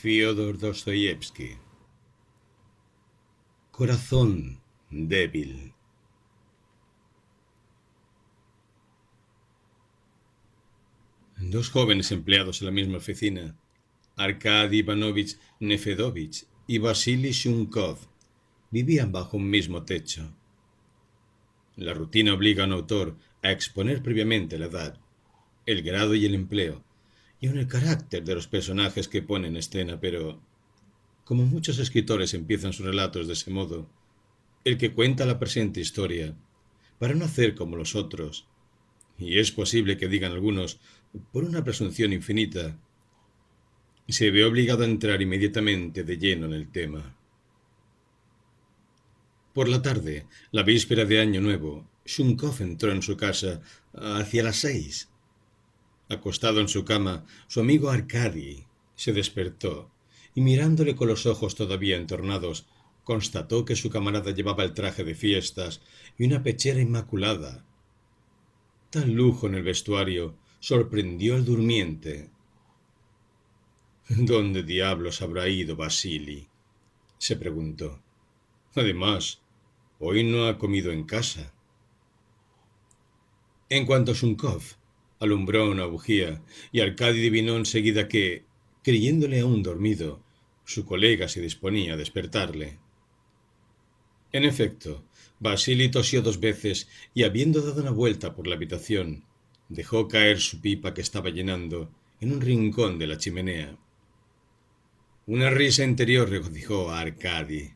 [0.00, 1.58] Fyodor Dostoyevsky.
[3.72, 5.74] Corazón débil.
[11.38, 13.58] Dos jóvenes empleados en la misma oficina,
[14.14, 17.98] Arkady Ivanovich Nefedovich y Vasily Shunkov,
[18.70, 20.32] vivían bajo un mismo techo.
[21.74, 25.00] La rutina obliga a un autor a exponer previamente la edad,
[25.66, 26.84] el grado y el empleo,
[27.40, 30.40] y aun el carácter de los personajes que pone en escena, pero
[31.24, 33.88] como muchos escritores empiezan sus relatos de ese modo,
[34.64, 36.34] el que cuenta la presente historia,
[36.98, 38.46] para no hacer como los otros,
[39.18, 40.80] y es posible que digan algunos,
[41.32, 42.78] por una presunción infinita,
[44.08, 47.14] se ve obligado a entrar inmediatamente de lleno en el tema.
[49.52, 53.60] Por la tarde, la víspera de Año Nuevo, Shunkov entró en su casa
[53.92, 55.10] hacia las seis.
[56.08, 58.64] Acostado en su cama, su amigo Arkady
[58.94, 59.90] se despertó
[60.34, 62.66] y mirándole con los ojos todavía entornados,
[63.04, 65.80] constató que su camarada llevaba el traje de fiestas
[66.16, 67.64] y una pechera inmaculada.
[68.90, 72.30] Tal lujo en el vestuario sorprendió al durmiente.
[74.08, 76.48] ¿Dónde diablos habrá ido Basili?
[77.18, 78.00] se preguntó.
[78.74, 79.40] Además,
[79.98, 81.52] hoy no ha comido en casa.
[83.68, 84.62] En cuanto Shunkov
[85.20, 88.44] alumbró una bujía y Arkady adivinó enseguida que,
[88.82, 90.22] creyéndole aún dormido,
[90.64, 92.78] su colega se disponía a despertarle.
[94.32, 95.04] En efecto,
[95.40, 99.24] Basili tosió dos veces y, habiendo dado una vuelta por la habitación,
[99.68, 103.76] dejó caer su pipa que estaba llenando en un rincón de la chimenea.
[105.26, 107.70] Una risa interior regocijó a Arkady.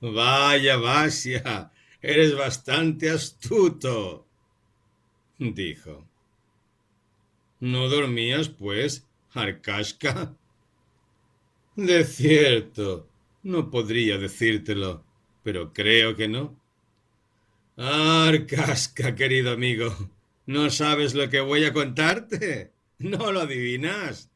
[0.00, 4.26] Vaya, Vasia, eres bastante astuto,
[5.40, 6.06] dijo.
[7.60, 10.36] ¿No dormías, pues, Arkashka?
[11.76, 13.08] De cierto,
[13.42, 15.02] no podría decírtelo,
[15.42, 16.60] pero creo que no.
[17.76, 19.94] Arkashka, querido amigo,
[20.46, 22.72] ¿no sabes lo que voy a contarte?
[22.98, 24.30] ¿No lo adivinas?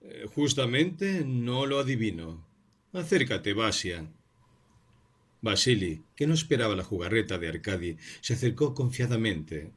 [0.00, 2.46] Eh, justamente no lo adivino.
[2.94, 4.10] Acércate, Vasia.
[5.40, 9.70] Basili, que no esperaba la jugarreta de Arcadi, se acercó confiadamente.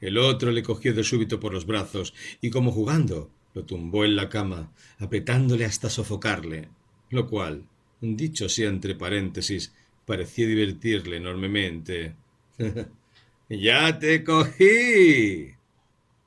[0.00, 4.16] El otro le cogió de súbito por los brazos y, como jugando, lo tumbó en
[4.16, 6.68] la cama, apretándole hasta sofocarle,
[7.10, 7.66] lo cual,
[8.00, 9.72] dicho sea entre paréntesis,
[10.04, 12.14] parecía divertirle enormemente.
[13.48, 15.54] ¡Ya te cogí!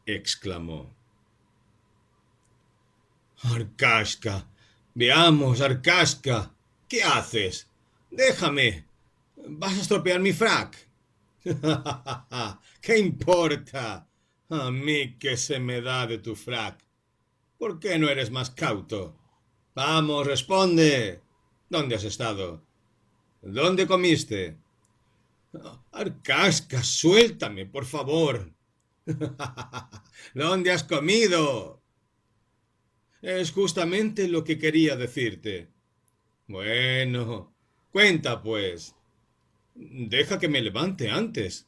[0.05, 0.93] exclamó.
[3.43, 4.47] Arcasca.
[4.95, 6.51] Veamos, Arcasca.
[6.87, 7.68] ¿Qué haces?
[8.11, 8.85] Déjame.
[9.35, 10.75] Vas a estropear mi frac.
[12.81, 14.07] ¿Qué importa?
[14.49, 16.83] A mí que se me da de tu frac.
[17.57, 19.15] ¿Por qué no eres más cauto?
[19.75, 21.21] Vamos, responde.
[21.69, 22.63] ¿Dónde has estado?
[23.41, 24.57] ¿Dónde comiste?
[25.91, 28.51] Arcasca, suéltame, por favor.
[30.33, 31.81] ¿Dónde has comido?
[33.21, 35.69] Es justamente lo que quería decirte.
[36.47, 37.53] Bueno,
[37.91, 38.95] cuenta pues.
[39.75, 41.67] Deja que me levante antes.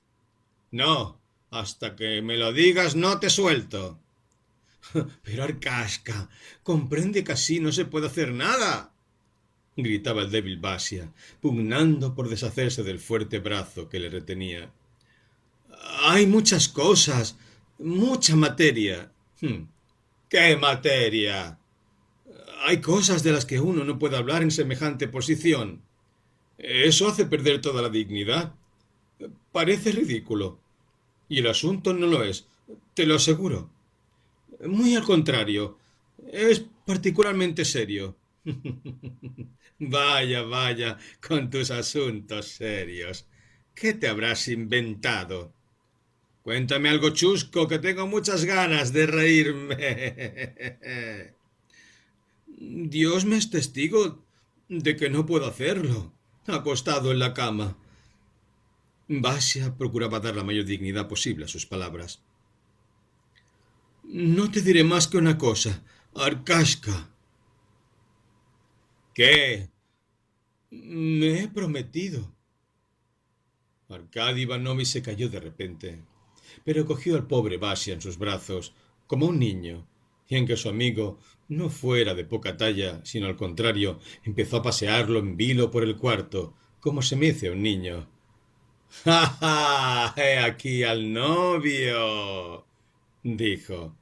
[0.72, 4.00] No, hasta que me lo digas no te suelto.
[5.24, 6.30] Pero Arcasca,
[6.64, 8.94] comprende que así no se puede hacer nada.
[9.78, 11.12] gritaba el débil Basia,
[11.42, 14.72] pugnando por deshacerse del fuerte brazo que le retenía.
[16.03, 17.38] Hay muchas cosas,
[17.80, 19.12] mucha materia.
[19.40, 19.64] Hmm,
[20.30, 21.58] ¿Qué materia?
[22.66, 25.82] Hay cosas de las que uno no puede hablar en semejante posición.
[26.62, 28.54] Eso hace perder toda la dignidad.
[29.52, 30.60] Parece ridículo.
[31.28, 32.46] Y el asunto no lo es,
[32.94, 33.70] te lo aseguro.
[34.66, 35.80] Muy al contrario,
[36.32, 38.16] es particularmente serio.
[39.80, 43.26] vaya, vaya, con tus asuntos serios.
[43.74, 45.54] ¿Qué te habrás inventado?
[46.44, 49.78] Cuéntame algo chusco, que tengo muchas ganas de reírme.
[52.47, 54.24] Dios me es testigo
[54.70, 56.14] de que no puedo hacerlo,
[56.53, 57.78] acostado en la cama.
[59.08, 62.22] Basia procuraba dar la mayor dignidad posible a sus palabras.
[64.03, 65.84] No te diré más que una cosa,
[66.16, 67.09] Arkashka.
[69.14, 69.70] ¿Qué?
[70.70, 72.34] Me he prometido.
[73.90, 76.04] Arkady Ivanovich se cayó de repente
[76.64, 78.74] pero cogió al pobre Basia en sus brazos,
[79.08, 79.88] como un niño,
[80.28, 81.20] y en que su amigo
[81.52, 85.98] no fuera de poca talla, sino al contrario, empezó a pasearlo en vilo por el
[85.98, 88.08] cuarto, como se mece un niño.
[89.03, 90.14] ¡Ja, ja!
[90.16, 92.66] ¡He aquí al novio!
[93.24, 93.96] dijo.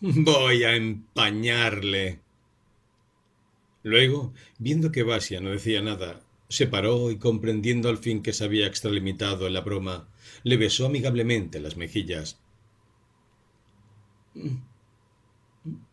[0.00, 2.20] Voy a empañarle.
[3.84, 8.44] Luego, viendo que Basia no decía nada, se paró y comprendiendo al fin que se
[8.44, 10.08] había extralimitado en la broma,
[10.42, 12.40] le besó amigablemente las mejillas.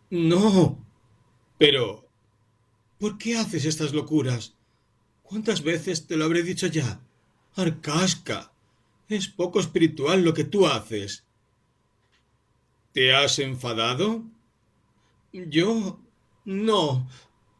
[0.09, 0.85] No.
[1.57, 2.07] Pero.
[2.97, 4.55] ¿Por qué haces estas locuras?
[5.23, 7.01] ¿Cuántas veces te lo habré dicho ya?
[7.55, 8.51] Arcasca.
[9.07, 11.25] Es poco espiritual lo que tú haces.
[12.91, 14.23] ¿Te has enfadado?
[15.31, 15.99] Yo.
[16.45, 17.07] No.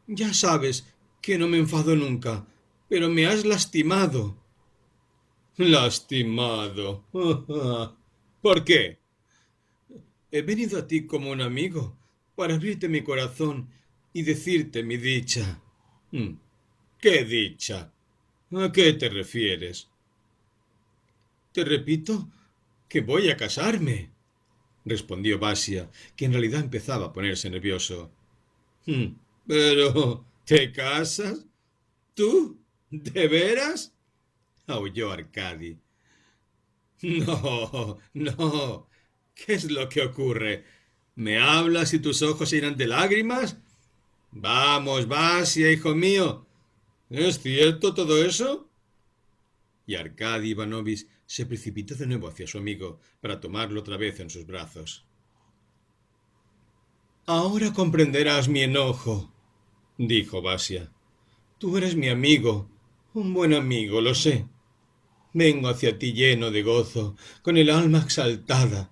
[0.06, 0.86] Ya sabes
[1.20, 2.46] que no me enfado nunca,
[2.88, 4.36] pero me has lastimado.
[5.56, 7.04] Lastimado.
[8.42, 8.98] ¿Por qué?
[10.32, 11.96] He venido a ti como un amigo,
[12.40, 13.68] para abrirte mi corazón
[14.14, 15.60] y decirte mi dicha.
[16.10, 16.36] Hmm.
[16.98, 17.92] ¿Qué dicha?
[18.52, 19.90] ¿A qué te refieres?
[21.52, 22.30] Te repito
[22.88, 24.08] que voy a casarme,
[24.86, 28.10] respondió Basia, que en realidad empezaba a ponerse nervioso.
[28.86, 29.08] Hmm.
[29.46, 31.44] Pero, ¿te casas?
[32.14, 32.58] ¿Tú?
[32.88, 33.92] ¿De veras?
[34.66, 35.76] aulló Arcadi.
[37.02, 38.88] No, no.
[39.34, 40.79] ¿Qué es lo que ocurre?
[41.20, 43.58] ¿Me hablas y tus ojos se irán de lágrimas?
[44.32, 46.46] Vamos, Basia, hijo mío.
[47.10, 48.70] ¿Es cierto todo eso?
[49.86, 54.30] Y Arkady Ivanovich se precipitó de nuevo hacia su amigo para tomarlo otra vez en
[54.30, 55.04] sus brazos.
[57.26, 59.30] Ahora comprenderás mi enojo,
[59.98, 60.90] dijo Basia.
[61.58, 62.70] Tú eres mi amigo,
[63.12, 64.46] un buen amigo, lo sé.
[65.34, 68.90] Vengo hacia ti lleno de gozo, con el alma exaltada,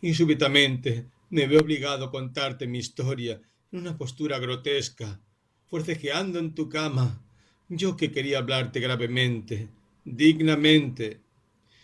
[0.00, 3.40] y súbitamente me veo obligado a contarte mi historia
[3.70, 5.20] en una postura grotesca,
[5.66, 7.22] forcejeando en tu cama,
[7.68, 9.68] yo que quería hablarte gravemente,
[10.04, 11.20] dignamente.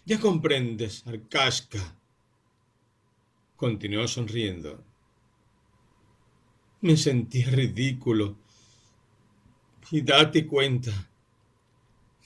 [0.07, 1.99] Ya comprendes, Arcasca.
[3.57, 4.83] Continuó sonriendo.
[6.81, 8.39] Me sentí ridículo.
[9.91, 11.11] Y date cuenta.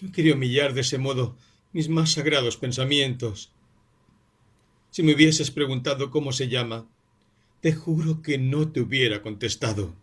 [0.01, 1.37] No quería humillar de ese modo
[1.73, 3.53] mis más sagrados pensamientos.
[4.91, 6.89] Si me hubieses preguntado cómo se llama,
[7.61, 9.95] te juro que no te hubiera contestado.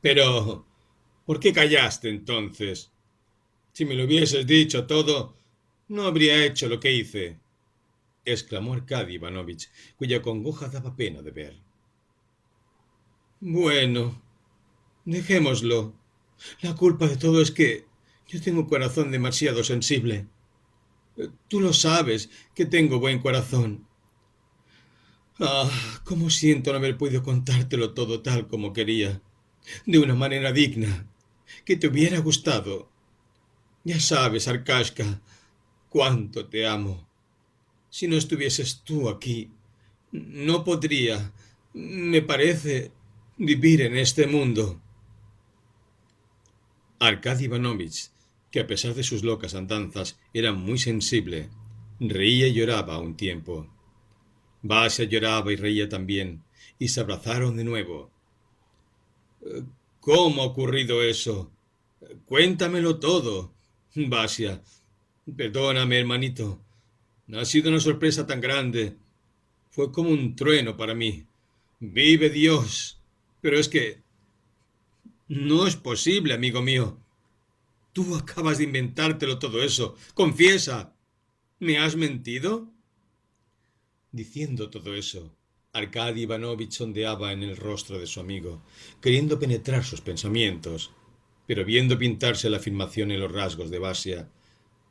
[0.00, 0.64] Pero,
[1.26, 2.92] ¿por qué callaste entonces?
[3.72, 5.36] Si me lo hubieses dicho todo,
[5.88, 7.38] no habría hecho lo que hice,
[8.24, 11.60] exclamó Arkady Ivanovich, cuya congoja daba pena de ver.
[13.40, 14.20] Bueno,
[15.04, 15.94] dejémoslo.
[16.60, 17.86] La culpa de todo es que
[18.28, 20.26] yo tengo un corazón demasiado sensible.
[21.48, 23.87] Tú lo sabes, que tengo buen corazón.
[25.40, 25.70] Ah,
[26.04, 29.22] cómo siento no haber podido contártelo todo tal como quería,
[29.86, 31.06] de una manera digna,
[31.64, 32.90] que te hubiera gustado.
[33.84, 35.20] Ya sabes, Arkashka,
[35.88, 37.08] cuánto te amo.
[37.90, 39.50] Si no estuvieses tú aquí,
[40.10, 41.32] no podría,
[41.72, 42.92] me parece,
[43.36, 44.80] vivir en este mundo.
[46.98, 48.10] Arkady Ivanovich
[48.50, 51.50] que a pesar de sus locas andanzas era muy sensible.
[52.00, 53.66] Reía y lloraba a un tiempo.
[54.68, 56.44] Basia lloraba y reía también,
[56.78, 58.10] y se abrazaron de nuevo.
[60.00, 61.50] ¿Cómo ha ocurrido eso?
[62.26, 63.52] Cuéntamelo todo.
[63.94, 64.62] Basia,
[65.36, 66.60] perdóname, hermanito.
[67.26, 68.96] No ha sido una sorpresa tan grande.
[69.70, 71.24] Fue como un trueno para mí.
[71.80, 73.00] Vive Dios.
[73.40, 74.02] Pero es que...
[75.28, 76.98] No es posible, amigo mío.
[77.92, 79.96] Tú acabas de inventártelo todo eso.
[80.14, 80.94] Confiesa.
[81.58, 82.70] ¿Me has mentido?
[84.10, 85.36] Diciendo todo eso,
[85.72, 88.62] Arkady Ivanovich sondeaba en el rostro de su amigo,
[89.02, 90.92] queriendo penetrar sus pensamientos,
[91.46, 94.30] pero viendo pintarse la afirmación en los rasgos de Basia,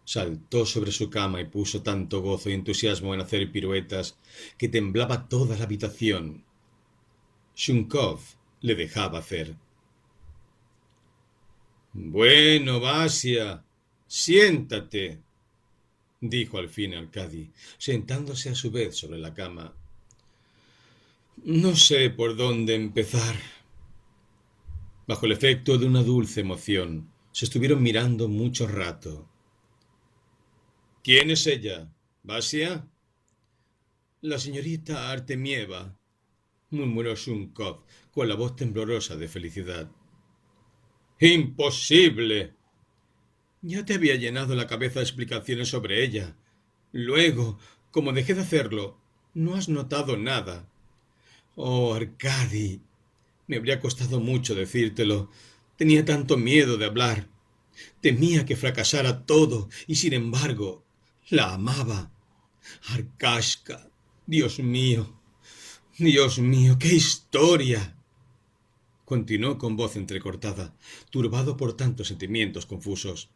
[0.06, 4.18] saltó sobre su cama y puso tanto gozo y entusiasmo en hacer piruetas
[4.58, 6.46] que temblaba toda la habitación.
[7.56, 8.22] Shunkov
[8.62, 9.56] le dejaba hacer.
[11.94, 13.66] Bueno, Basia,
[14.06, 15.24] siéntate,
[16.20, 19.74] dijo al fin Arcadi, sentándose a su vez sobre la cama.
[21.44, 23.36] No sé por dónde empezar.
[25.08, 29.30] Bajo el efecto de una dulce emoción, se estuvieron mirando mucho rato.
[31.04, 31.90] ¿Quién es ella?
[32.24, 32.86] ¿Basia?
[34.22, 35.98] La señorita Artemieva,
[36.72, 39.90] murmuró Shunkov con la voz temblorosa de felicidad.
[41.20, 42.57] Imposible.
[43.68, 46.38] Ya te había llenado la cabeza de explicaciones sobre ella.
[46.94, 47.60] Luego,
[47.92, 48.98] como dejé de hacerlo,
[49.34, 50.70] no has notado nada.
[51.56, 52.80] Oh, Arcadi.
[53.46, 55.30] Me habría costado mucho decírtelo.
[55.76, 57.28] Tenía tanto miedo de hablar.
[58.00, 60.86] Temía que fracasara todo, y sin embargo,
[61.28, 62.10] la amaba.
[62.92, 63.92] Arkashka,
[64.26, 65.20] Dios mío,
[65.98, 67.98] Dios mío, qué historia.
[69.04, 70.74] Continuó con voz entrecortada,
[71.10, 73.30] turbado por tantos sentimientos confusos.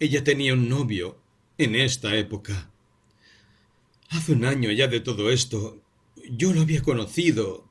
[0.00, 1.20] Ella tenía un novio
[1.58, 2.70] en esta época.
[4.08, 5.82] Hace un año ya de todo esto.
[6.30, 7.68] Yo lo había conocido.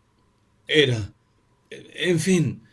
[0.68, 1.14] Era...
[1.72, 2.64] En fin.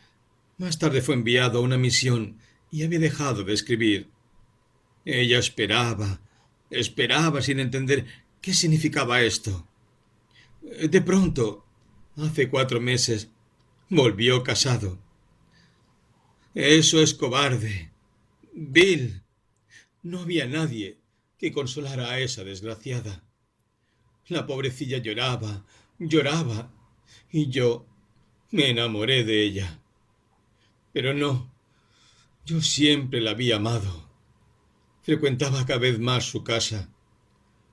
[0.59, 2.39] Más tarde fue enviado a una misión
[2.71, 4.11] y había dejado de escribir.
[5.05, 6.21] Ella esperaba,
[6.71, 8.07] esperaba sin entender
[8.41, 9.67] qué significaba esto.
[10.63, 11.65] De pronto,
[12.17, 13.31] hace cuatro meses,
[13.89, 14.99] volvió casado.
[16.55, 17.93] Eso es cobarde.
[18.53, 19.23] Bill.
[20.07, 21.01] No había nadie
[21.37, 23.25] que consolara a esa desgraciada.
[24.29, 25.67] La pobrecilla lloraba,
[25.99, 26.71] lloraba,
[27.29, 27.89] y yo
[28.53, 29.81] me enamoré de ella.
[30.93, 31.53] Pero no,
[32.45, 34.09] yo siempre la había amado.
[35.03, 36.89] Frecuentaba cada vez más su casa.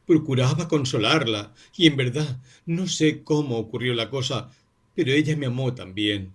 [0.07, 4.49] Procuraba consolarla, y en verdad no sé cómo ocurrió la cosa,
[4.95, 6.33] pero ella me amó también.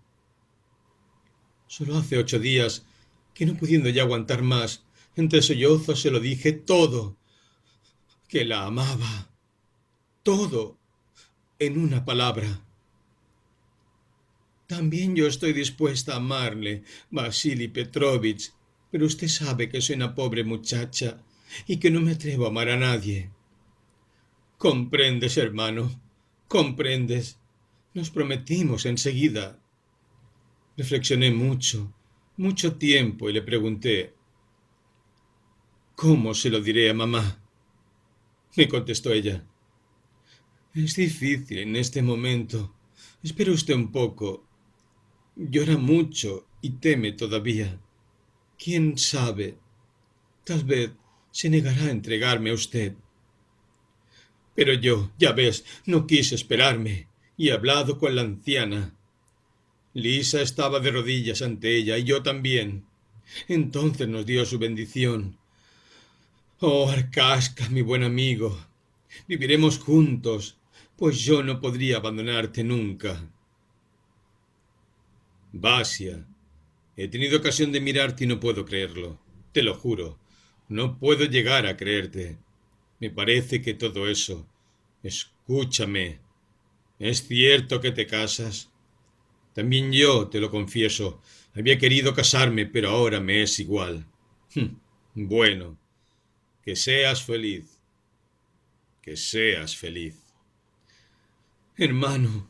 [1.66, 2.86] Solo hace ocho días
[3.34, 4.84] que no pudiendo ya aguantar más,
[5.18, 7.16] entre sollozos se lo dije todo,
[8.28, 9.28] que la amaba,
[10.22, 10.78] todo,
[11.58, 12.64] en una palabra.
[14.68, 18.52] También yo estoy dispuesta a amarle, Vasily Petrovich,
[18.92, 21.20] pero usted sabe que soy una pobre muchacha
[21.66, 23.30] y que no me atrevo a amar a nadie.
[24.56, 26.00] Comprendes, hermano,
[26.46, 27.38] comprendes.
[27.94, 29.58] Nos prometimos enseguida.
[30.76, 31.92] Reflexioné mucho,
[32.36, 34.17] mucho tiempo y le pregunté
[35.98, 37.42] ¿Cómo se lo diré a mamá?
[38.56, 39.44] Me contestó ella.
[40.72, 42.72] Es difícil en este momento.
[43.20, 44.46] Espere usted un poco.
[45.34, 47.80] Llora mucho y teme todavía.
[48.56, 49.58] ¿Quién sabe?
[50.44, 50.92] Tal vez
[51.32, 52.94] se negará a entregarme a usted.
[54.54, 58.94] Pero yo, ya ves, no quise esperarme y he hablado con la anciana.
[59.94, 62.86] Lisa estaba de rodillas ante ella y yo también.
[63.48, 65.37] Entonces nos dio su bendición
[66.60, 68.58] Oh, Arcasca, mi buen amigo,
[69.28, 70.58] viviremos juntos,
[70.96, 73.30] pues yo no podría abandonarte nunca.
[75.52, 76.26] Basia,
[76.96, 79.20] he tenido ocasión de mirarte y no puedo creerlo.
[79.52, 80.18] Te lo juro,
[80.68, 82.38] no puedo llegar a creerte.
[82.98, 84.44] Me parece que todo eso.
[85.04, 86.18] Escúchame.
[86.98, 88.72] ¿Es cierto que te casas?
[89.54, 91.22] También yo, te lo confieso,
[91.54, 94.06] había querido casarme, pero ahora me es igual.
[94.54, 94.76] Hm,
[95.14, 95.78] bueno,
[96.62, 97.80] que seas feliz.
[99.02, 100.16] Que seas feliz.
[101.76, 102.48] Hermano,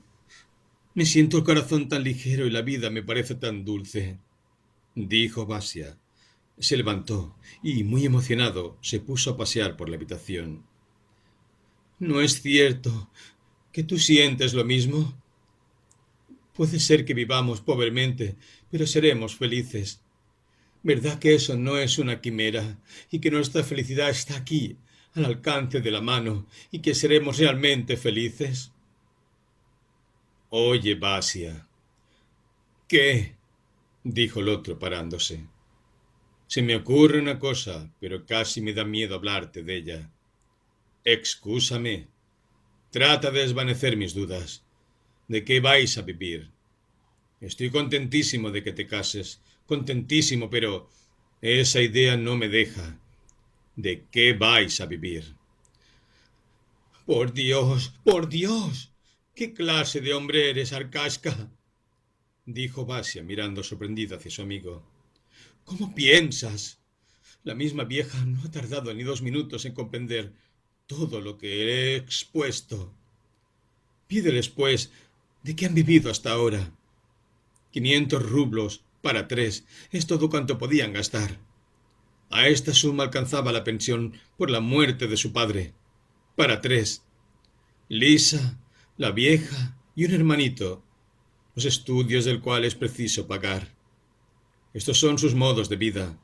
[0.95, 4.19] me siento el corazón tan ligero y la vida me parece tan dulce,
[4.95, 5.99] dijo Basia.
[6.59, 10.65] Se levantó y, muy emocionado, se puso a pasear por la habitación.
[12.00, 13.11] ¿No es cierto
[13.71, 15.21] que tú sientes lo mismo?
[16.55, 18.37] Puede ser que vivamos pobremente,
[18.71, 20.03] pero seremos felices.
[20.82, 22.78] ¿Verdad que eso no es una quimera
[23.11, 24.76] y que nuestra felicidad está aquí,
[25.14, 28.73] al alcance de la mano, y que seremos realmente felices?
[30.50, 31.66] Oye, Basia.
[32.87, 33.37] ¿Qué?
[34.04, 35.47] dijo el otro parándose.
[36.47, 40.11] Se me ocurre una cosa, pero casi me da miedo hablarte de ella.
[41.04, 42.08] Excúsame.
[42.90, 44.64] Trata de desvanecer mis dudas.
[45.26, 46.50] ¿De qué vais a vivir?
[47.40, 50.88] Estoy contentísimo de que te cases, contentísimo, pero
[51.42, 52.98] esa idea no me deja.
[53.76, 55.37] ¿De qué vais a vivir?
[57.06, 58.90] Por Dios, por Dios.
[59.34, 61.50] ¿Qué clase de hombre eres, Arcasca?
[62.46, 64.82] dijo Basia, mirando sorprendida hacia su amigo.
[65.64, 66.80] ¿Cómo piensas?
[67.44, 70.32] La misma vieja no ha tardado ni dos minutos en comprender
[70.87, 72.92] todo lo que he expuesto.
[74.06, 74.90] Pídeles, pues,
[75.42, 76.72] de qué han vivido hasta ahora.
[77.70, 81.38] Quinientos rublos para tres es todo cuanto podían gastar.
[82.31, 85.75] A esta suma alcanzaba la pensión por la muerte de su padre.
[86.37, 87.02] Para tres.
[87.88, 88.59] Lisa,
[88.97, 90.85] la vieja y un hermanito,
[91.55, 93.75] los estudios del cual es preciso pagar.
[94.75, 96.19] Estos son sus modos de vida.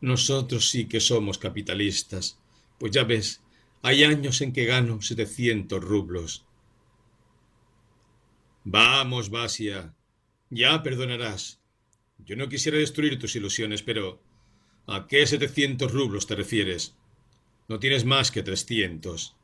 [0.00, 2.38] Nosotros sí que somos capitalistas,
[2.78, 3.40] pues ya ves,
[3.82, 6.44] hay años en que gano setecientos rublos.
[8.64, 9.94] Vamos, Basia,
[10.50, 11.60] ya perdonarás.
[12.24, 14.20] Yo no quisiera destruir tus ilusiones, pero
[14.86, 16.94] ¿a qué setecientos rublos te refieres?
[17.68, 19.36] No tienes más que trescientos.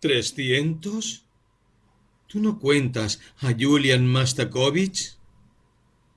[0.00, 1.24] ¿Trescientos?
[2.26, 5.16] ¿Tú no cuentas a Julian Mastakovich?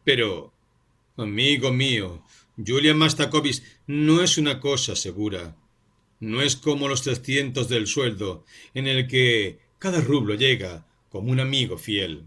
[0.03, 0.53] Pero,
[1.17, 2.23] amigo mío,
[2.57, 5.55] Julian Mastakovich no es una cosa segura.
[6.19, 11.39] No es como los trescientos del sueldo, en el que cada rublo llega como un
[11.39, 12.25] amigo fiel.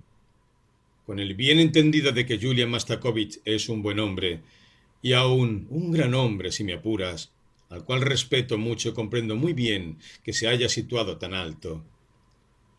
[1.06, 4.40] Con el bien entendido de que Julian Mastakovich es un buen hombre,
[5.02, 7.32] y aún un gran hombre si me apuras,
[7.68, 11.84] al cual respeto mucho y comprendo muy bien que se haya situado tan alto.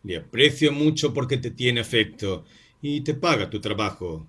[0.03, 2.45] Le aprecio mucho porque te tiene afecto
[2.81, 4.27] y te paga tu trabajo,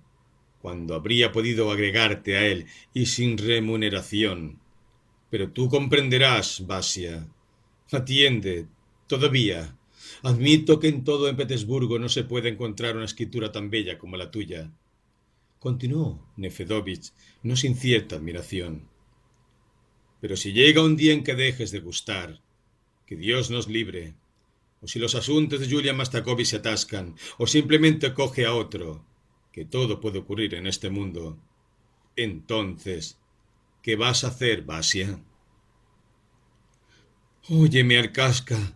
[0.61, 4.59] cuando habría podido agregarte a él y sin remuneración.
[5.29, 7.27] Pero tú comprenderás, Basia.
[7.91, 8.65] Atiende,
[9.07, 9.77] todavía.
[10.25, 14.17] Admito que en todo en Petersburgo no se puede encontrar una escritura tan bella como
[14.17, 14.71] la tuya.
[15.59, 17.13] Continuó Nefedovich,
[17.43, 18.89] no sin cierta admiración.
[20.19, 22.41] Pero si llega un día en que dejes de gustar,
[23.05, 24.15] que Dios nos libre,
[24.81, 29.05] o si los asuntos de Julia Mastakovich se atascan, o simplemente coge a otro,
[29.51, 31.37] que todo puede ocurrir en este mundo,
[32.15, 33.19] entonces,
[33.83, 35.23] ¿qué vas a hacer, Basia?
[37.47, 38.74] Óyeme, Arcasca,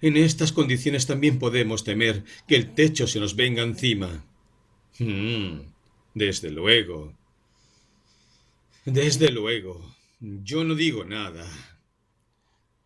[0.00, 4.24] en estas condiciones también podemos temer que el techo se nos venga encima.
[4.98, 5.60] Hmm,
[6.14, 7.14] desde luego.
[8.84, 9.94] Desde luego.
[10.20, 11.46] Yo no digo nada.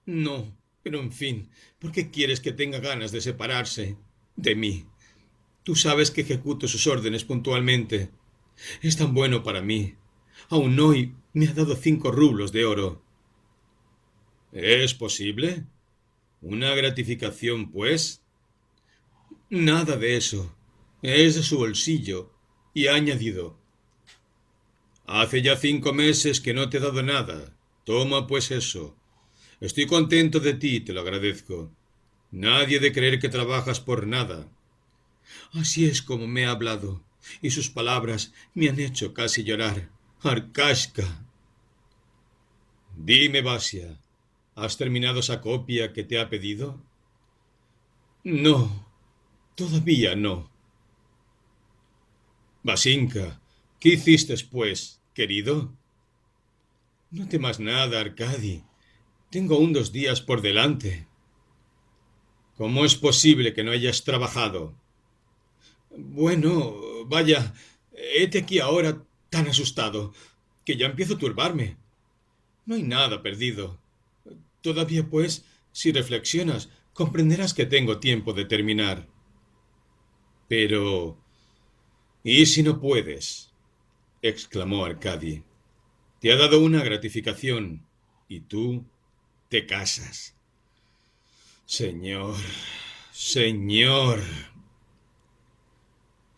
[0.06, 3.96] No, pero en fin, ¿por qué quieres que tenga ganas de separarse
[4.36, 4.86] de mí?
[5.62, 8.10] Tú sabes que ejecuto sus órdenes puntualmente.
[8.82, 9.94] Es tan bueno para mí.
[10.50, 13.02] Aún hoy me ha dado cinco rublos de oro.
[14.52, 15.64] ¿Es posible?
[16.44, 18.22] ¿Una gratificación, pues?
[19.48, 20.54] Nada de eso.
[21.00, 22.34] Es de su bolsillo.
[22.74, 23.58] Y ha añadido
[25.06, 27.56] Hace ya cinco meses que no te he dado nada.
[27.84, 28.94] Toma pues eso.
[29.58, 31.72] Estoy contento de ti, te lo agradezco.
[32.30, 34.46] Nadie de creer que trabajas por nada.
[35.54, 37.02] Así es como me ha hablado,
[37.40, 39.90] y sus palabras me han hecho casi llorar.
[40.20, 41.26] Arcasca.
[42.96, 43.98] Dime, Basia,
[44.54, 46.82] ¿has terminado esa copia que te ha pedido?
[48.22, 48.86] No,
[49.54, 50.50] todavía no.
[52.62, 53.40] Basinka,
[53.84, 55.76] ¿Qué hiciste, pues, querido?
[57.10, 58.64] No temas nada, Arcadi.
[59.28, 61.06] Tengo aún dos días por delante.
[62.56, 64.74] ¿Cómo es posible que no hayas trabajado?
[65.90, 67.52] Bueno, vaya,
[67.92, 70.14] hete aquí ahora tan asustado
[70.64, 71.76] que ya empiezo a turbarme.
[72.64, 73.78] No hay nada perdido.
[74.64, 79.06] Todavía, pues, si reflexionas, comprenderás que tengo tiempo de terminar.
[80.48, 81.18] Pero...
[82.22, 83.52] ¿Y si no puedes?
[84.22, 85.42] exclamó Arcadi.
[86.18, 87.84] Te ha dado una gratificación
[88.26, 88.86] y tú
[89.50, 90.34] te casas.
[91.66, 92.34] Señor,
[93.12, 94.22] señor.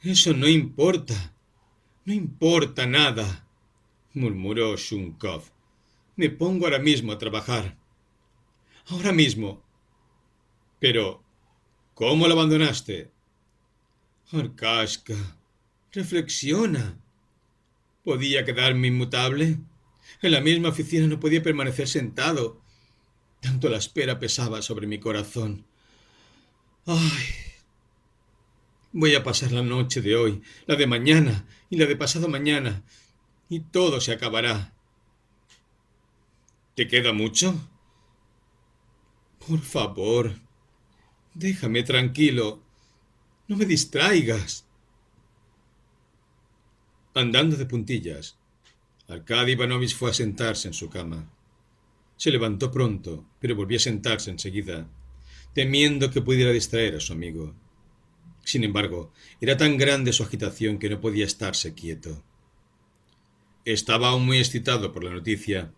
[0.03, 1.33] Eso no importa.
[2.05, 3.47] No importa nada,
[4.15, 5.45] murmuró Shunkov.
[6.17, 7.86] Me pongo ahora mismo a trabajar.
[8.89, 9.63] Ahora mismo.
[10.79, 11.23] Pero,
[11.95, 13.11] ¿cómo lo abandonaste?
[14.33, 15.17] Arcasca,
[15.93, 16.99] reflexiona.
[18.05, 19.59] ¿Podía quedarme inmutable?
[20.23, 22.61] En la misma oficina no podía permanecer sentado.
[23.41, 25.67] Tanto la espera pesaba sobre mi corazón.
[26.87, 27.25] Ay.
[28.93, 32.85] Voy a pasar la noche de hoy, la de mañana y la de pasado mañana,
[33.49, 34.73] y todo se acabará.
[36.75, 37.59] ¿Te queda mucho?
[39.47, 40.35] Por favor,
[41.35, 42.61] déjame tranquilo.
[43.47, 44.67] No me distraigas
[47.15, 48.37] andando de puntillas.
[49.09, 51.31] Arkady Ivanovich fue a sentarse en su cama.
[52.17, 54.89] Se levantó pronto, pero volvió a sentarse enseguida,
[55.55, 57.55] temiendo que pudiera distraer a su amigo.
[58.45, 62.23] Sin embargo, era tan grande su agitación que no podía estarse quieto.
[63.65, 65.73] Estaba aún muy excitado por la noticia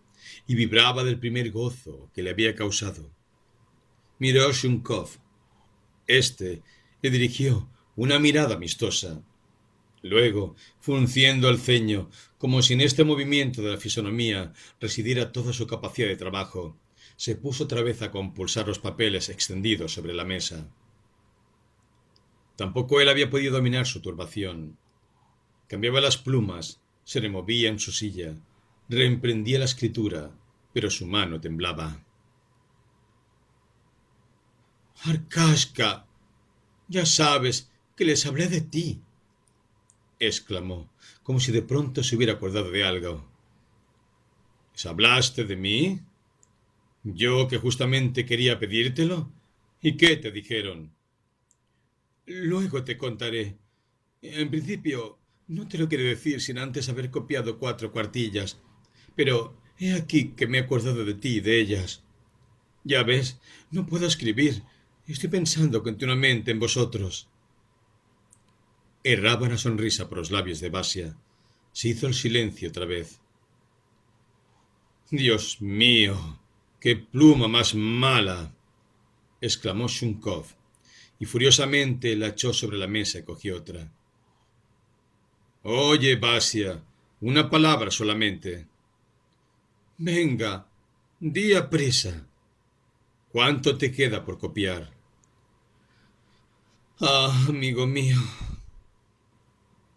[0.47, 3.18] y vibraba del primer gozo que le había causado.
[4.19, 5.09] Miró a Shunkov.
[6.05, 6.61] Este
[7.01, 9.23] le dirigió una mirada amistosa
[10.01, 15.67] Luego, frunciendo el ceño, como si en este movimiento de la fisonomía residiera toda su
[15.67, 16.77] capacidad de trabajo,
[17.17, 20.69] se puso otra vez a compulsar los papeles extendidos sobre la mesa.
[22.55, 24.77] Tampoco él había podido dominar su turbación.
[25.67, 28.35] Cambiaba las plumas, se removía en su silla,
[28.87, 30.31] reemprendía la escritura,
[30.73, 32.05] pero su mano temblaba.
[35.03, 36.05] Arcasca,
[36.87, 39.01] ya sabes que les hablé de ti
[40.19, 40.89] exclamó,
[41.23, 43.25] como si de pronto se hubiera acordado de algo.
[44.85, 45.99] ¿Hablaste de mí?
[47.03, 49.31] ¿Yo que justamente quería pedírtelo?
[49.81, 50.93] ¿Y qué te dijeron?
[52.25, 53.57] Luego te contaré.
[54.21, 58.59] En principio, no te lo quiero decir sin antes haber copiado cuatro cuartillas,
[59.15, 62.03] pero he aquí que me he acordado de ti y de ellas.
[62.83, 63.39] Ya ves,
[63.71, 64.63] no puedo escribir.
[65.09, 67.27] Estoy pensando continuamente en vosotros.
[69.03, 71.17] Erraba una sonrisa por los labios de Basia.
[71.71, 73.19] Se hizo el silencio otra vez.
[75.09, 76.39] Dios mío,
[76.79, 78.53] qué pluma más mala.
[79.41, 80.45] exclamó Shunkov,
[81.17, 83.91] y furiosamente la echó sobre la mesa y cogió otra.
[85.63, 86.83] Oye, Basia,
[87.21, 88.67] una palabra solamente.
[89.97, 90.67] Venga,
[91.19, 92.27] di a prisa.
[93.31, 94.98] ¿Cuánto te queda por copiar?
[97.01, 98.17] Ah, amigo mío.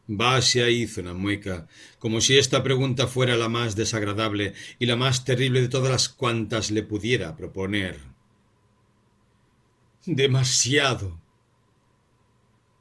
[0.07, 1.67] Basia hizo una mueca,
[1.99, 6.09] como si esta pregunta fuera la más desagradable y la más terrible de todas las
[6.09, 7.99] cuantas le pudiera proponer.
[10.07, 11.21] Demasiado.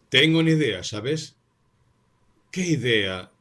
[0.09, 1.35] Tengo una idea, ¿sabes?
[2.51, 3.31] ¿Qué idea?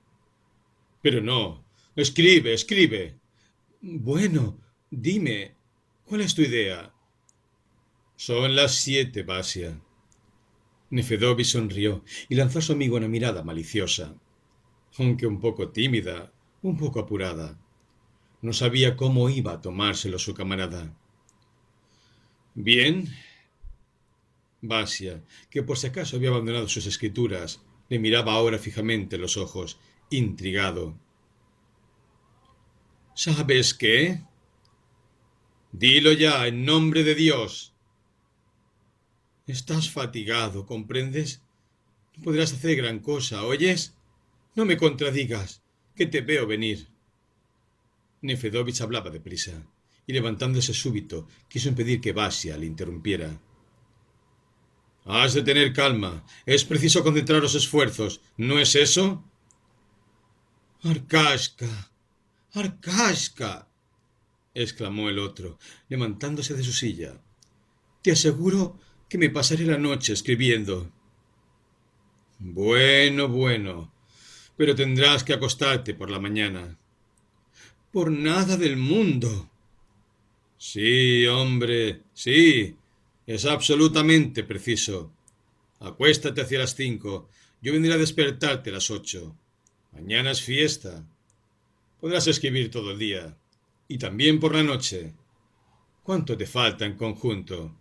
[1.03, 1.62] Pero no.
[1.95, 3.19] Escribe, escribe.
[3.83, 4.59] Bueno,
[4.90, 5.57] dime,
[6.07, 6.95] ¿cuál es tu idea?
[8.16, 9.79] Son las siete, Basia.
[10.90, 14.16] Nefedovi sonrió y lanzó a su amigo una mirada maliciosa,
[14.98, 17.59] aunque un poco tímida, un poco apurada.
[18.42, 20.96] No sabía cómo iba a tomárselo su camarada.
[22.55, 23.09] Bien.
[24.62, 29.79] Basia, que por si acaso había abandonado sus escrituras, le miraba ahora fijamente los ojos,
[30.11, 30.98] intrigado.
[33.14, 34.22] ¿Sabes qué?
[35.72, 37.69] Dilo ya, en nombre de Dios.
[39.46, 41.42] Estás fatigado, ¿comprendes?
[42.16, 43.94] No podrás hacer gran cosa, ¿oyes?
[44.55, 45.62] No me contradigas,
[45.94, 46.88] que te veo venir.
[48.22, 49.66] Nefedovich hablaba deprisa,
[50.07, 53.40] y levantándose súbito, quiso impedir que Basia le interrumpiera.
[55.05, 56.24] Has de tener calma.
[56.46, 58.20] Es preciso concentrar los esfuerzos.
[58.37, 59.24] ¿No es eso?
[60.83, 61.90] Arcasca.
[62.53, 63.68] Arcasca.
[64.55, 67.20] exclamó el otro, levantándose de su silla.
[68.03, 68.79] Te aseguro
[69.11, 70.88] que me pasaré la noche escribiendo.
[72.38, 73.92] Bueno, bueno.
[74.57, 76.79] Pero tendrás que acostarte por la mañana.
[77.90, 79.51] Por nada del mundo.
[80.57, 82.77] Sí, hombre, sí.
[83.27, 85.12] Es absolutamente preciso.
[85.81, 87.31] Acuéstate hacia las cinco.
[87.61, 89.37] Yo vendré a despertarte a las ocho.
[89.92, 91.05] Mañana es fiesta.
[92.01, 93.37] Podrás escribir todo el día.
[93.88, 95.14] Y también por la noche.
[96.05, 97.80] ¿Cuánto te falta en conjunto?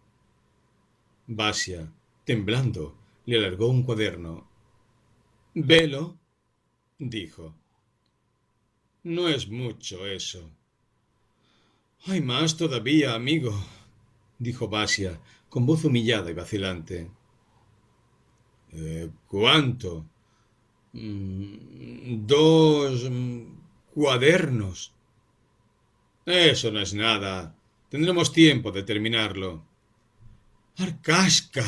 [1.32, 1.94] Basia,
[2.26, 4.50] temblando, le alargó un cuaderno.
[5.54, 6.18] Velo,
[6.98, 7.54] dijo.
[9.04, 10.50] No es mucho eso.
[12.08, 13.54] Hay más todavía, amigo,
[14.40, 17.12] dijo Basia, con voz humillada y vacilante.
[18.72, 20.10] Eh, ¿Cuánto?
[20.94, 23.08] Mm, dos
[23.94, 24.94] cuadernos.
[26.26, 27.56] Eso no es nada.
[27.90, 29.69] Tendremos tiempo de terminarlo.
[30.80, 31.66] Arcasca.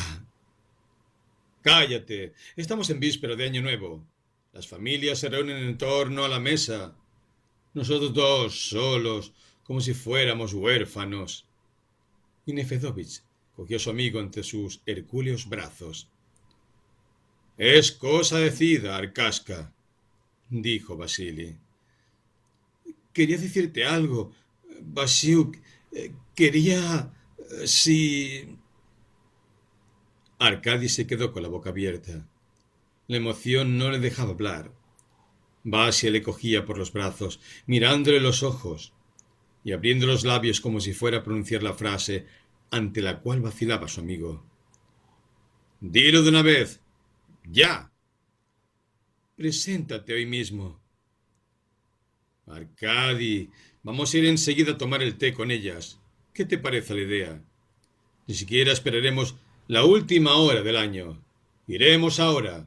[1.60, 2.32] Cállate.
[2.56, 4.04] Estamos en víspera de Año Nuevo.
[4.52, 6.96] Las familias se reúnen en torno a la mesa.
[7.74, 9.32] Nosotros dos solos,
[9.64, 11.46] como si fuéramos huérfanos.
[12.46, 13.22] Y Nefedovich
[13.54, 16.08] cogió a su amigo entre sus hercúleos brazos.
[17.58, 19.72] Es cosa decida, Arcasca,
[20.48, 21.56] dijo Basili.
[23.12, 24.32] Quería decirte algo,
[24.80, 25.56] Basiuk.
[26.34, 27.12] Quería...
[27.66, 28.58] si...
[30.46, 32.26] Arcadi se quedó con la boca abierta.
[33.06, 34.72] La emoción no le dejaba hablar.
[35.64, 38.92] Basia le cogía por los brazos, mirándole los ojos
[39.64, 42.26] y abriendo los labios como si fuera a pronunciar la frase
[42.70, 44.44] ante la cual vacilaba su amigo.
[45.80, 46.80] Dilo de una vez.
[47.44, 47.92] Ya.
[49.36, 50.80] Preséntate hoy mismo.
[52.46, 53.50] Arcadi,
[53.82, 56.00] vamos a ir enseguida a tomar el té con ellas.
[56.32, 57.44] ¿Qué te parece la idea?
[58.26, 59.36] Ni siquiera esperaremos
[59.68, 61.22] la última hora del año.
[61.66, 62.66] Iremos ahora.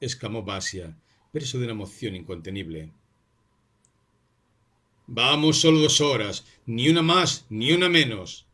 [0.00, 0.96] exclamó Basia,
[1.30, 2.92] preso de una emoción incontenible.
[5.06, 8.46] Vamos solo dos horas, ni una más, ni una menos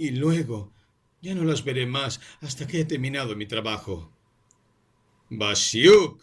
[0.00, 0.72] y luego
[1.20, 4.10] ya no las veré más hasta que he terminado mi trabajo.
[5.28, 6.22] Basiuk.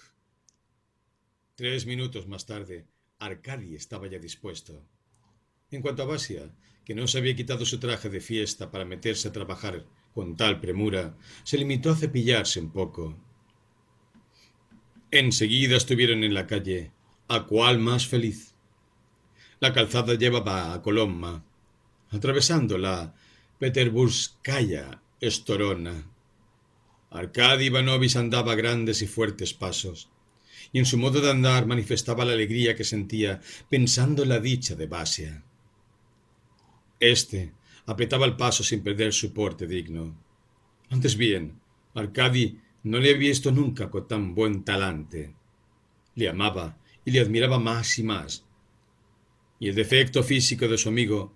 [1.54, 2.88] Tres minutos más tarde,
[3.20, 4.84] Arcadi estaba ya dispuesto.
[5.70, 6.52] En cuanto a Basia,
[6.84, 9.86] que no se había quitado su traje de fiesta para meterse a trabajar
[10.18, 13.16] con tal premura, se limitó a cepillarse un poco.
[15.12, 16.92] Enseguida estuvieron en la calle,
[17.28, 18.56] a cuál más feliz.
[19.60, 21.46] La calzada llevaba a Colomma.
[22.10, 23.14] Atravesándola,
[23.60, 26.10] Peterburskaya Estorona.
[27.12, 30.10] Arkady Ivanovich andaba grandes y fuertes pasos,
[30.74, 34.74] y en su modo de andar manifestaba la alegría que sentía pensando en la dicha
[34.74, 35.44] de Basia.
[37.00, 37.54] Este,
[37.88, 40.16] apretaba el paso sin perder su porte digno.
[40.90, 41.60] Antes bien,
[41.96, 45.34] Arcadi no le había visto nunca con tan buen talante.
[46.16, 48.46] Le amaba y le admiraba más y más.
[49.60, 51.34] Y el defecto físico de su amigo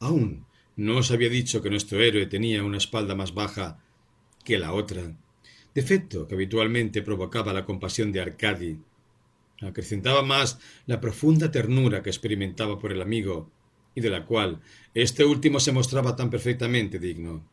[0.00, 3.78] aún no os había dicho que nuestro héroe tenía una espalda más baja
[4.42, 5.16] que la otra,
[5.74, 8.78] defecto que habitualmente provocaba la compasión de Arcadi.
[9.60, 13.50] Acrecentaba más la profunda ternura que experimentaba por el amigo
[13.94, 14.60] y de la cual
[14.92, 17.48] este último se mostraba tan perfectamente digno.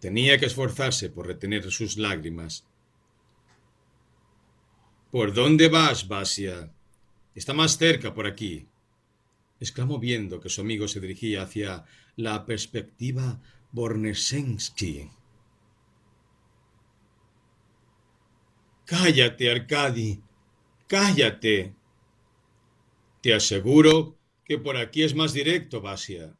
[0.00, 2.66] Tenía que esforzarse por retener sus lágrimas.
[5.10, 6.72] ¿Por dónde vas, Basia?
[7.34, 8.68] Está más cerca por aquí,
[9.60, 11.84] exclamó viendo que su amigo se dirigía hacia
[12.16, 13.40] la perspectiva
[13.72, 15.10] Bornesensky.
[18.84, 20.20] Cállate, Arcadi,
[20.86, 21.74] cállate.
[23.22, 26.34] Te aseguro que por aquí es más directo, Basia.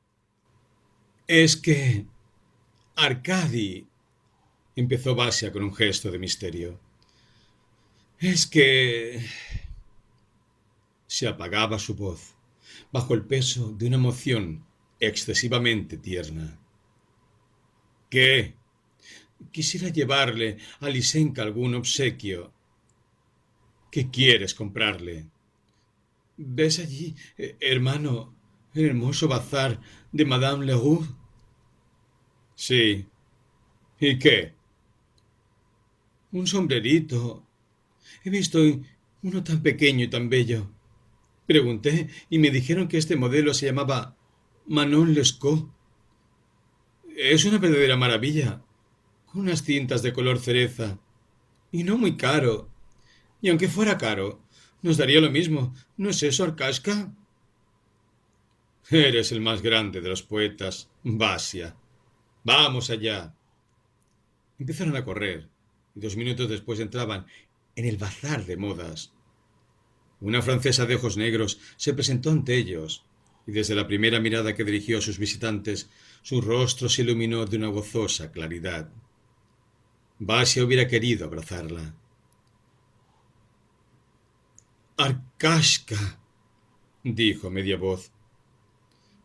[1.27, 2.07] Es que
[2.97, 3.87] Arcadi,
[4.77, 6.81] empezó Basia con un gesto de misterio.
[8.19, 9.25] Es que...
[11.07, 12.35] Se apagaba su voz
[12.93, 14.67] bajo el peso de una emoción
[14.99, 16.59] excesivamente tierna.
[18.11, 18.55] ¿Qué?
[19.53, 22.53] Quisiera llevarle a Lisenka algún obsequio.
[23.90, 25.27] ¿Qué quieres comprarle?
[26.37, 28.35] ¿Ves allí, eh, hermano,
[28.75, 29.81] el hermoso bazar
[30.12, 31.07] de Madame Leroux?
[32.57, 33.07] Sí.
[34.01, 34.55] ¿Y qué?
[36.33, 37.47] Un sombrerito.
[38.25, 38.59] He visto
[39.23, 40.70] uno tan pequeño y tan bello.
[41.47, 44.16] Pregunté y me dijeron que este modelo se llamaba
[44.66, 45.70] Manon Lescaut.
[47.16, 48.62] Es una verdadera maravilla,
[49.27, 50.99] con unas cintas de color cereza,
[51.70, 52.68] y no muy caro.
[53.40, 54.43] Y aunque fuera caro,
[54.85, 55.75] nos daría lo mismo.
[55.97, 57.11] ¿No es eso, Arcasca?
[58.90, 61.75] Eres el más grande de los poetas, Basia.
[62.44, 63.35] Vamos allá.
[64.59, 65.49] Empezaron a correr
[65.94, 67.25] y dos minutos después entraban
[67.77, 69.14] en el bazar de modas.
[70.20, 73.07] Una francesa de ojos negros se presentó ante ellos,
[73.47, 75.88] y desde la primera mirada que dirigió a sus visitantes,
[76.20, 78.90] su rostro se iluminó de una gozosa claridad.
[80.18, 81.94] Basia hubiera querido abrazarla.
[84.96, 86.20] Arcashka,
[87.02, 88.12] dijo a media voz,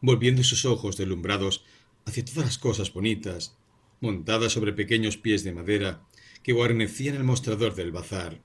[0.02, 1.64] volviendo sus ojos delumbrados
[2.06, 3.56] hacia todas las cosas bonitas,
[4.02, 6.02] montadas sobre pequeños pies de madera
[6.42, 8.42] que guarnecían el mostrador del bazar.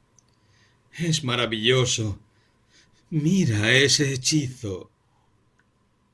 [0.92, 2.20] Es maravilloso.
[3.08, 4.90] Mira ese hechizo.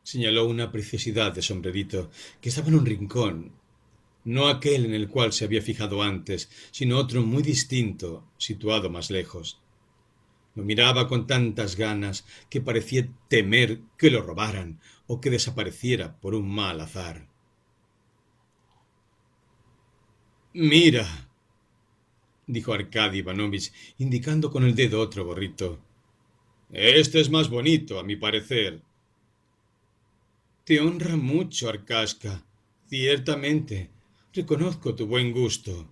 [0.05, 3.53] Señaló una preciosidad de sombrerito que estaba en un rincón,
[4.25, 9.11] no aquel en el cual se había fijado antes, sino otro muy distinto, situado más
[9.11, 9.61] lejos.
[10.61, 16.35] Lo miraba con tantas ganas que parecía temer que lo robaran o que desapareciera por
[16.35, 17.31] un mal azar.
[20.53, 21.07] Mira,
[22.47, 25.81] dijo Arkady Ivanovich, indicando con el dedo otro gorrito.
[26.69, 28.83] Este es más bonito, a mi parecer.
[30.65, 32.45] Te honra mucho, Arcasca.
[32.87, 33.89] Ciertamente,
[34.35, 35.89] reconozco tu buen gusto.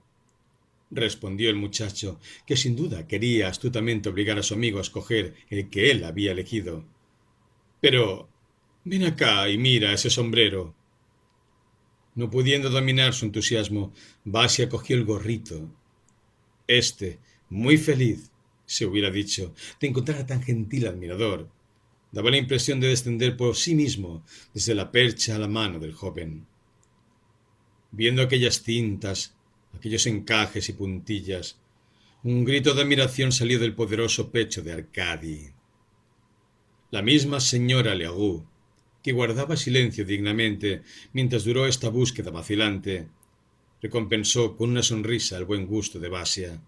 [0.91, 5.69] Respondió el muchacho, que sin duda quería astutamente obligar a su amigo a escoger el
[5.69, 6.85] que él había elegido.
[7.81, 8.29] Pero
[8.85, 10.75] ven acá y mira ese sombrero.
[12.15, 13.93] No pudiendo dominar su entusiasmo,
[14.25, 15.71] Basia cogió el gorrito.
[16.67, 18.33] Este, muy feliz,
[18.67, 21.51] se hubiera dicho, de encontrar a tan gentil admirador,
[22.13, 25.93] daba la impresión de descender por sí mismo desde la percha a la mano del
[25.93, 26.47] joven.
[27.91, 29.38] Viendo aquellas cintas,
[29.79, 31.59] aquellos encajes y puntillas,
[32.25, 35.53] un grito de admiración salió del poderoso pecho de Arcadi.
[36.91, 38.45] La misma señora Leroux,
[39.03, 43.09] que guardaba silencio dignamente mientras duró esta búsqueda vacilante,
[43.81, 46.61] recompensó con una sonrisa el buen gusto de Basia,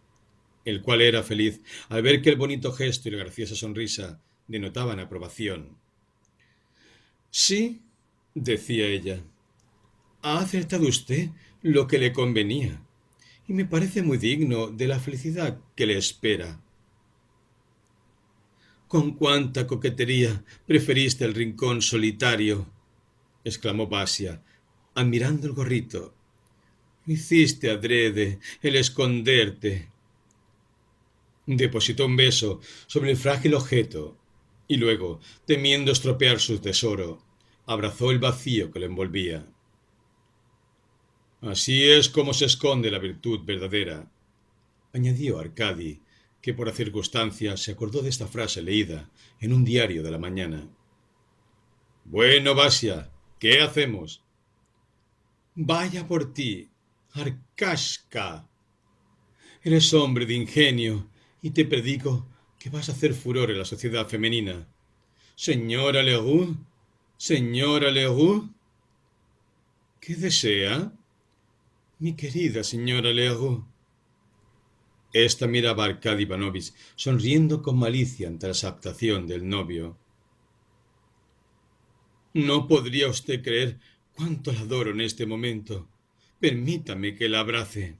[0.64, 5.00] el cual era feliz al ver que el bonito gesto y la graciosa sonrisa denotaban
[5.00, 5.76] aprobación.
[7.30, 7.82] Sí,
[8.34, 9.24] decía ella,
[10.22, 11.30] ha acertado usted
[11.62, 12.82] lo que le convenía,
[13.50, 16.62] y me parece muy digno de la felicidad que le espera.
[18.86, 22.70] Con cuánta coquetería preferiste el rincón solitario,
[23.42, 24.40] exclamó Basia,
[24.94, 26.14] admirando el gorrito.
[27.08, 29.90] Hiciste adrede el esconderte.
[31.44, 34.16] Depositó un beso sobre el frágil objeto
[34.68, 37.20] y luego, temiendo estropear su tesoro,
[37.66, 39.44] abrazó el vacío que le envolvía.
[41.40, 44.10] Así es como se esconde la virtud verdadera,
[44.92, 46.00] añadió Arcadi,
[46.40, 50.18] que por la circunstancia se acordó de esta frase leída en un diario de la
[50.18, 50.68] mañana.
[52.04, 54.22] Bueno, Basia, ¿Qué hacemos?
[55.54, 56.70] Vaya por ti,
[57.14, 58.46] Arkashka.
[59.62, 61.08] Eres hombre de ingenio
[61.40, 64.68] y te predico que vas a hacer furor en la sociedad femenina.
[65.34, 66.54] Señora Leroux,
[67.16, 68.50] señora Leroux.
[70.00, 70.92] ¿Qué desea?
[72.02, 73.62] Mi querida señora Leroux.
[75.12, 79.98] Esta miraba a Arkady Ivanovich, sonriendo con malicia ante la exaltación del novio.
[82.32, 83.78] No podría usted creer
[84.14, 85.90] cuánto la adoro en este momento.
[86.40, 87.98] Permítame que la abrace.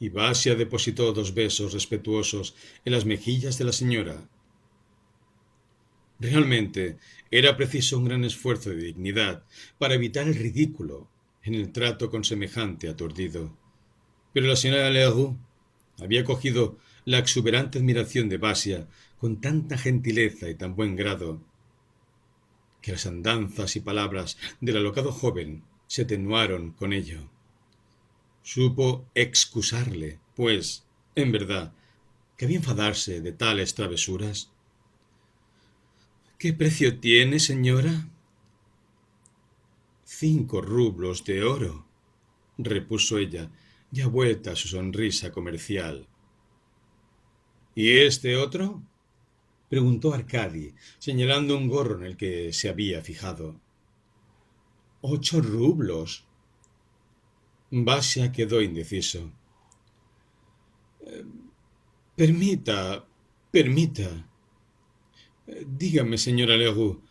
[0.00, 2.54] Y Basia depositó dos besos respetuosos
[2.86, 4.26] en las mejillas de la señora.
[6.18, 6.96] Realmente
[7.30, 9.44] era preciso un gran esfuerzo de dignidad
[9.76, 11.10] para evitar el ridículo
[11.46, 13.56] en el trato con semejante aturdido.
[14.32, 15.36] Pero la señora Leroux
[15.98, 21.40] había cogido la exuberante admiración de Basia con tanta gentileza y tan buen grado
[22.82, 27.30] que las andanzas y palabras del alocado joven se atenuaron con ello.
[28.42, 31.72] Supo excusarle, pues, en verdad,
[32.36, 34.50] que había enfadarse de tales travesuras.
[36.38, 38.08] ¿Qué precio tiene, señora?
[40.18, 41.84] Cinco rublos de oro,
[42.56, 43.50] repuso ella,
[43.90, 46.08] ya vuelta a su sonrisa comercial.
[47.74, 48.82] ¿Y este otro?
[49.68, 53.60] preguntó Arcadi, señalando un gorro en el que se había fijado.
[55.02, 56.24] Ocho rublos.
[57.70, 59.30] Basia quedó indeciso.
[61.02, 61.26] Eh,
[62.16, 63.06] permita,
[63.50, 64.30] permita.
[65.66, 67.02] Dígame, señora Leroux,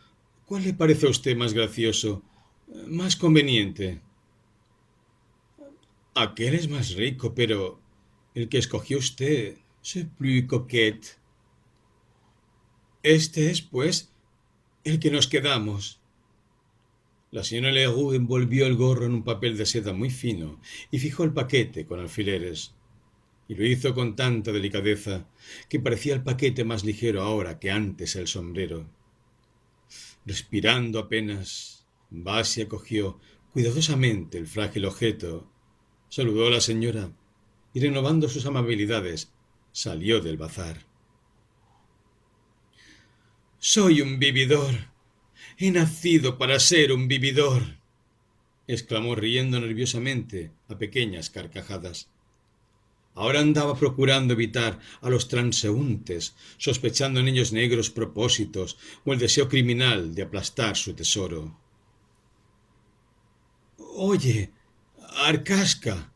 [0.48, 2.24] ¿cuál le parece a usted más gracioso,
[2.88, 4.02] más conveniente?
[6.14, 7.80] Aquel es más rico, pero
[8.34, 11.20] el que escogió usted, es plus coquette.
[13.04, 14.12] Este es, pues,
[14.84, 16.00] el que nos quedamos.
[17.32, 21.24] La señora Leroux envolvió el gorro en un papel de seda muy fino y fijó
[21.24, 22.74] el paquete con alfileres.
[23.48, 25.28] Y lo hizo con tanta delicadeza
[25.70, 28.90] que parecía el paquete más ligero ahora que antes el sombrero.
[30.26, 31.75] Respirando apenas,
[32.10, 33.20] Basia cogió
[33.52, 35.52] cuidadosamente el frágil objeto
[36.10, 37.12] saludó a la señora
[37.74, 39.34] y renovando sus amabilidades,
[39.74, 40.86] salió del bazar.
[43.60, 44.94] Soy un vividor.
[45.58, 47.64] He nacido para ser un vividor.
[48.68, 52.10] exclamó riendo nerviosamente a pequeñas carcajadas.
[53.14, 59.50] Ahora andaba procurando evitar a los transeúntes, sospechando en ellos negros propósitos o el deseo
[59.50, 61.65] criminal de aplastar su tesoro.
[63.78, 64.52] Oye,
[65.18, 66.12] Arcasca,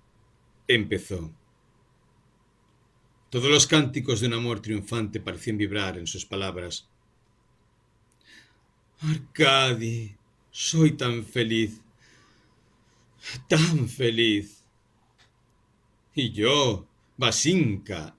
[0.67, 1.34] empezó.
[3.30, 6.89] Todos los cánticos de un amor triunfante parecían vibrar en sus palabras.
[9.02, 10.15] Arcadi,
[10.52, 11.82] soy tan feliz,
[13.48, 14.63] tan feliz.
[16.15, 18.15] Y yo, Basinka.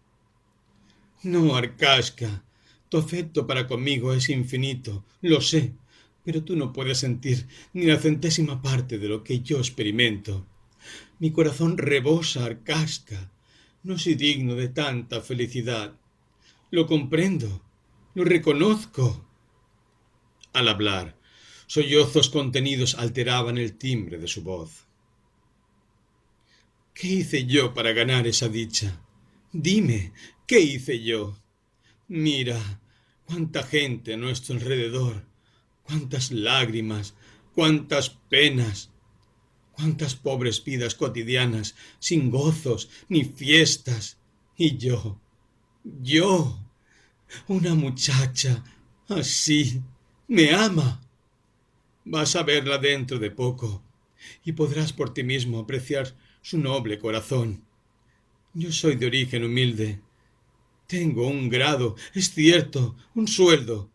[1.23, 2.45] No, Arcasca,
[2.89, 5.75] tu afecto para conmigo es infinito, lo sé,
[6.25, 10.47] pero tú no puedes sentir ni la centésima parte de lo que yo experimento.
[11.19, 13.31] Mi corazón rebosa arcasca.
[13.83, 15.99] No soy digno de tanta felicidad.
[16.71, 17.63] Lo comprendo,
[18.15, 19.27] lo reconozco.
[20.53, 21.17] Al hablar,
[21.67, 24.87] sollozos contenidos alteraban el timbre de su voz.
[26.93, 29.01] ¿Qué hice yo para ganar esa dicha?
[29.53, 30.13] Dime,
[30.47, 31.39] ¿qué hice yo?
[32.09, 32.81] Mira,
[33.25, 35.25] cuánta gente a nuestro alrededor,
[35.91, 37.15] cuántas lágrimas,
[37.53, 38.91] cuántas penas,
[39.73, 44.17] cuántas pobres vidas cotidianas, sin gozos ni fiestas.
[44.57, 45.19] Y yo,
[46.01, 46.59] yo,
[47.49, 48.63] una muchacha
[49.09, 49.83] así,
[50.29, 51.01] me ama.
[52.05, 53.83] Vas a verla dentro de poco
[54.45, 57.65] y podrás por ti mismo apreciar su noble corazón.
[58.55, 60.01] Yo soy de origen humilde.
[60.87, 63.91] Tengo un grado, es cierto, un sueldo,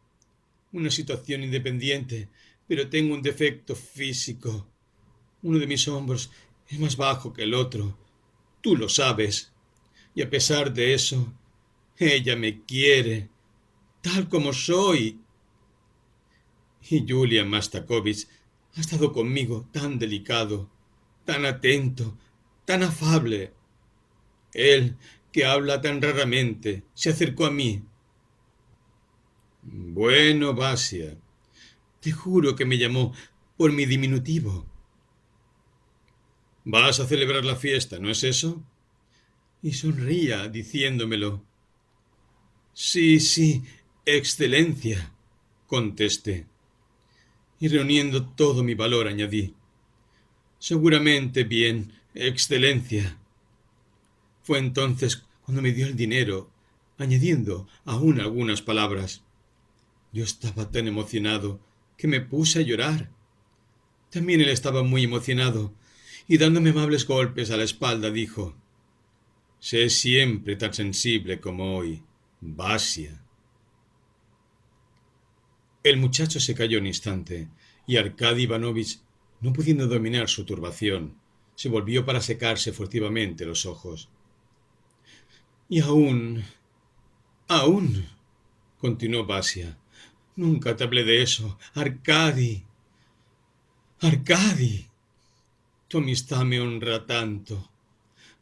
[0.75, 2.27] una situación independiente,
[2.67, 4.67] pero tengo un defecto físico.
[5.41, 6.31] Uno de mis hombros
[6.67, 7.97] es más bajo que el otro.
[8.61, 9.53] Tú lo sabes.
[10.13, 11.33] Y a pesar de eso,
[11.97, 13.29] ella me quiere,
[14.01, 15.21] tal como soy.
[16.89, 18.27] Y Julia Mastakovich
[18.75, 20.69] ha estado conmigo tan delicado,
[21.23, 22.17] tan atento,
[22.65, 23.53] tan afable.
[24.53, 24.97] Él,
[25.31, 27.83] que habla tan raramente, se acercó a mí.
[29.65, 31.17] Bueno, Basia,
[31.99, 33.13] te juro que me llamó
[33.57, 34.65] por mi diminutivo.
[36.65, 38.61] Vas a celebrar la fiesta, ¿no es eso?
[39.63, 41.43] Y sonría diciéndomelo.
[42.73, 43.63] Sí, sí,
[44.05, 45.13] excelencia,
[45.67, 46.47] contesté.
[47.59, 49.55] y reuniendo todo mi valor añadí.
[50.59, 53.17] Seguramente bien, Excelencia.
[54.43, 56.49] Fue entonces cuando me dio el dinero,
[56.97, 59.24] añadiendo aún algunas palabras.
[60.15, 61.59] Yo estaba tan emocionado
[61.97, 63.11] que me puse a llorar.
[64.09, 65.73] También él estaba muy emocionado,
[66.25, 68.55] y dándome amables golpes a la espalda dijo
[69.59, 72.01] Sé siempre tan sensible como hoy,
[72.39, 73.21] Basia.
[75.83, 77.49] El muchacho se calló un instante,
[77.85, 79.01] y Arkady Ivanovich,
[79.41, 81.19] no pudiendo dominar su turbación,
[81.55, 84.07] se volvió para secarse furtivamente los ojos.
[85.67, 86.41] Y aún,
[87.49, 88.07] aún,
[88.77, 89.77] continuó Basia,
[90.35, 92.63] nunca te hablé de eso, Arkady.
[94.01, 94.85] Arkady.
[95.87, 97.69] Tu amistad me honra tanto.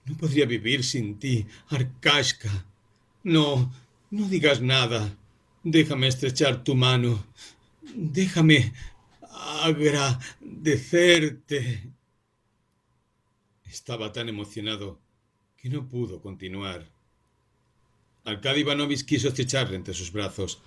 [0.06, 2.66] No podría vivir sin ti, Arkashka.
[3.24, 3.72] No,
[4.12, 5.18] no digas nada.
[5.64, 7.26] Déjame estrechar tu mano.
[7.96, 8.74] Déjame
[9.64, 11.89] agradecerte.
[13.66, 15.00] Estaba tan emocionado
[15.58, 16.91] que no pudo continuar.
[18.26, 20.60] Arkady Ivanovich quiso estrecharle entre sus brazos,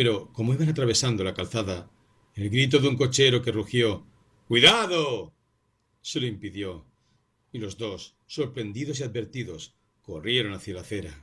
[0.00, 1.90] pero como iban atravesando la calzada,
[2.34, 4.06] el grito de un cochero que rugió
[4.48, 5.34] ¡Cuidado!
[6.00, 6.86] se lo impidió,
[7.52, 11.22] y los dos, sorprendidos y advertidos, corrieron hacia la acera.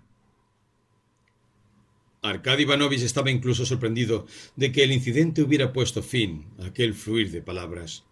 [2.21, 7.31] Arkady Ivanovich estaba incluso sorprendido de que el incidente hubiera puesto fin a aquel fluir
[7.31, 8.03] de palabras.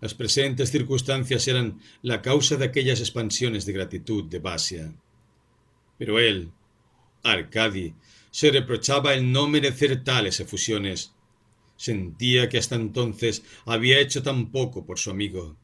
[0.00, 4.92] Las presentes circunstancias eran la causa de aquellas expansiones de gratitud de Basia.
[5.96, 6.50] Pero él,
[7.22, 7.94] Arkady,
[8.30, 11.12] se reprochaba el no merecer tales efusiones.
[11.76, 15.56] Sentía que hasta entonces había hecho tan poco por su amigo.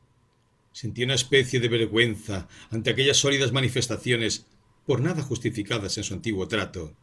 [0.72, 4.46] Sentía una especie de vergüenza ante aquellas sólidas manifestaciones
[4.84, 6.94] por nada justificadas en su antiguo trato.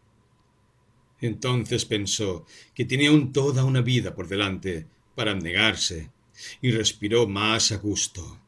[1.21, 6.11] Entonces pensó que tenía aún toda una vida por delante para abnegarse
[6.61, 8.39] y respiró más a gusto.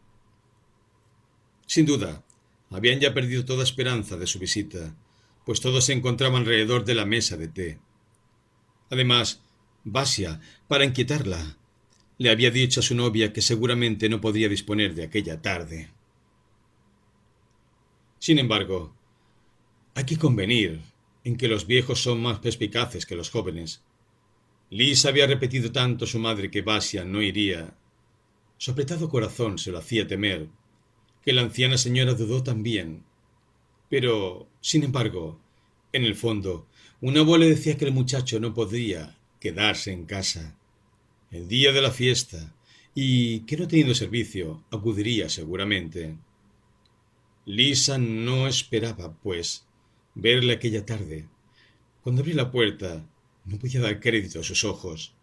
[1.66, 2.24] Sin duda,
[2.70, 4.96] habían ya perdido toda esperanza de su visita,
[5.46, 7.80] pues todos se encontraban alrededor de la mesa de té.
[8.90, 9.42] Además,
[9.84, 11.58] Basia, para inquietarla,
[12.18, 15.92] le había dicho a su novia que seguramente no podría disponer de aquella tarde.
[18.20, 18.96] Sin embargo,
[19.94, 20.82] hay que convenir
[21.24, 23.84] en que los viejos son más perspicaces que los jóvenes,
[24.72, 27.76] Lisa había repetido tanto a su madre que Basia no iría.
[28.58, 30.48] Su apretado corazón se lo hacía temer,
[31.24, 33.04] que la anciana señora dudó también.
[33.90, 35.40] Pero, sin embargo,
[35.92, 36.68] en el fondo,
[37.02, 40.58] una abuela decía que el muchacho no podría quedarse en casa
[41.32, 42.56] el día de la fiesta
[42.94, 46.18] y que no teniendo servicio acudiría seguramente.
[47.46, 49.68] Lisa no esperaba, pues,
[50.16, 51.28] verle aquella tarde.
[52.02, 53.06] Cuando abrí la puerta,
[53.46, 55.14] no podía dar crédito a sus ojos.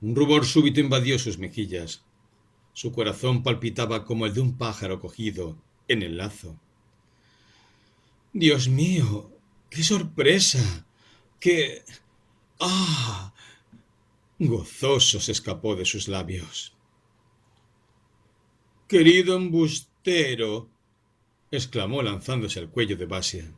[0.00, 2.02] Un rubor súbito invadió sus mejillas.
[2.72, 5.56] Su corazón palpitaba como el de un pájaro cogido
[5.88, 6.58] en el lazo.
[8.32, 9.32] Dios mío,
[9.68, 10.86] qué sorpresa.
[11.40, 11.82] qué.
[12.60, 13.34] ¡Ah!
[14.38, 16.74] Gozoso se escapó de sus labios.
[18.86, 20.70] Querido embustero,
[21.50, 23.52] exclamó lanzándose al cuello de Basia.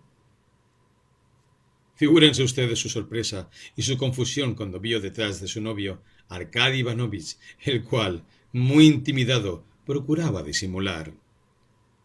[1.95, 7.37] Figúrense ustedes su sorpresa y su confusión cuando vio detrás de su novio Arkady Ivanovich,
[7.61, 11.13] el cual, muy intimidado, procuraba disimular.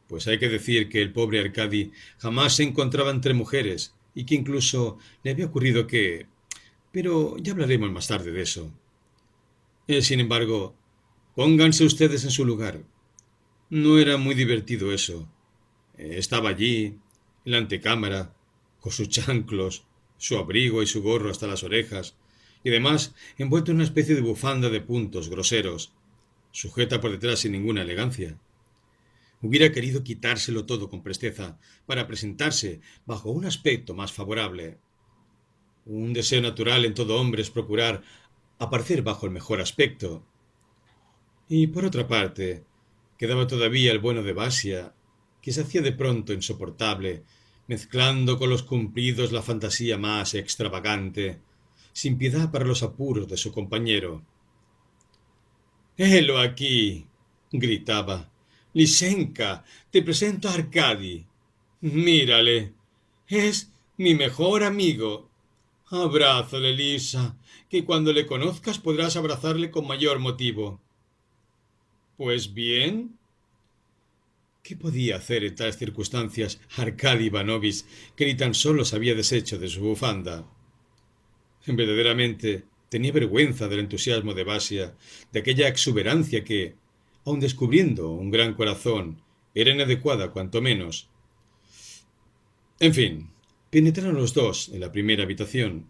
[0.07, 4.35] Pues hay que decir que el pobre Arkady jamás se encontraba entre mujeres y que
[4.35, 6.27] incluso le había ocurrido que...
[6.91, 8.71] Pero ya hablaremos más tarde de eso.
[9.87, 10.75] Eh, sin embargo,
[11.35, 12.83] pónganse ustedes en su lugar.
[13.69, 15.29] No era muy divertido eso.
[15.97, 16.97] Eh, estaba allí,
[17.45, 18.33] en la antecámara,
[18.79, 19.85] con sus chanclos,
[20.17, 22.15] su abrigo y su gorro hasta las orejas,
[22.63, 25.93] y además envuelto en una especie de bufanda de puntos groseros,
[26.51, 28.37] sujeta por detrás sin ninguna elegancia.
[29.41, 34.77] Hubiera querido quitárselo todo con presteza para presentarse bajo un aspecto más favorable.
[35.85, 38.01] Un deseo natural en todo hombre es procurar
[38.59, 40.25] aparecer bajo el mejor aspecto.
[41.47, 42.63] Y por otra parte,
[43.17, 44.93] quedaba todavía el bueno de Basia,
[45.41, 47.23] que se hacía de pronto insoportable
[47.67, 51.41] mezclando con los cumplidos la fantasía más extravagante,
[51.91, 54.23] sin piedad para los apuros de su compañero.
[55.97, 57.05] Helo aquí,
[57.51, 58.31] gritaba.
[58.77, 61.25] Lisenka, te presento a Arkady.
[61.81, 62.73] Mírale,
[63.27, 65.31] es mi mejor amigo.
[65.87, 67.35] Abrázale, Lisa,
[67.71, 70.79] que cuando le conozcas podrás abrazarle con mayor motivo.
[72.17, 73.17] Pues bien,
[74.61, 77.83] ¿Qué podía hacer en tales circunstancias Arkady Ivanovich,
[78.15, 80.45] que ni tan solo se había deshecho de su bufanda?
[81.65, 84.95] Verdaderamente Tenía vergüenza del entusiasmo de Basia,
[85.33, 86.75] de aquella exuberancia que,
[87.27, 89.21] aun descubriendo un gran corazón,
[89.53, 91.09] era inadecuada cuanto menos.
[92.79, 93.29] En fin,
[93.69, 95.87] penetraron los dos en la primera habitación.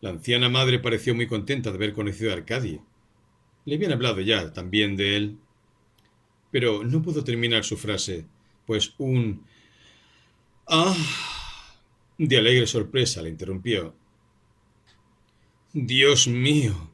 [0.00, 2.80] La anciana madre pareció muy contenta de haber conocido a Arcadie.
[3.66, 5.38] Le habían hablado ya también de él.
[6.50, 8.24] Pero no pudo terminar su frase,
[8.66, 9.44] pues un
[10.66, 10.96] Ah
[12.16, 13.94] de alegre sorpresa le interrumpió.
[15.74, 16.91] Dios mío.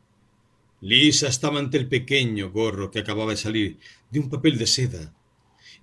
[0.81, 3.79] Lisa estaba ante el pequeño gorro que acababa de salir
[4.11, 5.15] de un papel de seda,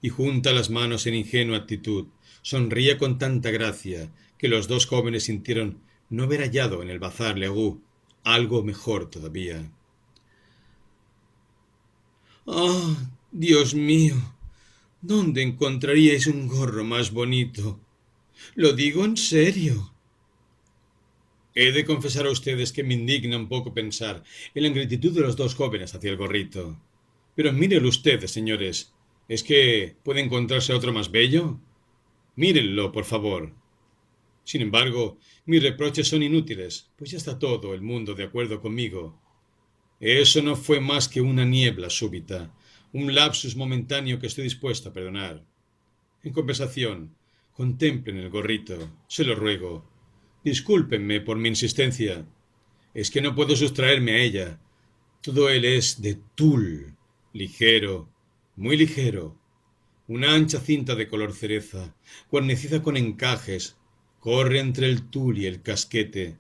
[0.02, 2.08] y junta las manos en ingenua actitud,
[2.42, 5.80] sonría con tanta gracia que los dos jóvenes sintieron
[6.10, 7.80] no haber hallado en el bazar Leroux
[8.24, 9.72] algo mejor todavía.
[12.48, 12.96] Ah,
[13.32, 14.16] Dios mío,
[15.02, 17.80] ¿dónde encontraríais un gorro más bonito?
[18.56, 19.95] Lo digo en serio.
[21.58, 25.22] He de confesar a ustedes que me indigna un poco pensar en la ingratitud de
[25.22, 26.78] los dos jóvenes hacia el gorrito.
[27.34, 28.94] Pero mírenlo ustedes, señores.
[29.30, 31.62] ¿Es que puede encontrarse otro más bello?
[32.36, 33.54] Mírenlo, por favor.
[34.44, 39.18] Sin embargo, mis reproches son inútiles, pues ya está todo el mundo de acuerdo conmigo.
[40.02, 42.54] Eso no fue más que una niebla súbita,
[42.92, 45.46] un lapsus momentáneo que estoy dispuesto a perdonar.
[46.22, 47.16] En conversación,
[47.54, 49.95] contemplen el gorrito, se lo ruego.
[50.46, 52.24] Discúlpenme por mi insistencia.
[52.94, 54.60] Es que no puedo sustraerme a ella.
[55.22, 56.96] Todo él es de tul,
[57.34, 58.08] ligero,
[58.56, 59.36] muy ligero.
[60.08, 61.96] Una ancha cinta de color cereza,
[62.30, 63.76] guarnecida con encajes,
[64.20, 66.38] corre entre el tul y el casquete.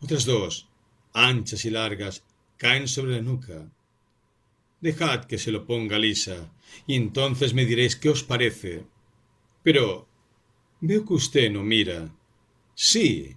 [0.00, 0.68] Otras dos,
[1.12, 2.24] anchas y largas,
[2.56, 3.70] caen sobre la nuca.
[4.80, 6.52] Dejad que se lo ponga lisa,
[6.88, 8.84] y entonces me diréis qué os parece.
[9.62, 10.08] Pero
[10.80, 12.17] veo que usted no mira.
[12.80, 13.36] Sí.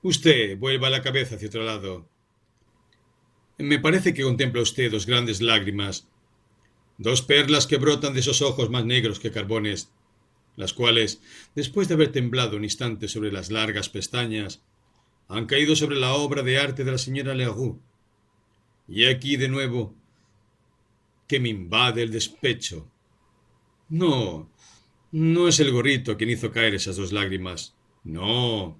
[0.00, 2.08] Usted vuelva la cabeza hacia otro lado.
[3.58, 6.08] Me parece que contempla usted dos grandes lágrimas,
[6.96, 9.92] dos perlas que brotan de esos ojos más negros que carbones,
[10.56, 11.20] las cuales,
[11.54, 14.62] después de haber temblado un instante sobre las largas pestañas,
[15.28, 17.78] han caído sobre la obra de arte de la señora Leroux.
[18.88, 19.94] Y aquí de nuevo
[21.28, 22.90] que me invade el despecho.
[23.90, 24.50] No,
[25.10, 27.76] no es el gorrito quien hizo caer esas dos lágrimas.
[28.04, 28.78] No.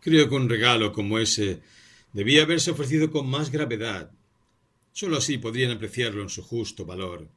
[0.00, 1.62] Creo que un regalo como ese
[2.12, 4.10] debía haberse ofrecido con más gravedad.
[4.92, 7.28] Solo así podrían apreciarlo en su justo valor.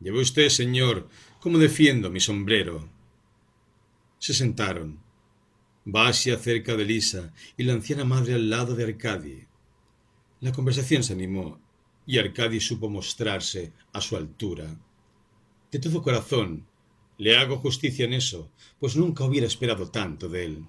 [0.00, 1.08] Lleve usted, señor,
[1.40, 2.88] cómo defiendo mi sombrero.
[4.18, 5.00] Se sentaron.
[5.84, 9.46] Basia cerca de Lisa y la anciana madre al lado de Arcadi.
[10.40, 11.60] La conversación se animó
[12.06, 14.76] y Arcadi supo mostrarse a su altura.
[15.70, 16.66] De todo corazón,
[17.22, 18.50] le hago justicia en eso,
[18.80, 20.64] pues nunca hubiera esperado tanto de él.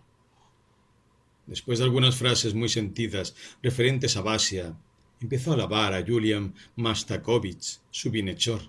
[1.47, 4.77] Después de algunas frases muy sentidas referentes a Basia,
[5.19, 8.61] empezó a alabar a Julian Mastakovich, su bienhechor.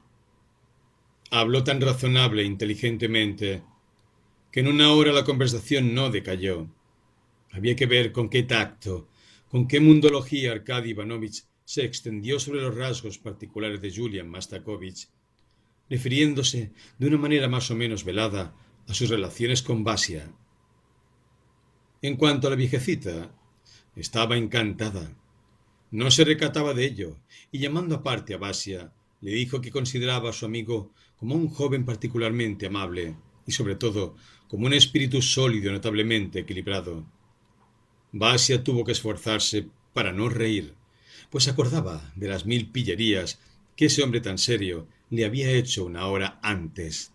[1.31, 3.63] Habló tan razonable e inteligentemente
[4.51, 6.67] que en una hora la conversación no decayó.
[7.53, 9.09] Había que ver con qué tacto,
[9.51, 15.09] con qué mundología Arkady Ivanovich se extendió sobre los rasgos particulares de Julian Mastakovich,
[15.89, 18.55] refiriéndose de una manera más o menos velada
[18.89, 20.33] a sus relaciones con Basia.
[22.03, 23.35] En cuanto a la viejecita,
[23.97, 25.17] estaba encantada.
[25.91, 27.17] No se recataba de ello,
[27.53, 31.85] y llamando aparte a Basia, le dijo que consideraba a su amigo como un joven
[31.85, 33.17] particularmente amable
[33.47, 34.17] y sobre todo
[34.49, 37.07] como un espíritu sólido y notablemente equilibrado.
[38.13, 40.75] Basia tuvo que esforzarse para no reír,
[41.31, 43.41] pues acordaba de las mil pillerías
[43.77, 47.13] que ese hombre tan serio le había hecho una hora antes.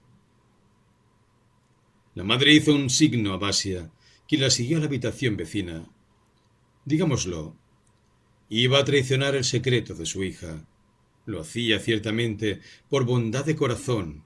[2.15, 3.91] La madre hizo un signo a Basia,
[4.27, 5.89] quien la siguió a la habitación vecina.
[6.85, 7.55] Digámoslo,
[8.49, 10.65] iba a traicionar el secreto de su hija.
[11.25, 14.25] Lo hacía ciertamente por bondad de corazón,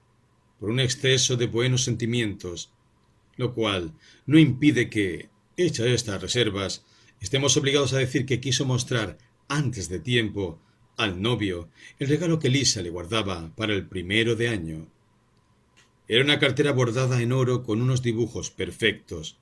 [0.60, 2.72] por un exceso de buenos sentimientos,
[3.36, 3.94] lo cual
[4.26, 6.86] no impide que, hechas estas reservas,
[7.20, 9.18] estemos obligados a decir que quiso mostrar
[9.48, 10.62] antes de tiempo
[10.98, 11.70] al novio
[12.00, 14.88] el regalo que Lisa le guardaba para el primero de año.
[16.08, 19.38] Era una cartera bordada en oro con unos dibujos perfectos.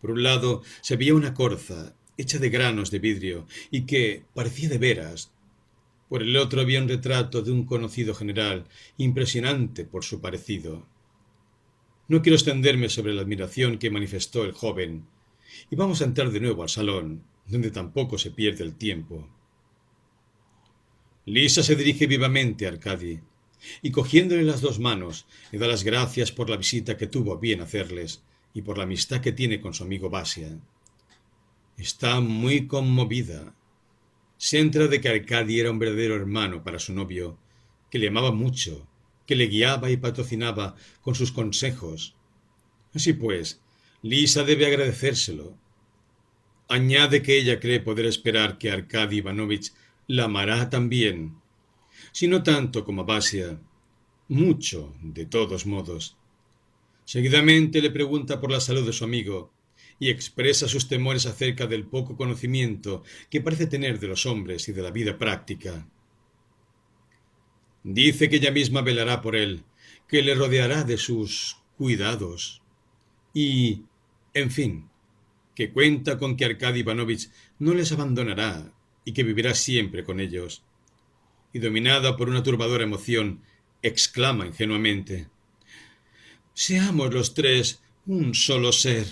[0.00, 4.68] Por un lado se veía una corza hecha de granos de vidrio y que parecía
[4.68, 5.32] de veras.
[6.08, 8.64] Por el otro había un retrato de un conocido general,
[8.96, 10.86] impresionante por su parecido.
[12.08, 15.06] No quiero extenderme sobre la admiración que manifestó el joven,
[15.70, 19.28] y vamos a entrar de nuevo al salón, donde tampoco se pierde el tiempo.
[21.28, 23.20] Lisa se dirige vivamente a Arcadi,
[23.82, 27.38] y cogiéndole las dos manos, le da las gracias por la visita que tuvo a
[27.38, 28.22] bien hacerles
[28.54, 30.58] y por la amistad que tiene con su amigo Basia.
[31.76, 33.54] Está muy conmovida.
[34.38, 37.36] Se entra de que Arcadi era un verdadero hermano para su novio,
[37.90, 38.88] que le amaba mucho,
[39.26, 42.16] que le guiaba y patrocinaba con sus consejos.
[42.94, 43.60] Así pues,
[44.00, 45.58] Lisa debe agradecérselo.
[46.68, 49.72] Añade que ella cree poder esperar que Arkady Ivanovich
[50.08, 51.36] la amará también,
[52.12, 53.60] si no tanto como a Basia,
[54.28, 56.16] mucho, de todos modos.
[57.04, 59.52] Seguidamente le pregunta por la salud de su amigo
[59.98, 64.72] y expresa sus temores acerca del poco conocimiento que parece tener de los hombres y
[64.72, 65.86] de la vida práctica.
[67.84, 69.64] Dice que ella misma velará por él,
[70.06, 72.62] que le rodeará de sus cuidados
[73.34, 73.84] y,
[74.32, 74.88] en fin,
[75.54, 78.72] que cuenta con que Arkady Ivanovich no les abandonará
[79.04, 80.62] y que vivirá siempre con ellos.
[81.52, 83.42] Y dominada por una turbadora emoción,
[83.82, 85.28] exclama ingenuamente
[86.60, 89.06] Seamos los tres un solo ser.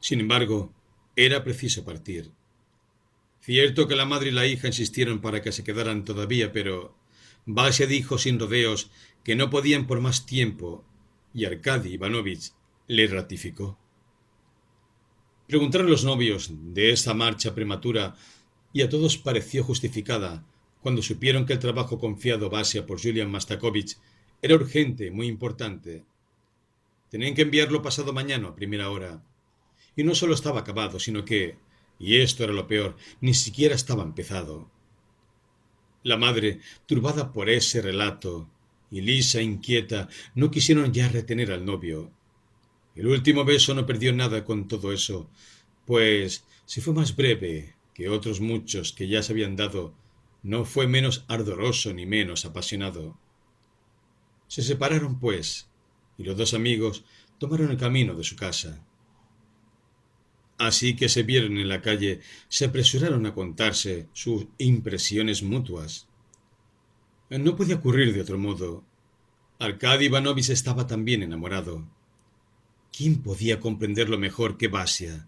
[0.00, 0.74] Sin embargo,
[1.14, 2.32] era preciso partir.
[3.40, 6.96] Cierto que la madre y la hija insistieron para que se quedaran todavía, pero
[7.46, 8.90] Vasia dijo sin rodeos
[9.22, 10.84] que no podían por más tiempo,
[11.32, 12.50] y Arkady Ivanovich
[12.88, 13.78] le ratificó.
[15.46, 18.14] Preguntaron los novios de esa marcha prematura
[18.72, 20.44] y a todos pareció justificada
[20.80, 23.96] cuando supieron que el trabajo confiado Vasia por Julian Mastakovich
[24.40, 26.04] era urgente, muy importante.
[27.10, 29.22] Tenían que enviarlo pasado mañana a primera hora.
[29.96, 31.56] Y no solo estaba acabado, sino que,
[31.98, 34.70] y esto era lo peor, ni siquiera estaba empezado.
[36.02, 38.48] La madre, turbada por ese relato,
[38.90, 42.10] y Lisa inquieta, no quisieron ya retener al novio.
[42.94, 45.28] El último beso no perdió nada con todo eso,
[45.84, 49.94] pues si fue más breve que otros muchos que ya se habían dado,
[50.42, 53.18] no fue menos ardoroso ni menos apasionado.
[54.46, 55.68] Se separaron, pues,
[56.18, 57.04] y los dos amigos
[57.38, 58.84] tomaron el camino de su casa.
[60.58, 66.06] Así que se vieron en la calle, se apresuraron a contarse sus impresiones mutuas.
[67.30, 68.84] No podía ocurrir de otro modo.
[69.58, 71.88] Arkady Ivanovich estaba también enamorado.
[72.96, 75.26] ¿Quién podía comprenderlo mejor que Basia?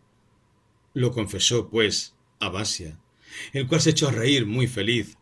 [0.95, 3.01] Lo confesó, pues, a Basia,
[3.53, 5.19] el cual se echó a reír muy feliz,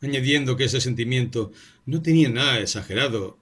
[0.00, 1.50] añadiendo que ese sentimiento
[1.86, 3.36] no tenía nada exagerado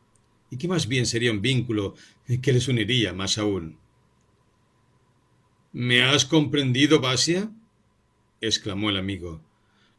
[0.51, 1.97] y que más bien sería un vínculo
[2.41, 3.79] que les uniría más aún.
[5.73, 7.53] ¿Me has comprendido, Basia?
[8.41, 9.43] exclamó el amigo.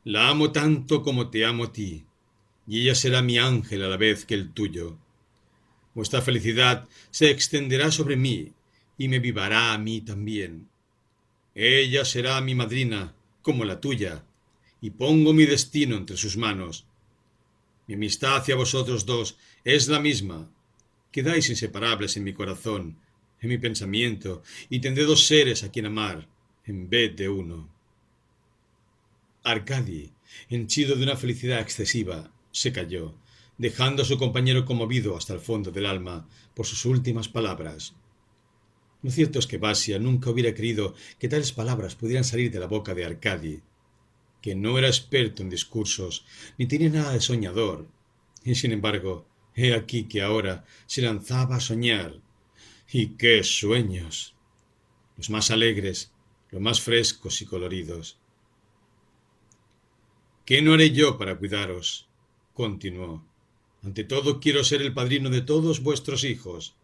[0.03, 2.05] La amo tanto como te amo a ti,
[2.65, 4.97] y ella será mi ángel a la vez que el tuyo.
[5.97, 8.53] Vuestra felicidad se extenderá sobre mí
[8.99, 10.69] y me vivará a mí también.
[11.55, 14.23] Ella será mi madrina, como la tuya,
[14.79, 16.85] y pongo mi destino entre sus manos.
[17.87, 20.51] Mi amistad hacia vosotros dos es la misma.
[21.11, 22.99] Quedáis inseparables en mi corazón,
[23.41, 26.27] en mi pensamiento, y tendré dos seres a quien amar,
[26.65, 27.73] en vez de uno.
[29.43, 30.11] Arcadi,
[30.47, 33.15] henchido de una felicidad excesiva, se calló,
[33.57, 37.95] dejando a su compañero conmovido hasta el fondo del alma por sus últimas palabras.
[39.03, 42.67] Lo cierto es que Basia nunca hubiera creído que tales palabras pudieran salir de la
[42.67, 43.61] boca de Arcadi,
[44.41, 46.25] que no era experto en discursos,
[46.57, 47.87] ni tenía nada de soñador,
[48.43, 52.21] y sin embargo, he aquí que ahora se lanzaba a soñar.
[52.91, 54.35] ¡Y qué sueños!
[55.17, 56.11] Los más alegres,
[56.51, 58.19] los más frescos y coloridos.
[60.45, 62.07] ¿Qué no haré yo para cuidaros?
[62.53, 63.26] continuó.
[63.87, 66.75] Ante todo quiero ser el padrino de todos vuestros hijos.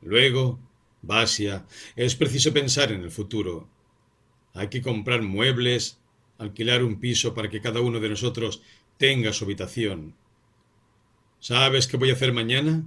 [0.00, 0.60] Luego,
[1.02, 1.66] Basia,
[1.96, 3.68] es preciso pensar en el futuro.
[4.54, 5.98] Hay que comprar muebles,
[6.38, 8.62] alquilar un piso para que cada uno de nosotros
[8.96, 10.14] tenga su habitación.
[11.40, 12.84] ¿Sabes qué voy a hacer mañana?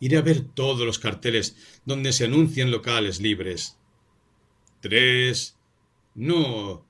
[0.00, 3.76] Iré a ver todos los carteles donde se anuncian locales libres.
[4.80, 5.58] Tres.
[6.14, 6.86] No.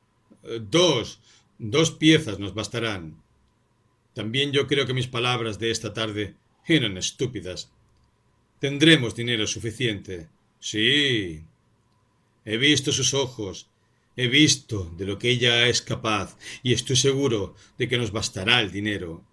[0.70, 1.18] Dos.
[1.58, 3.23] Dos piezas nos bastarán.
[4.14, 6.36] También yo creo que mis palabras de esta tarde
[6.66, 7.70] eran estúpidas.
[8.60, 10.28] Tendremos dinero suficiente.
[10.60, 11.44] Sí.
[12.44, 13.68] He visto sus ojos,
[14.16, 18.60] he visto de lo que ella es capaz, y estoy seguro de que nos bastará
[18.60, 19.24] el dinero.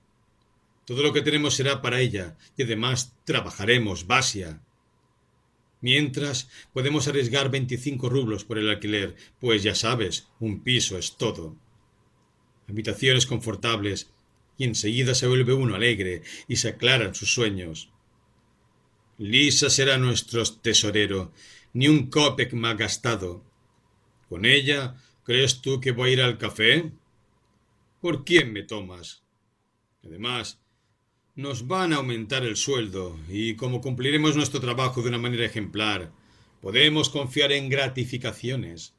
[0.85, 4.61] Todo lo que tenemos será para ella, y además trabajaremos, Basia.
[5.81, 11.55] Mientras, podemos arriesgar veinticinco rublos por el alquiler, pues ya sabes, un piso es todo.
[12.67, 14.11] Habitaciones confortables,
[14.61, 17.89] y enseguida se vuelve uno alegre y se aclaran sus sueños.
[19.17, 21.31] Lisa será nuestro tesorero,
[21.73, 23.43] ni un copec ha gastado.
[24.29, 26.91] Con ella, ¿crees tú que voy a ir al café?
[28.01, 29.23] ¿Por quién me tomas?
[30.05, 30.59] Además,
[31.33, 36.11] nos van a aumentar el sueldo, y como cumpliremos nuestro trabajo de una manera ejemplar,
[36.61, 38.93] Podemos confiar en gratificaciones.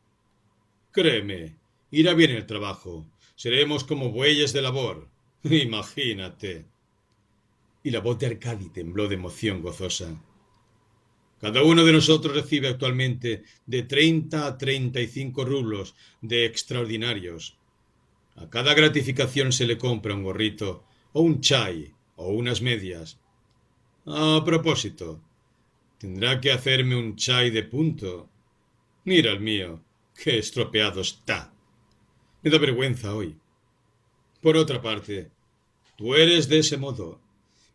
[0.90, 1.54] Créeme,
[1.92, 3.06] irá bien el trabajo.
[3.36, 5.11] Seremos como bueyes de labor.
[5.50, 6.64] Imagínate.
[7.82, 10.14] Y la voz de Arcadi tembló de emoción gozosa.
[11.40, 17.58] Cada uno de nosotros recibe actualmente de 30 a 35 rublos de extraordinarios.
[18.36, 23.18] A cada gratificación se le compra un gorrito, o un chai, o unas medias.
[24.06, 25.20] A propósito,
[25.98, 28.28] tendrá que hacerme un chai de punto.
[29.04, 29.82] Mira el mío,
[30.14, 31.52] qué estropeado está.
[32.42, 33.41] Me da vergüenza hoy.
[34.42, 35.30] Por otra parte,
[35.96, 37.20] tú eres de ese modo.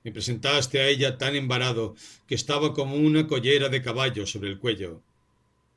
[0.03, 1.95] Me presentaste a ella tan embarado
[2.27, 5.01] que estaba como una collera de caballo sobre el cuello.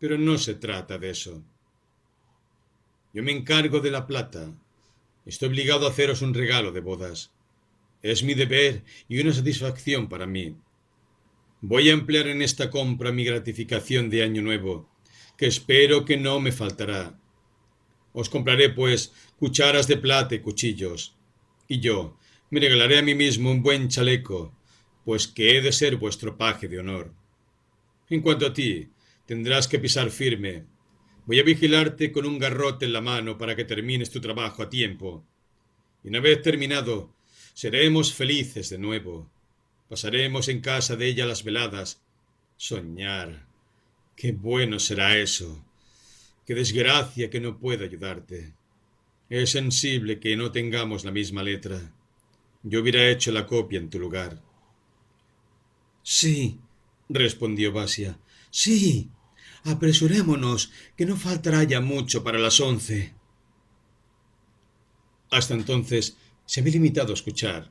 [0.01, 1.45] Pero no se trata de eso.
[3.15, 4.53] Yo me encargo de la plata.
[5.25, 7.33] Estoy obligado a haceros un regalo de bodas.
[8.03, 10.57] Es mi deber y una satisfacción para mí.
[11.61, 14.89] Voy a emplear en esta compra mi gratificación de Año Nuevo,
[15.37, 17.21] que espero que no me faltará.
[18.13, 21.17] Os compraré, pues, cucharas de plata y cuchillos.
[21.67, 22.19] Y yo,
[22.51, 24.55] me regalaré a mí mismo un buen chaleco,
[25.03, 27.15] pues que he de ser vuestro paje de honor.
[28.11, 28.91] En cuanto a ti,
[29.25, 30.67] tendrás que pisar firme.
[31.25, 34.69] Voy a vigilarte con un garrote en la mano para que termines tu trabajo a
[34.69, 35.25] tiempo.
[36.05, 37.15] Y una vez terminado,
[37.55, 39.31] seremos felices de nuevo.
[39.89, 42.03] Pasaremos en casa de ella las veladas.
[42.59, 43.47] Soñar.
[44.17, 45.65] Qué bueno será eso.
[46.45, 48.60] Qué desgracia que no pueda ayudarte.
[49.31, 51.95] Es sensible que no tengamos la misma letra.
[52.65, 54.43] Yo hubiera hecho la copia en tu lugar.
[56.03, 56.59] Sí,
[57.09, 58.19] respondió Basia.
[58.51, 59.09] Sí.
[59.63, 63.15] Apresurémonos, que no faltará ya mucho para las once.
[65.31, 67.71] Hasta entonces se había limitado a escuchar,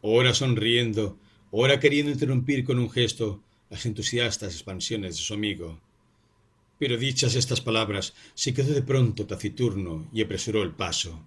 [0.00, 1.18] ora sonriendo,
[1.50, 5.80] ora queriendo interrumpir con un gesto las entusiastas expansiones de su amigo.
[6.78, 11.20] Pero dichas estas palabras, se quedó de pronto taciturno y apresuró el paso.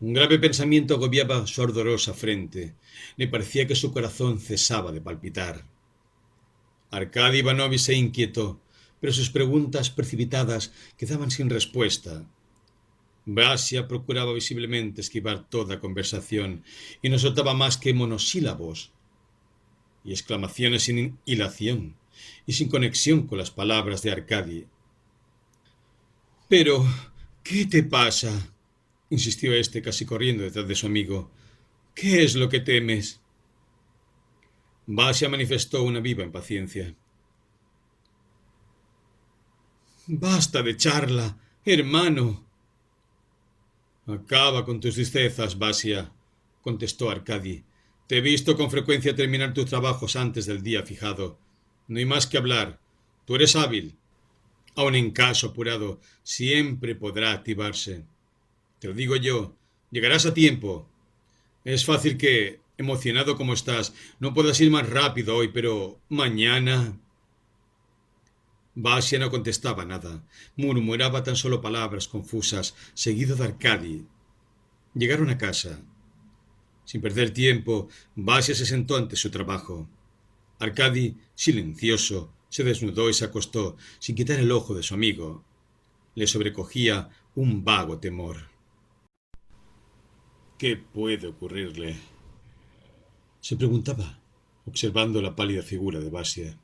[0.00, 2.74] Un grave pensamiento agobiaba su ardorosa frente.
[3.16, 5.66] Le parecía que su corazón cesaba de palpitar.
[6.90, 8.62] Arkady Ivanovich se inquietó,
[8.98, 12.26] pero sus preguntas precipitadas quedaban sin respuesta.
[13.26, 16.64] Basia procuraba visiblemente esquivar toda conversación
[17.02, 18.92] y no soltaba más que monosílabos
[20.02, 21.99] y exclamaciones sin hilación
[22.46, 24.66] y sin conexión con las palabras de Arkady.
[26.48, 26.84] Pero,
[27.42, 28.52] ¿qué te pasa?
[29.10, 31.30] insistió éste casi corriendo detrás de su amigo.
[31.94, 33.20] ¿Qué es lo que temes?
[34.86, 36.94] Basia manifestó una viva impaciencia.
[40.06, 42.44] Basta de charla, hermano.
[44.06, 46.12] Acaba con tus tristezas, Basia,
[46.62, 47.62] contestó Arcadi.
[48.08, 51.38] Te he visto con frecuencia terminar tus trabajos antes del día fijado.
[51.90, 52.78] No hay más que hablar.
[53.24, 53.98] Tú eres hábil.
[54.76, 58.04] Aun en caso apurado, siempre podrá activarse.
[58.78, 59.56] Te lo digo yo,
[59.90, 60.88] llegarás a tiempo.
[61.64, 66.96] Es fácil que, emocionado como estás, no puedas ir más rápido hoy, pero mañana...
[68.76, 70.24] Basia no contestaba nada,
[70.54, 74.06] murmuraba tan solo palabras confusas, seguido de Arcadi.
[74.94, 75.82] Llegaron a casa.
[76.84, 79.88] Sin perder tiempo, Basia se sentó ante su trabajo.
[80.60, 85.42] Arcadi, silencioso, se desnudó y se acostó, sin quitar el ojo de su amigo.
[86.14, 88.50] Le sobrecogía un vago temor.
[90.58, 91.96] ¿Qué puede ocurrirle?
[93.40, 94.20] Se preguntaba,
[94.66, 96.58] observando la pálida figura de Basia,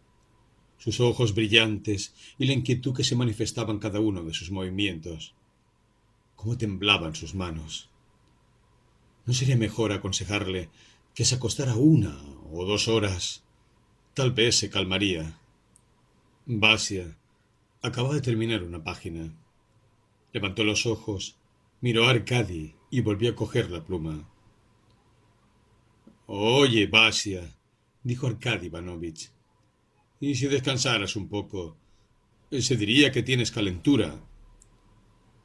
[0.77, 5.35] sus ojos brillantes y la inquietud que se manifestaba en cada uno de sus movimientos.
[6.35, 7.89] Cómo temblaban sus manos.
[9.25, 10.69] ¿No sería mejor aconsejarle
[11.15, 12.21] que se acostara una
[12.53, 13.46] o dos horas?
[14.17, 15.39] Tal vez se calmaría.
[16.47, 17.19] Basia
[17.83, 19.31] acababa de terminar una página.
[20.33, 21.37] Levantó los ojos,
[21.83, 24.27] miró a Arcadi y volvió a coger la pluma.
[26.25, 27.59] Oye, Basia,
[28.05, 29.33] dijo Arkady Ivanovich,
[30.19, 31.77] ¿y si descansaras un poco?
[32.51, 34.19] Se diría que tienes calentura.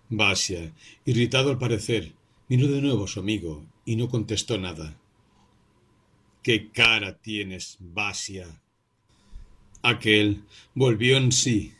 [0.08, 2.14] Basia, irritado al parecer,
[2.48, 5.01] miró de nuevo a su amigo y no contestó nada.
[6.44, 8.64] ¿Qué cara tienes, Basia?
[9.84, 11.74] Aquel volvió en sí,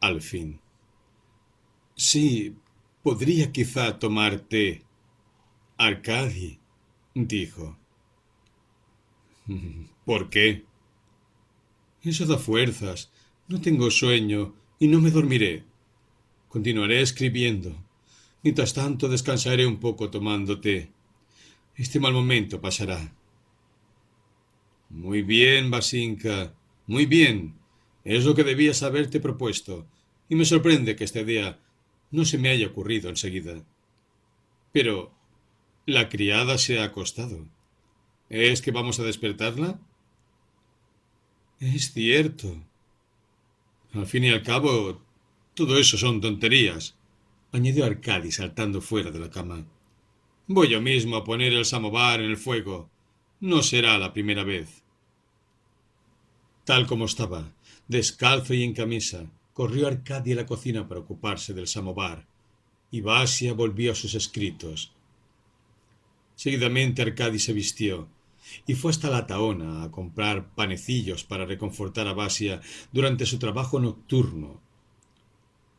[0.00, 0.60] al fin.
[1.94, 2.56] Sí,
[3.02, 4.82] podría quizá tomar té,
[5.76, 6.58] Arcadi,
[7.14, 7.78] dijo.
[10.04, 10.64] ¿Por qué?
[12.02, 13.10] Eso da fuerzas.
[13.46, 15.64] No tengo sueño y no me dormiré.
[16.48, 17.76] Continuaré escribiendo.
[18.42, 20.90] Mientras tanto descansaré un poco tomándote.
[21.76, 23.17] Este mal momento pasará.
[24.88, 26.54] Muy bien, Basinka.
[26.86, 27.54] Muy bien.
[28.04, 29.86] Es lo que debías haberte propuesto,
[30.28, 31.58] y me sorprende que este día
[32.10, 33.62] no se me haya ocurrido enseguida.
[34.72, 35.12] Pero
[35.84, 37.46] la criada se ha acostado.
[38.28, 39.80] ¿Es que vamos a despertarla?
[41.60, 42.62] Es cierto.
[43.92, 45.02] Al fin y al cabo,
[45.54, 46.96] todo eso son tonterías,
[47.52, 49.66] añadió Arcadi saltando fuera de la cama.
[50.46, 52.90] Voy yo mismo a poner el samovar en el fuego.
[53.40, 54.82] No será la primera vez.
[56.64, 57.52] Tal como estaba,
[57.86, 62.26] descalzo y en camisa, corrió Arcadi a la cocina para ocuparse del samovar,
[62.90, 64.92] y Basia volvió a sus escritos.
[66.34, 68.08] Seguidamente Arcadi se vistió
[68.66, 72.60] y fue hasta la taona a comprar panecillos para reconfortar a Basia
[72.90, 74.60] durante su trabajo nocturno.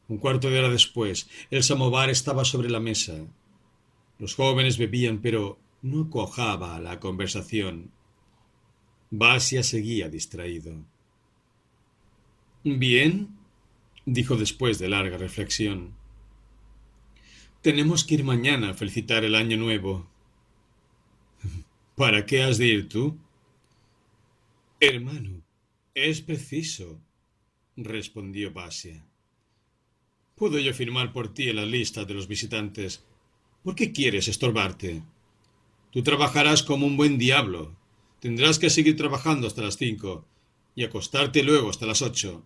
[0.08, 3.16] Un cuarto de hora después, el samovar estaba sobre la mesa.
[4.18, 7.92] Los jóvenes bebían, pero no cojaba la conversación.
[9.12, 10.86] Basia seguía distraído.
[12.64, 13.30] Bien,
[14.06, 15.96] dijo después de larga reflexión.
[17.62, 20.08] Tenemos que ir mañana a felicitar el año nuevo.
[21.96, 23.18] ¿Para qué has de ir tú?
[24.80, 25.42] Hermano,
[25.94, 27.02] es preciso,
[27.76, 29.06] respondió Basia.
[30.36, 33.04] Puedo yo firmar por ti en la lista de los visitantes.
[33.64, 35.04] ¿Por qué quieres estorbarte?
[35.92, 37.76] Tú trabajarás como un buen diablo.
[38.20, 40.26] Tendrás que seguir trabajando hasta las cinco
[40.76, 42.46] y acostarte luego hasta las ocho.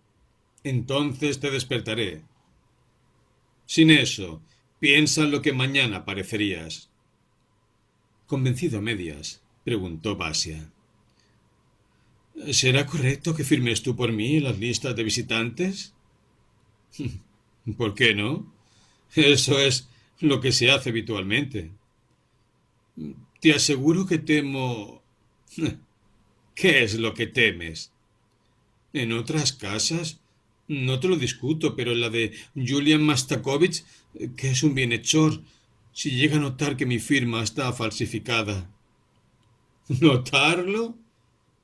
[0.64, 2.24] Entonces te despertaré.
[3.66, 4.41] Sin eso,
[4.80, 6.89] piensa en lo que mañana aparecerías.
[8.28, 10.72] Convencido a medias, preguntó Basia.
[12.52, 15.94] ¿Será correcto que firmes tú por mí las listas de visitantes?
[17.78, 18.52] ¿Por qué no?
[19.14, 19.88] Eso es
[20.20, 21.72] lo que se hace habitualmente.
[23.44, 25.04] Te aseguro que temo.
[26.56, 27.91] ¿Qué es lo que temes?
[28.94, 30.22] En otras casas,
[30.70, 33.84] no te lo discuto, pero la de Julian Mastakovich,
[34.38, 35.41] que es un bienhechor,
[35.91, 38.72] si llega a notar que mi firma está falsificada,
[39.89, 40.98] ¿Notarlo?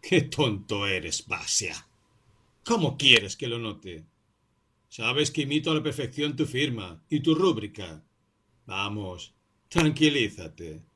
[0.01, 1.87] Qué tonto eres, Basia.
[2.65, 4.03] ¿Cómo quieres que lo note?
[4.89, 8.03] Sabes que imito a la perfección tu firma y tu rúbrica.
[8.65, 9.33] Vamos,
[9.69, 10.88] tranquilízate.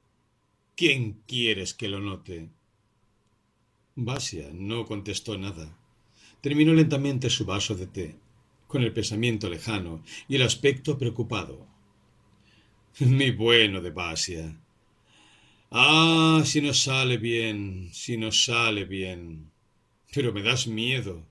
[0.76, 2.50] ¿Quién quieres que lo note?
[3.96, 5.78] Basia no contestó nada.
[6.42, 8.16] Terminó lentamente su vaso de té,
[8.68, 11.68] con el pensamiento lejano y el aspecto preocupado.
[13.00, 14.60] Mi bueno de Basia,
[15.72, 19.52] Ah, si nos sale bien, si nos sale bien.
[20.14, 21.26] Pero me das miedo.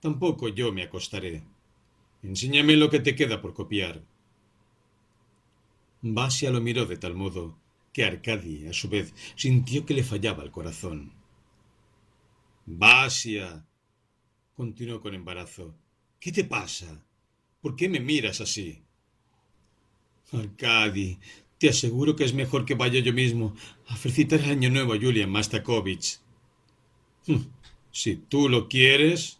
[0.00, 1.42] Tampoco yo me acostaré.
[2.22, 4.02] Enséñame lo que te queda por copiar.
[6.02, 7.56] Basia lo miró de tal modo
[7.96, 11.14] que Arcadi, a su vez, sintió que le fallaba el corazón.
[12.66, 13.64] Basia,
[14.54, 15.74] continuó con embarazo,
[16.20, 17.02] ¿qué te pasa?
[17.62, 18.82] ¿Por qué me miras así?
[20.30, 21.18] Arcadi,
[21.56, 25.00] te aseguro que es mejor que vaya yo mismo a felicitar el año nuevo a
[25.00, 26.18] Julian Mastakovich.
[27.28, 27.46] Hm,
[27.92, 29.38] si tú lo quieres,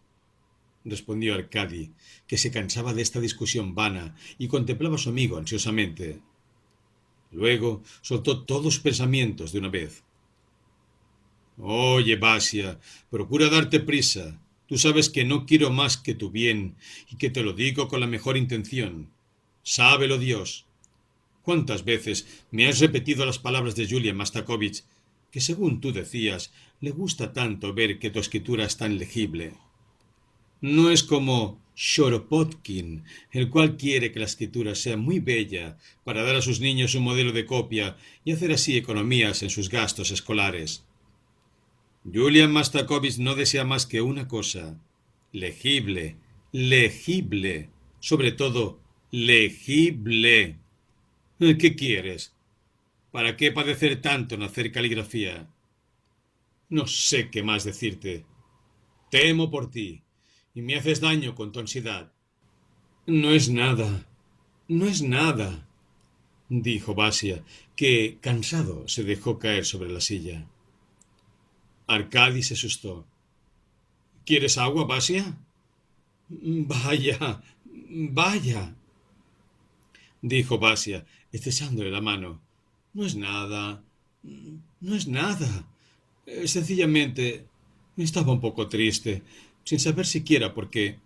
[0.83, 1.93] respondió Arcadi,
[2.27, 6.23] que se cansaba de esta discusión vana y contemplaba a su amigo ansiosamente.
[7.37, 10.03] Luego soltó todos sus pensamientos de una vez.
[11.59, 12.81] Oye, Basia,
[13.11, 14.41] procura darte prisa.
[14.67, 16.77] Tú sabes que no quiero más que tu bien
[17.11, 19.11] y que te lo digo con la mejor intención.
[19.63, 20.65] Sábelo Dios.
[21.43, 24.85] ¿Cuántas veces me has repetido las palabras de Julia Mastakovich,
[25.31, 29.53] que según tú decías, le gusta tanto ver que tu escritura es tan legible?
[30.63, 36.37] No es como Shoropotkin, el cual quiere que la escritura sea muy bella para dar
[36.37, 40.87] a sus niños un modelo de copia y hacer así economías en sus gastos escolares.
[42.11, 44.81] Julian Mastakovich no desea más que una cosa,
[45.33, 46.17] legible,
[46.51, 47.69] legible,
[48.01, 50.57] sobre todo legible.
[51.39, 52.35] ¿Qué quieres?
[53.11, 55.51] ¿Para qué padecer tanto en hacer caligrafía?
[56.71, 58.25] No sé qué más decirte.
[59.11, 60.03] Temo por ti,
[60.57, 62.11] y me haces daño con tu ansiedad.
[63.07, 64.09] No es nada,
[64.69, 65.69] no es nada,
[66.49, 67.45] dijo Basia,
[67.77, 70.49] que, cansado, se dejó caer sobre la silla.
[71.87, 73.07] Arcadi se asustó.
[74.25, 75.37] ¿Quieres agua, Basia?
[76.31, 77.43] Vaya,
[78.11, 78.75] vaya,
[80.23, 82.41] dijo Basia, echándole la mano.
[82.95, 83.85] No es nada.
[84.81, 85.69] No es nada.
[86.25, 87.47] Eh, sencillamente
[88.05, 89.23] estaba un poco triste,
[89.67, 91.01] sin saber siquiera por qué.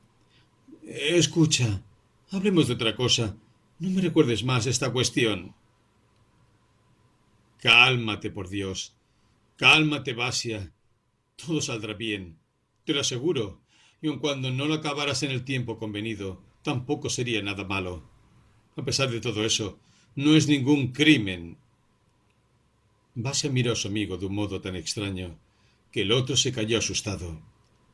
[0.84, 1.82] Escucha,
[2.30, 3.36] hablemos de otra cosa.
[3.78, 5.54] No me recuerdes más esta cuestión.
[7.58, 8.94] Cálmate, por Dios.
[9.56, 10.72] Cálmate, Basia.
[11.36, 12.36] Todo saldrá bien.
[12.84, 13.62] Te lo aseguro.
[14.02, 18.08] y aun cuando no lo acabaras en el tiempo convenido, tampoco sería nada malo.
[18.76, 19.78] A pesar de todo eso,
[20.14, 21.56] no es ningún crimen.
[23.14, 25.38] Basia miró a su amigo de un modo tan extraño
[25.92, 27.49] que el otro se cayó asustado.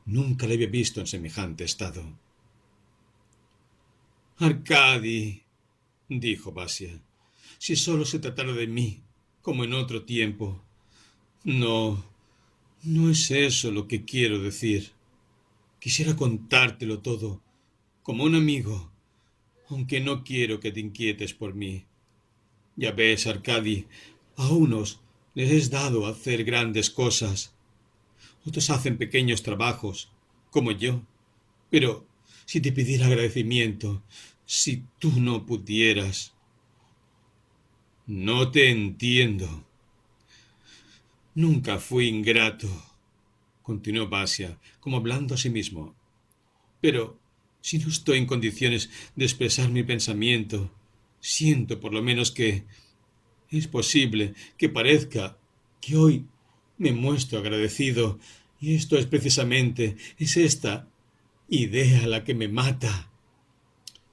[0.07, 2.05] Nunca le había visto en semejante estado.
[4.39, 5.43] Arcadi,
[6.09, 7.01] dijo Basia,
[7.59, 9.03] si solo se tratara de mí,
[9.43, 10.63] como en otro tiempo.
[11.43, 12.05] No,
[12.85, 14.93] no es eso lo que quiero decir.
[15.81, 17.43] Quisiera contártelo todo,
[18.03, 18.93] como un amigo,
[19.69, 21.85] aunque no quiero que te inquietes por mí.
[22.77, 23.87] Ya ves, Arcadi,
[24.37, 25.01] a unos
[25.35, 27.56] les es dado hacer grandes cosas.
[28.47, 30.11] Otros hacen pequeños trabajos,
[30.51, 31.03] como yo.
[31.71, 32.07] Pero
[32.45, 34.03] si te pidiera agradecimiento,
[34.45, 36.33] si tú no pudieras.
[38.07, 39.65] No te entiendo.
[41.35, 42.69] Nunca fui ingrato,
[43.63, 45.95] continuó Basia, como hablando a sí mismo.
[46.81, 47.19] Pero
[47.61, 50.73] si no estoy en condiciones de expresar mi pensamiento,
[51.21, 52.65] siento por lo menos que
[53.51, 55.37] es posible que parezca
[55.81, 56.27] que hoy
[56.79, 58.19] me muestro agradecido
[58.61, 60.89] y esto es precisamente, es esta
[61.49, 63.11] idea la que me mata.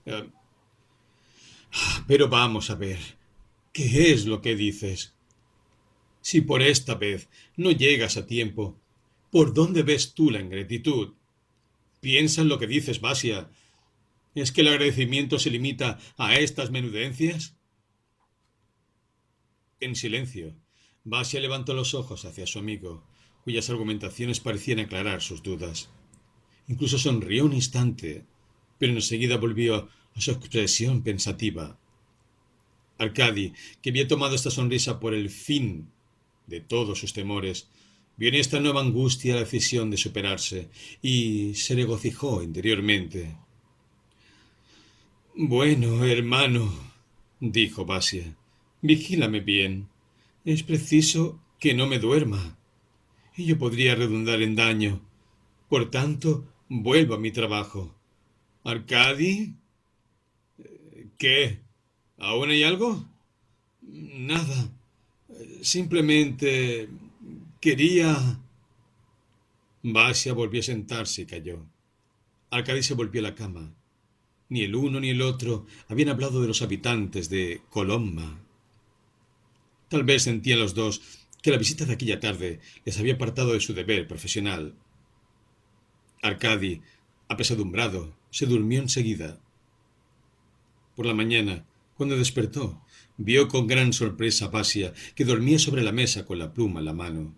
[0.05, 0.25] Ah,
[2.07, 2.99] pero vamos a ver,
[3.71, 5.15] ¿qué es lo que dices?
[6.21, 8.79] Si por esta vez no llegas a tiempo,
[9.31, 11.13] ¿por dónde ves tú la ingratitud?
[11.99, 13.49] Piensa en lo que dices, Basia.
[14.35, 17.55] ¿Es que el agradecimiento se limita a estas menudencias?
[19.79, 20.55] En silencio,
[21.05, 23.03] Basia levantó los ojos hacia su amigo,
[23.43, 25.89] cuyas argumentaciones parecían aclarar sus dudas.
[26.67, 28.25] Incluso sonrió un instante,
[28.77, 31.77] pero enseguida volvió a su expresión pensativa.
[32.97, 35.89] Arcadi, que había tomado esta sonrisa por el fin
[36.47, 37.67] de todos sus temores,
[38.15, 40.69] vio en esta nueva angustia la decisión de superarse
[41.01, 43.35] y se regocijó interiormente.
[45.35, 46.71] Bueno, hermano,
[47.39, 48.35] dijo Basia,
[48.81, 49.92] vigílame bien.
[50.45, 52.57] Es preciso que no me duerma.
[53.35, 55.01] Ello podría redundar en daño.
[55.69, 57.95] Por tanto, vuelvo a mi trabajo.
[58.63, 59.55] ¿Arcadi?
[61.17, 61.59] ¿Qué?
[62.17, 63.05] ¿Aún hay algo?
[63.81, 64.69] Nada.
[65.61, 66.89] Simplemente
[67.61, 68.39] quería...
[69.81, 71.65] Basia volvió a sentarse y cayó.
[72.49, 73.73] Arcadi se volvió a la cama.
[74.49, 78.42] Ni el uno ni el otro habían hablado de los habitantes de Colomba.
[79.93, 81.03] Tal vez sentían los dos
[81.43, 84.73] que la visita de aquella tarde les había apartado de su deber profesional.
[86.23, 86.81] Arcadi,
[87.27, 89.39] apesadumbrado, se durmió enseguida.
[90.95, 92.81] Por la mañana, cuando despertó,
[93.17, 96.85] vio con gran sorpresa a Basia, que dormía sobre la mesa con la pluma en
[96.85, 97.35] la mano.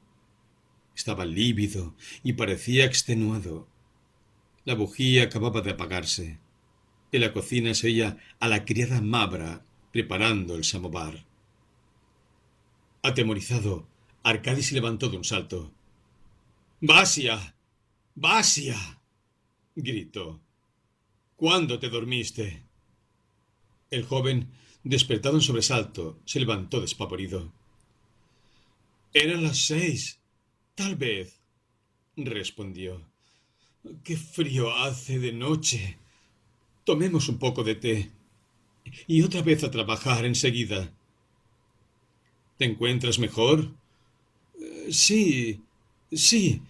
[0.95, 1.93] Estaba lívido
[2.23, 3.67] y parecía extenuado.
[4.63, 6.39] La bujía acababa de apagarse.
[7.11, 11.25] En la cocina se oía a la criada Mabra preparando el samovar.
[13.05, 13.87] Atemorizado,
[14.23, 15.71] Arcadi se levantó de un salto.
[16.81, 17.55] ¡Basia!
[18.15, 18.99] ¡Basia!
[19.75, 20.41] gritó.
[21.35, 22.63] ¿Cuándo te dormiste?
[23.91, 24.49] El joven,
[24.83, 27.51] despertado en sobresalto, se levantó despavorido.
[29.13, 30.19] Eran las seis.
[30.73, 31.39] Tal vez,
[32.15, 33.07] respondió.
[34.03, 35.99] Qué frío hace de noche.
[36.83, 38.11] Tomemos un poco de té.
[39.05, 40.91] Y otra vez a trabajar enseguida.
[42.57, 43.73] ¿Te encuentras mejor?
[44.89, 45.61] sí,
[46.11, 46.61] sí.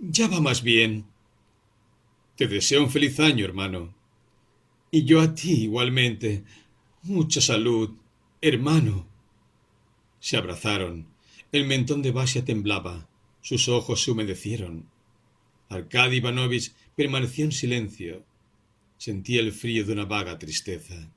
[0.00, 1.04] Ya va más bien.
[2.36, 3.94] Te deseo un feliz año, hermano.
[4.90, 6.44] Y yo a ti igualmente.
[7.02, 7.90] Mucha salud,
[8.40, 9.06] hermano.
[10.20, 11.06] Se abrazaron.
[11.52, 13.08] El mentón de Basia temblaba.
[13.40, 14.88] Sus ojos se humedecieron.
[15.68, 18.24] Arkady Ivanovich permaneció en silencio.
[18.96, 21.10] Sentía el frío de una vaga tristeza.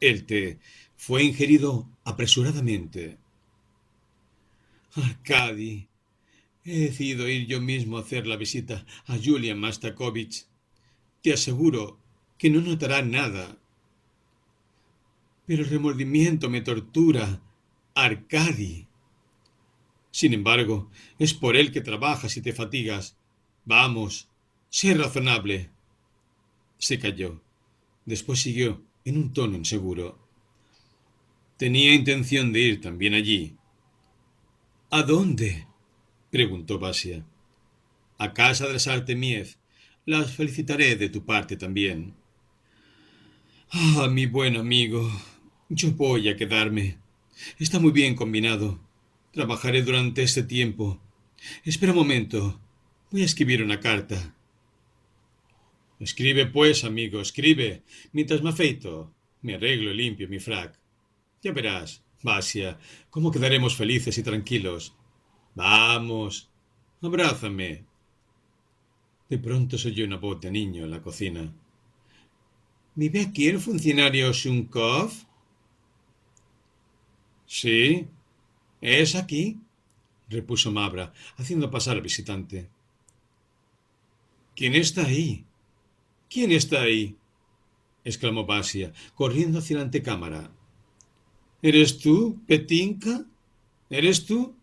[0.00, 0.58] El té
[0.96, 3.18] fue ingerido apresuradamente.
[4.94, 5.88] Arkady,
[6.64, 10.46] he decidido ir yo mismo a hacer la visita a Julian Mastakovich.
[11.22, 12.00] Te aseguro
[12.38, 13.58] que no notará nada.
[15.46, 17.42] Pero el remordimiento me tortura.
[17.94, 18.88] Arkady.
[20.10, 23.16] Sin embargo, es por él que trabajas y te fatigas.
[23.64, 24.28] Vamos,
[24.70, 25.70] sé razonable.
[26.78, 27.42] Se calló.
[28.06, 30.25] Después siguió, en un tono inseguro.
[31.56, 33.56] Tenía intención de ir también allí.
[34.90, 35.66] ¿A dónde?
[36.30, 37.24] preguntó Basia.
[38.18, 39.56] A casa de Sartemiev.
[40.04, 42.14] Las felicitaré de tu parte también.
[43.70, 45.10] Ah, mi buen amigo.
[45.70, 46.98] Yo voy a quedarme.
[47.58, 48.78] Está muy bien combinado.
[49.32, 51.00] Trabajaré durante este tiempo.
[51.64, 52.60] Espera un momento.
[53.10, 54.34] Voy a escribir una carta.
[55.98, 57.82] Escribe, pues, amigo, escribe,
[58.12, 60.78] mientras me afeito, me arreglo y limpio mi frac.
[61.46, 62.76] Ya verás, Basia,
[63.08, 64.96] cómo quedaremos felices y tranquilos.
[65.54, 66.50] Vamos,
[67.00, 67.84] abrázame.
[69.30, 71.54] De pronto se oyó una voz de niño en la cocina.
[72.96, 75.12] ¿Vive aquí el funcionario Shunkov?
[77.46, 78.08] Sí,
[78.80, 79.60] es aquí,
[80.28, 82.68] repuso Mabra, haciendo pasar al visitante.
[84.56, 85.44] ¿Quién está ahí?
[86.28, 87.16] ¿Quién está ahí?
[88.02, 90.55] exclamó Basia, corriendo hacia la antecámara.
[91.62, 93.24] ¿Eres tú, Petinka?
[93.88, 94.54] ¿Eres tú?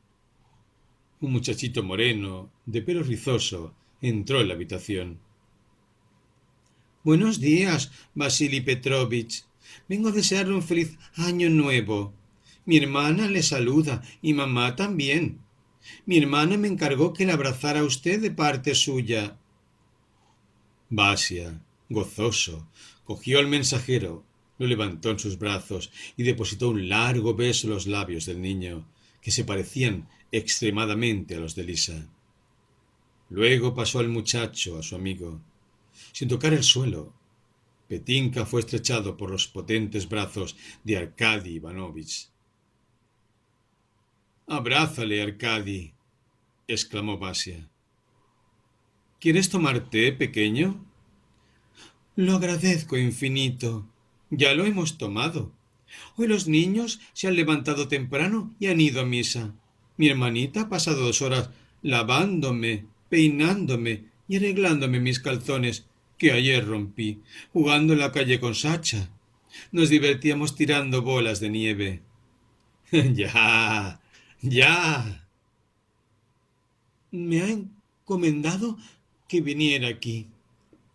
[1.21, 5.19] Un muchachito moreno, de pelo rizoso, entró en la habitación.
[7.03, 9.43] Buenos días, Vasily Petrovich.
[9.89, 12.13] Vengo a desearle un feliz año nuevo.
[12.65, 15.39] Mi hermana le saluda y mamá también.
[16.05, 19.37] Mi hermana me encargó que le abrazara a usted de parte suya.
[20.89, 22.67] Basia, gozoso,
[23.03, 24.23] cogió al mensajero,
[24.63, 28.87] lo levantó en sus brazos y depositó un largo beso en los labios del niño,
[29.21, 32.09] que se parecían extremadamente a los de Lisa.
[33.29, 35.41] Luego pasó al muchacho, a su amigo.
[36.13, 37.13] Sin tocar el suelo,
[37.89, 42.29] Petinka fue estrechado por los potentes brazos de Arkady Ivanovich.
[44.47, 45.93] Abrázale, Arkady,
[46.67, 47.69] exclamó Basia.
[49.19, 50.85] ¿Quieres tomar té, pequeño?
[52.15, 53.92] Lo agradezco infinito.
[54.35, 55.51] Ya lo hemos tomado.
[56.17, 59.53] Hoy los niños se han levantado temprano y han ido a misa.
[59.95, 61.51] Mi hermanita ha pasado dos horas
[61.83, 65.85] lavándome, peinándome y arreglándome mis calzones
[66.17, 67.21] que ayer rompí,
[67.51, 69.11] jugando en la calle con Sacha.
[69.71, 72.01] Nos divertíamos tirando bolas de nieve.
[72.91, 74.01] ya,
[74.41, 75.27] ya.
[77.11, 78.79] Me ha encomendado
[79.27, 80.27] que viniera aquí.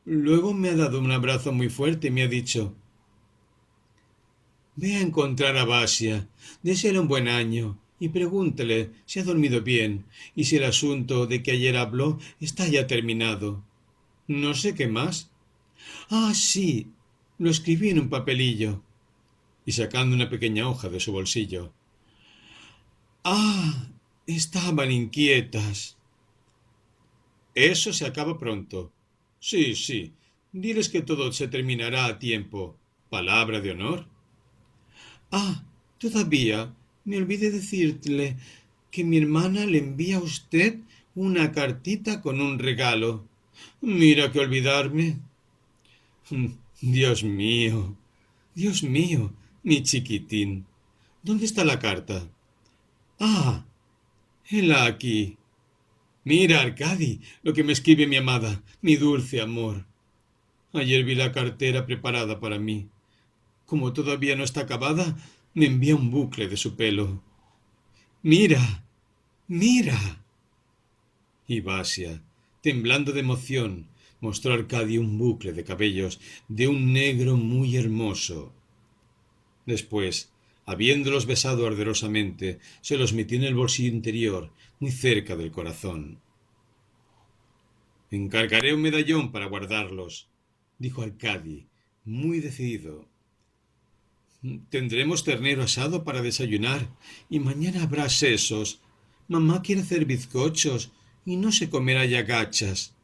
[0.04, 2.74] Luego me ha dado un abrazo muy fuerte y me ha dicho
[4.80, 6.28] Ve a encontrar a Basia,
[6.62, 10.04] deseale un buen año y pregúntele si ha dormido bien
[10.36, 13.64] y si el asunto de que ayer habló está ya terminado.
[14.28, 15.32] No sé qué más.
[16.10, 16.92] Ah, sí,
[17.38, 18.80] lo escribí en un papelillo.
[19.66, 21.72] Y sacando una pequeña hoja de su bolsillo.
[23.24, 23.88] Ah,
[24.28, 25.96] estaban inquietas.
[27.56, 28.92] Eso se acaba pronto.
[29.40, 30.12] Sí, sí.
[30.52, 32.76] Diles que todo se terminará a tiempo.
[33.10, 34.17] Palabra de honor.
[35.30, 35.62] Ah,
[35.98, 36.74] todavía
[37.04, 38.36] me olvidé decirle
[38.90, 40.78] que mi hermana le envía a usted
[41.14, 43.26] una cartita con un regalo.
[43.80, 45.18] Mira que olvidarme.
[46.80, 47.96] Dios mío,
[48.54, 50.66] Dios mío, mi chiquitín.
[51.22, 52.28] ¿Dónde está la carta?
[53.18, 53.64] Ah,
[54.48, 55.36] hela aquí.
[56.24, 59.86] Mira, Arcadi, lo que me escribe mi amada, mi dulce amor.
[60.72, 62.86] Ayer vi la cartera preparada para mí.
[63.68, 65.14] Como todavía no está acabada,
[65.52, 67.22] me envía un bucle de su pelo.
[68.22, 68.62] Mira,
[69.46, 70.24] mira.
[71.46, 72.22] Y Basia,
[72.62, 73.88] temblando de emoción,
[74.20, 78.54] mostró a Arcadio un bucle de cabellos de un negro muy hermoso.
[79.66, 80.32] Después,
[80.64, 84.50] habiéndolos besado arderosamente, se los metió en el bolsillo interior
[84.80, 86.22] muy cerca del corazón.
[88.10, 90.30] Encargaré un medallón para guardarlos,
[90.78, 91.66] dijo Arcadi,
[92.06, 93.06] muy decidido.
[94.70, 96.88] Tendremos ternero asado para desayunar
[97.28, 98.80] y mañana habrá sesos.
[99.26, 100.92] Mamá quiere hacer bizcochos
[101.26, 102.94] y no se comerá ya gachas,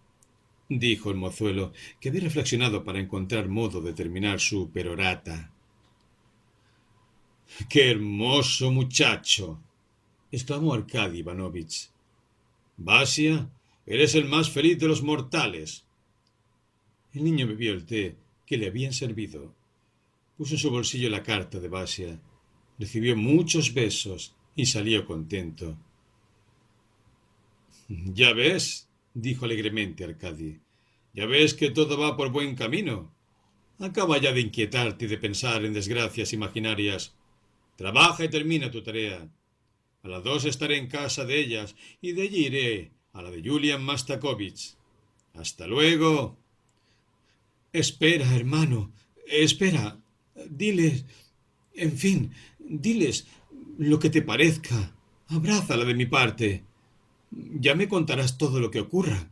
[0.69, 5.51] dijo el mozuelo, que había reflexionado para encontrar modo de terminar su perorata.
[7.69, 9.61] ¡Qué hermoso muchacho!
[10.31, 11.91] exclamó Arkady Ivanovich.
[12.77, 13.49] Basia,
[13.87, 15.85] eres el más feliz de los mortales.
[17.13, 18.17] El niño bebió el té
[18.47, 19.55] que le habían servido.
[20.37, 22.21] Puso en su bolsillo la carta de Basia,
[22.79, 25.77] recibió muchos besos y salió contento.
[27.89, 30.59] Ya ves, dijo alegremente Arcadi,
[31.13, 33.15] ya ves que todo va por buen camino.
[33.79, 37.15] Acaba ya de inquietarte y de pensar en desgracias imaginarias.
[37.77, 39.29] Trabaja y termina tu tarea.
[40.03, 43.43] A las dos estaré en casa de ellas y de allí iré a la de
[43.49, 44.77] Julian Mastakovich.
[45.35, 46.39] Hasta luego.
[47.73, 48.93] Espera, hermano,
[49.27, 50.01] espera.
[50.49, 51.05] Diles,
[51.75, 53.27] en fin, diles
[53.79, 54.95] lo que te parezca.
[55.29, 56.63] Abrázala de mi parte.
[57.31, 59.31] Ya me contarás todo lo que ocurra.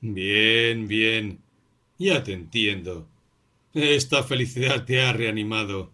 [0.00, 1.40] Bien, bien.
[1.98, 3.08] Ya te entiendo.
[3.72, 5.92] Esta felicidad te ha reanimado.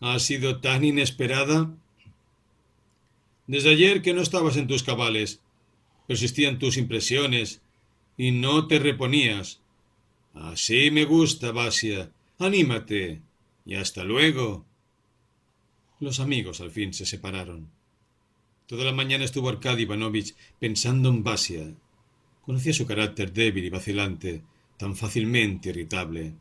[0.00, 1.74] Ha sido tan inesperada
[3.46, 5.40] desde ayer que no estabas en tus cabales.
[6.06, 7.62] Persistían tus impresiones
[8.16, 9.60] y no te reponías.
[10.34, 12.10] Así me gusta, Basia.
[12.38, 13.22] Anímate.
[13.64, 14.66] Y hasta luego.
[16.00, 17.70] Los amigos al fin se separaron.
[18.66, 21.74] Toda la mañana estuvo Arkady Ivanovich pensando en Basia.
[22.42, 24.42] Conocía su carácter débil y vacilante,
[24.76, 26.34] tan fácilmente irritable.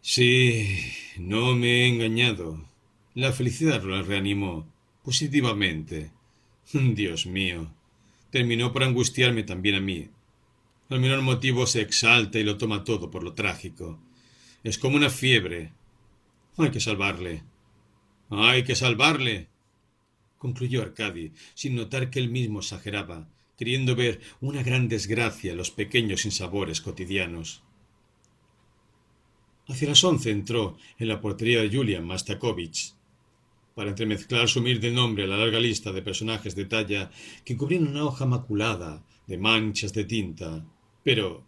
[0.00, 0.76] Sí,
[1.18, 2.68] no me he engañado.
[3.14, 4.66] La felicidad la reanimó
[5.02, 6.10] positivamente.
[6.72, 7.70] Dios mío.
[8.30, 10.08] Terminó por angustiarme también a mí.
[10.88, 14.00] Al menor motivo se exalta y lo toma todo por lo trágico.
[14.64, 15.72] Es como una fiebre.
[16.56, 17.44] Hay que salvarle.
[18.30, 19.48] Hay que salvarle.
[20.38, 25.70] concluyó Arcadi, sin notar que él mismo exageraba, queriendo ver una gran desgracia en los
[25.70, 27.62] pequeños insabores cotidianos.
[29.68, 32.94] Hacia las once entró en la portería de Julian Mastakovich,
[33.74, 37.10] para entremezclar su humilde nombre a la larga lista de personajes de talla
[37.44, 40.64] que cubrían una hoja maculada de manchas de tinta.
[41.02, 41.44] Pero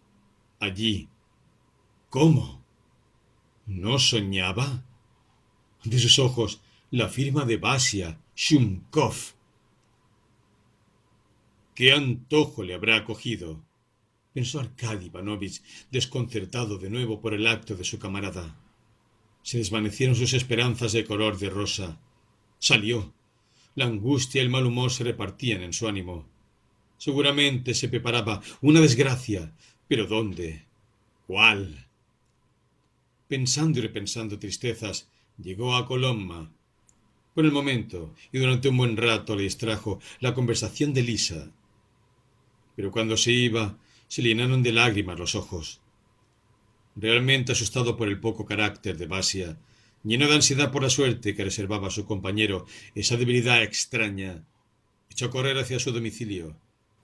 [0.59, 1.07] allí.
[2.09, 2.56] ¿Cómo?
[3.67, 4.85] ¿No soñaba?
[5.83, 9.15] Ante sus ojos la firma de Basia Shumkov.
[11.75, 13.61] ¿Qué antojo le habrá acogido?
[14.33, 15.61] pensó Arkady Ivanovich,
[15.91, 18.55] desconcertado de nuevo por el acto de su camarada.
[19.43, 21.99] Se desvanecieron sus esperanzas de color de rosa.
[22.59, 23.13] Salió.
[23.75, 26.25] La angustia y el mal humor se repartían en su ánimo.
[26.97, 29.53] Seguramente se preparaba una desgracia.
[29.87, 30.65] ¿Pero dónde?
[31.27, 31.86] ¿Cuál?
[33.27, 36.49] Pensando y repensando tristezas, llegó a Colomma.
[37.33, 41.51] Por el momento, y durante un buen rato le distrajo la conversación de Lisa.
[42.75, 43.77] Pero cuando se iba,
[44.07, 45.81] se llenaron de lágrimas los ojos.
[46.95, 49.57] Realmente asustado por el poco carácter de Basia,
[50.03, 54.45] lleno de ansiedad por la suerte que reservaba a su compañero, esa debilidad extraña,
[55.09, 56.55] echó a correr hacia su domicilio,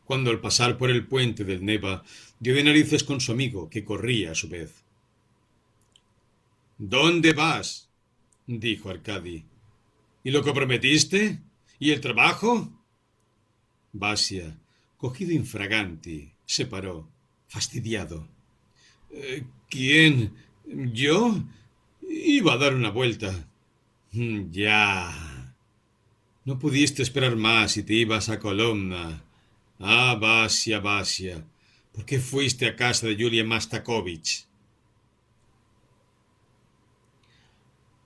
[0.05, 2.03] cuando al pasar por el puente del Neva
[2.39, 4.82] dio de narices con su amigo, que corría a su vez.
[6.77, 7.89] ¿Dónde vas?
[8.47, 9.45] dijo Arcadi.
[10.23, 11.39] ¿Y lo que prometiste?
[11.79, 12.71] ¿Y el trabajo?
[13.91, 14.57] Basia,
[14.97, 17.09] cogido infraganti, se paró,
[17.47, 18.27] fastidiado.
[19.11, 20.33] Eh, ¿Quién?
[20.65, 21.43] ¿Yo?
[22.01, 23.47] Iba a dar una vuelta.
[24.11, 25.55] Mm, ya.
[26.45, 29.23] No pudiste esperar más y te ibas a Colomna.
[29.79, 31.45] Ah, Basia, Basia.
[31.91, 34.45] ¿Por qué fuiste a casa de Julia Mastakovich?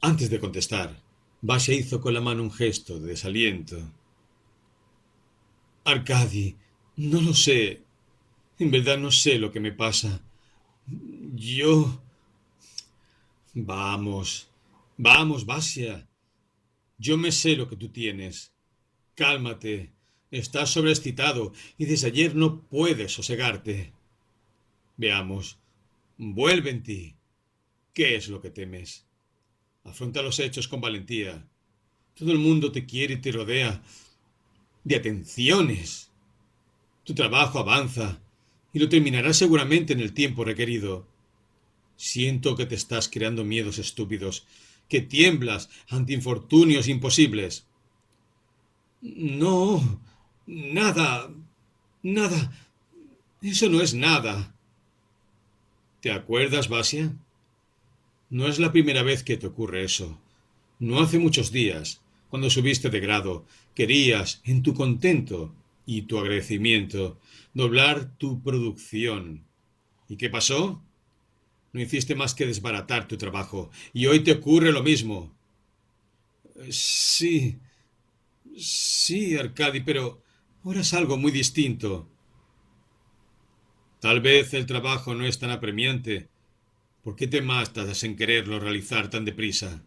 [0.01, 1.01] Antes de contestar,
[1.41, 3.77] Basia hizo con la mano un gesto de desaliento.
[5.83, 6.55] Arcadi,
[6.97, 7.83] no lo sé.
[8.59, 10.21] En verdad no sé lo que me pasa.
[11.33, 12.01] Yo...
[13.53, 14.51] Vamos,
[14.97, 16.07] vamos, Basia.
[16.99, 18.53] Yo me sé lo que tú tienes.
[19.15, 19.93] Cálmate.
[20.29, 23.93] Estás sobreexcitado y desde ayer no puedes sosegarte.
[24.95, 25.57] Veamos.
[26.17, 27.15] Vuelve en ti.
[27.93, 29.06] ¿Qué es lo que temes?
[29.87, 31.47] Afronta los hechos con valentía.
[32.13, 33.81] Todo el mundo te quiere y te rodea
[34.83, 36.11] de atenciones.
[37.03, 38.19] Tu trabajo avanza
[38.73, 41.07] y lo terminarás seguramente en el tiempo requerido.
[41.95, 44.45] Siento que te estás creando miedos estúpidos,
[44.89, 47.65] que tiemblas ante infortunios imposibles.
[49.01, 50.01] No,
[50.45, 51.29] nada,
[52.03, 52.51] nada.
[53.41, 54.53] Eso no es nada.
[56.01, 57.15] ¿Te acuerdas, Basia?
[58.29, 60.19] No es la primera vez que te ocurre eso.
[60.79, 65.55] No hace muchos días, cuando subiste de grado, querías, en tu contento
[65.85, 67.19] y tu agradecimiento,
[67.53, 69.45] doblar tu producción.
[70.09, 70.83] ¿Y qué pasó?
[71.71, 75.33] No hiciste más que desbaratar tu trabajo, y hoy te ocurre lo mismo.
[76.69, 77.59] Sí,
[78.57, 80.21] sí, Arcadi, pero
[80.63, 82.09] ahora es algo muy distinto.
[84.01, 86.29] Tal vez el trabajo no es tan apremiante.
[87.07, 89.81] ¿Por qué te mastas en quererlo realizar tan deprisa?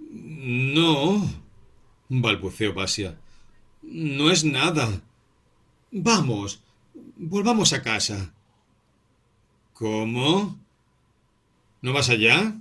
[0.00, 1.30] No,
[2.08, 3.20] balbuceó Basia.
[3.82, 5.00] No es nada.
[5.92, 6.64] Vamos,
[7.16, 8.34] volvamos a casa.
[9.74, 10.58] ¿Cómo?
[11.82, 12.60] ¿No vas allá?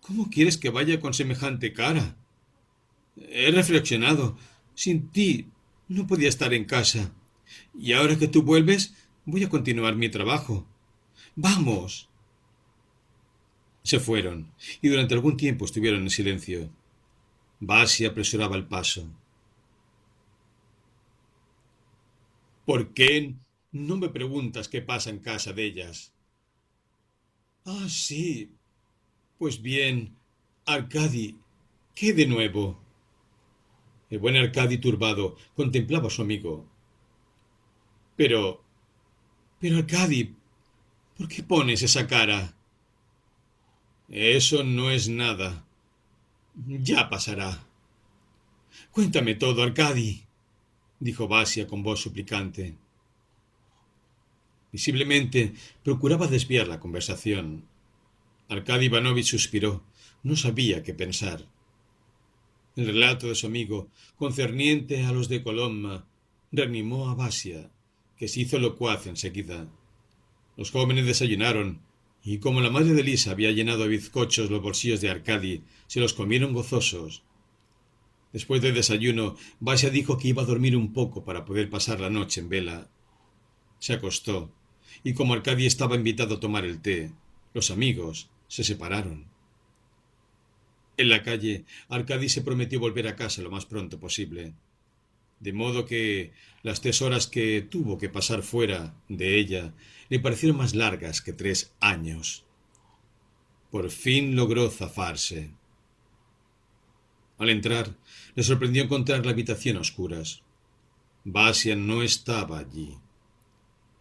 [0.00, 2.16] ¿Cómo quieres que vaya con semejante cara?
[3.18, 4.38] He reflexionado.
[4.74, 5.50] Sin ti
[5.88, 7.12] no podía estar en casa.
[7.78, 8.94] Y ahora que tú vuelves,
[9.26, 10.71] voy a continuar mi trabajo.
[11.36, 12.08] Vamos.
[13.82, 16.70] Se fueron, y durante algún tiempo estuvieron en silencio.
[17.58, 19.08] Basi apresuraba el paso.
[22.64, 23.34] ¿Por qué
[23.72, 26.12] no me preguntas qué pasa en casa de ellas?
[27.64, 28.52] Ah, sí.
[29.38, 30.16] Pues bien,
[30.66, 31.38] Arcadi,
[31.94, 32.80] ¿qué de nuevo?
[34.10, 36.66] El buen Arcadi turbado contemplaba a su amigo.
[38.16, 38.62] Pero...
[39.58, 40.36] Pero Arcadi,
[41.22, 42.52] ¿por qué pones esa cara?
[44.08, 45.64] Eso no es nada.
[46.66, 47.64] Ya pasará.
[48.90, 50.24] Cuéntame todo, Arcadi,
[50.98, 52.74] dijo Basia con voz suplicante.
[54.72, 55.54] Visiblemente
[55.84, 57.68] procuraba desviar la conversación.
[58.48, 59.84] Arkady Ivanovich suspiró.
[60.24, 61.46] No sabía qué pensar.
[62.74, 66.04] El relato de su amigo, concerniente a los de Colomma,
[66.50, 67.70] reanimó a Basia,
[68.16, 69.68] que se hizo locuaz enseguida.
[70.56, 71.80] Los jóvenes desayunaron,
[72.24, 76.00] y como la madre de Lisa había llenado a bizcochos los bolsillos de Arcadi, se
[76.00, 77.22] los comieron gozosos.
[78.32, 82.10] Después del desayuno, Basia dijo que iba a dormir un poco para poder pasar la
[82.10, 82.88] noche en vela.
[83.78, 84.52] Se acostó,
[85.04, 87.12] y como Arcadi estaba invitado a tomar el té,
[87.54, 89.26] los amigos se separaron.
[90.96, 94.52] En la calle, Arcadi se prometió volver a casa lo más pronto posible.
[95.42, 96.30] De modo que
[96.62, 99.74] las tres horas que tuvo que pasar fuera de ella
[100.08, 102.44] le parecieron más largas que tres años.
[103.72, 105.50] Por fin logró zafarse.
[107.38, 107.96] Al entrar,
[108.36, 110.42] le sorprendió encontrar la habitación a oscuras.
[111.24, 112.96] Basia no estaba allí.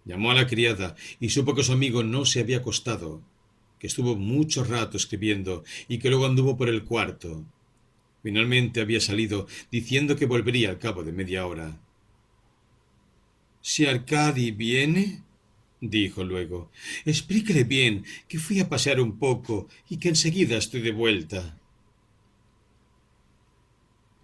[0.05, 3.23] Llamó a la criada y supo que su amigo no se había acostado,
[3.79, 7.43] que estuvo mucho rato escribiendo y que luego anduvo por el cuarto.
[8.23, 11.79] Finalmente había salido diciendo que volvería al cabo de media hora.
[13.61, 15.23] Si Arcadi viene,
[15.79, 16.71] dijo luego,
[17.05, 21.57] explíquele bien que fui a pasear un poco y que enseguida estoy de vuelta.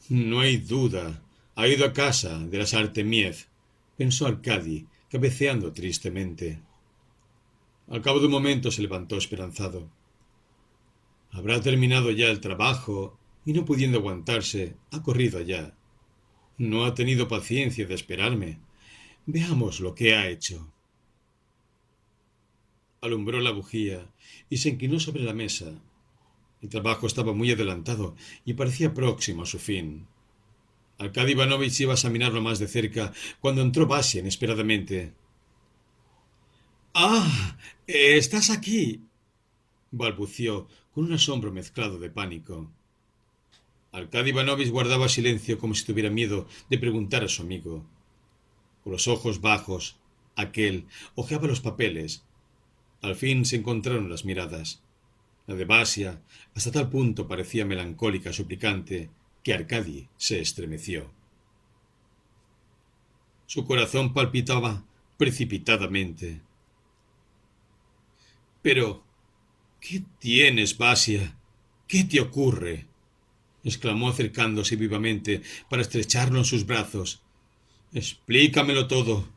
[0.09, 1.23] No hay duda.
[1.55, 3.47] Ha ido a casa de las Artemiev,
[3.97, 6.59] pensó Arcadi, cabeceando tristemente.
[7.89, 9.89] Al cabo de un momento se levantó esperanzado.
[11.31, 13.17] Habrá terminado ya el trabajo
[13.47, 15.73] y no pudiendo aguantarse, ha corrido allá.
[16.57, 18.59] No ha tenido paciencia de esperarme.
[19.25, 20.69] Veamos lo que ha hecho.
[22.99, 24.11] Alumbró la bujía
[24.49, 25.81] y se inclinó sobre la mesa.
[26.61, 30.07] El trabajo estaba muy adelantado y parecía próximo a su fin.
[30.97, 35.13] Arkady Ivanovich iba a examinarlo más de cerca cuando entró Basia inesperadamente.
[36.93, 37.57] ¡Ah!
[37.87, 39.03] ¡Estás aquí!
[39.91, 42.73] balbució con un asombro mezclado de pánico.
[43.97, 47.83] Arkady Ivanovich guardaba silencio como si tuviera miedo de preguntar a su amigo.
[48.83, 49.97] Con los ojos bajos,
[50.35, 52.23] aquel hojeaba los papeles.
[53.01, 54.83] Al fin se encontraron las miradas.
[55.47, 56.21] La de Basia
[56.53, 59.09] hasta tal punto parecía melancólica, suplicante,
[59.43, 61.11] que Arcadi se estremeció.
[63.47, 64.85] Su corazón palpitaba
[65.17, 66.41] precipitadamente.
[68.61, 69.03] Pero,
[69.79, 71.35] ¿qué tienes, Basia?
[71.87, 72.86] ¿Qué te ocurre?
[73.69, 77.21] Exclamó acercándose vivamente para estrecharlo en sus brazos.
[77.93, 79.27] Explícamelo todo.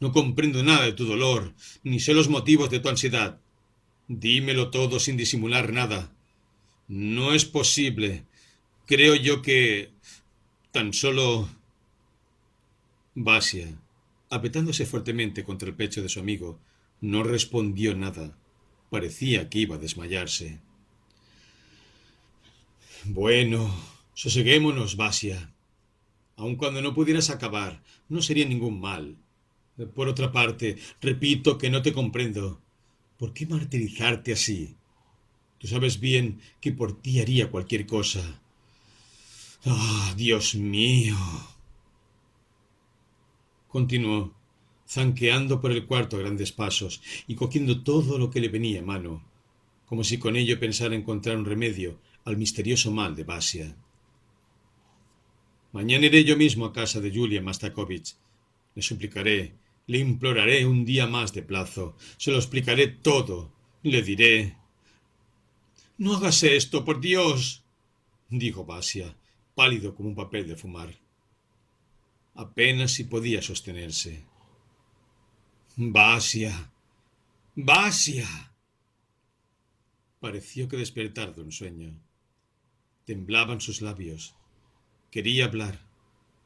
[0.00, 1.54] No comprendo nada de tu dolor,
[1.84, 3.40] ni sé los motivos de tu ansiedad.
[4.08, 6.12] Dímelo todo sin disimular nada.
[6.88, 8.24] No es posible
[8.86, 9.90] creo yo que
[10.70, 11.48] tan solo
[13.14, 13.68] Basia,
[14.30, 16.60] apretándose fuertemente contra el pecho de su amigo,
[17.00, 18.36] no respondió nada.
[18.90, 20.60] Parecía que iba a desmayarse.
[23.04, 23.68] Bueno,
[24.14, 25.52] soseguémonos, Basia.
[26.36, 29.16] Aun cuando no pudieras acabar, no sería ningún mal.
[29.94, 32.60] Por otra parte, repito que no te comprendo.
[33.18, 34.76] ¿Por qué martirizarte así?
[35.58, 38.40] Tú sabes bien que por ti haría cualquier cosa.
[39.64, 41.16] ¡Ah, Dios mío!
[43.66, 44.32] Continuó,
[44.88, 48.84] zanqueando por el cuarto a grandes pasos y cogiendo todo lo que le venía a
[48.84, 49.24] mano,
[49.86, 53.76] como si con ello pensara encontrar un remedio al misterioso mal de Basia.
[55.72, 58.14] Mañana iré yo mismo a casa de Julia Mastakovich.
[58.74, 59.54] Le suplicaré,
[59.86, 64.56] le imploraré un día más de plazo, se lo explicaré todo, le diré.
[65.98, 67.64] No hagas esto, por Dios,
[68.28, 69.16] dijo Basia,
[69.54, 70.98] pálido como un papel de fumar.
[72.34, 74.24] Apenas si podía sostenerse.
[75.76, 76.70] Basia.
[77.54, 78.26] Basia.
[80.20, 81.98] Pareció que despertar de un sueño.
[83.04, 84.34] Temblaban sus labios.
[85.10, 85.80] Quería hablar,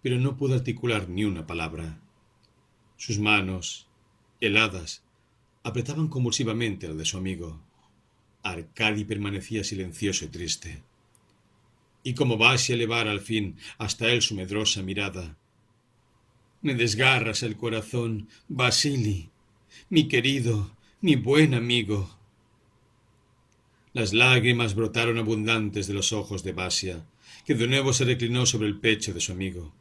[0.03, 2.01] pero no pudo articular ni una palabra.
[2.97, 3.89] Sus manos,
[4.41, 5.05] heladas,
[5.63, 7.61] apretaban convulsivamente la de su amigo.
[8.43, 10.83] Arcadi permanecía silencioso y triste
[12.07, 15.37] y como vas a elevar al fin hasta él su medrosa mirada.
[16.63, 19.31] Me desgarras el corazón, Basili,
[19.91, 20.71] mi querido,
[21.01, 22.16] mi buen amigo.
[23.97, 27.07] Las lágrimas brotaron abundantes de los ojos de Basia,
[27.47, 29.73] que de nuevo se reclinó sobre el pecho de su amigo.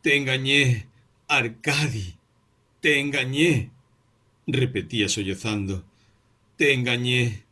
[0.00, 0.86] Te engañé,
[1.28, 2.14] Arcadi,
[2.80, 3.72] te engañé,
[4.46, 5.84] repetía sollozando.
[6.56, 7.44] Te engañé.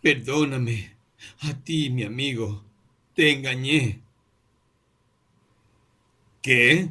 [0.00, 0.94] Perdóname.
[1.40, 2.64] A ti, mi amigo.
[3.16, 3.98] Te engañé.
[6.40, 6.88] ¿Qué?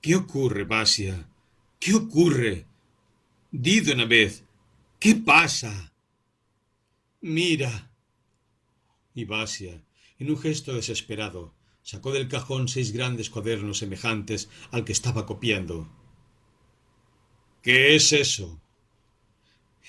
[0.00, 1.26] ¿Qué ocurre, Basia?
[1.80, 2.64] ¿Qué ocurre?
[3.50, 4.44] Di una vez.
[5.04, 5.92] ¿Qué pasa?
[7.20, 7.90] Mira.
[9.14, 9.84] Y Basia,
[10.18, 11.52] en un gesto desesperado,
[11.82, 15.90] sacó del cajón seis grandes cuadernos semejantes al que estaba copiando.
[17.60, 18.62] ¿Qué es eso?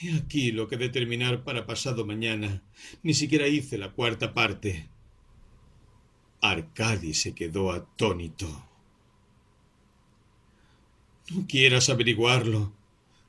[0.01, 2.61] He aquí lo que determinar para pasado mañana.
[3.01, 4.89] Ni siquiera hice la cuarta parte.
[6.41, 8.67] Arcadi se quedó atónito.
[11.29, 12.73] No quieras averiguarlo.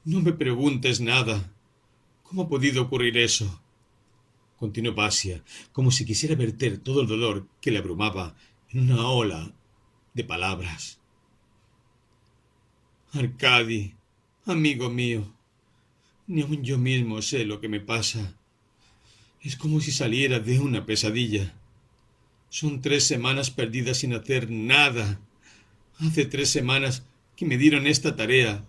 [0.05, 1.53] No me preguntes nada.
[2.28, 3.62] ¿Cómo ha podido ocurrir eso?
[4.57, 8.35] Continuó Basia, como si quisiera verter todo el dolor que le abrumaba
[8.70, 9.53] en una ola
[10.12, 10.98] de palabras.
[13.12, 13.94] Arcadi,
[14.44, 15.32] amigo mío,
[16.27, 18.36] ni aun yo mismo sé lo que me pasa.
[19.40, 21.55] Es como si saliera de una pesadilla.
[22.48, 25.20] Son tres semanas perdidas sin hacer nada.
[25.98, 27.05] Hace tres semanas
[27.36, 28.65] que me dieron esta tarea.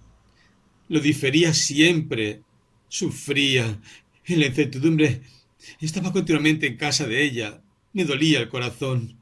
[0.89, 2.43] Lo difería siempre.
[2.89, 3.79] Sufría.
[4.25, 5.21] En la incertidumbre
[5.79, 7.61] estaba continuamente en casa de ella.
[7.93, 9.19] Me dolía el corazón.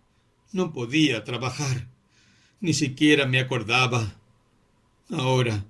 [0.52, 1.88] No podía trabajar.
[2.60, 4.20] Ni siquiera me acordaba.
[5.10, 5.66] Ahora,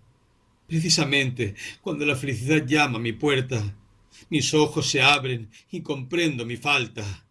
[0.68, 3.76] Precisamente cuando la felicidad llama a mi puerta,
[4.30, 7.26] mis ojos se abren y comprendo mi falta.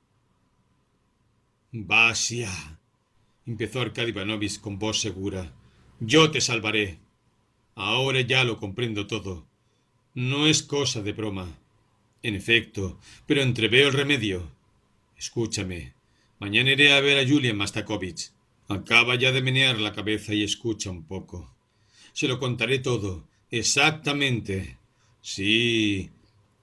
[1.73, 2.51] Vasia,
[3.45, 5.53] empezó Arkady Ivanovich con voz segura,
[5.99, 7.01] yo te salvaré.
[7.75, 9.49] Ahora ya lo comprendo todo.
[10.15, 11.59] No es cosa de broma.
[12.23, 14.49] En efecto, pero entreveo el remedio.
[15.19, 15.95] Escúchame.
[16.39, 18.31] Mañana iré a ver a Julia Mastakovich.
[18.69, 21.53] Acaba ya de menear la cabeza y escucha un poco.
[22.13, 23.29] Se lo contaré todo.
[23.51, 24.79] Exactamente.
[25.21, 26.11] Sí,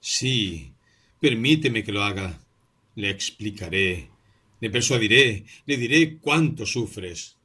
[0.00, 0.72] sí.
[1.20, 2.40] Permíteme que lo haga.
[2.94, 4.08] Le explicaré.
[4.60, 5.44] Le persuadiré.
[5.66, 7.36] Le diré cuánto sufres.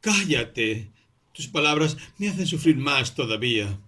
[0.00, 0.90] Cállate.
[1.32, 3.80] Tus palabras me hacen sufrir más todavía,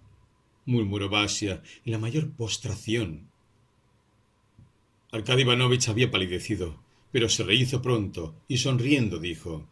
[0.67, 3.31] murmuró Basia en la mayor postración.
[5.11, 9.67] Arkady Ivanovich había palidecido, pero se rehizo pronto y sonriendo dijo: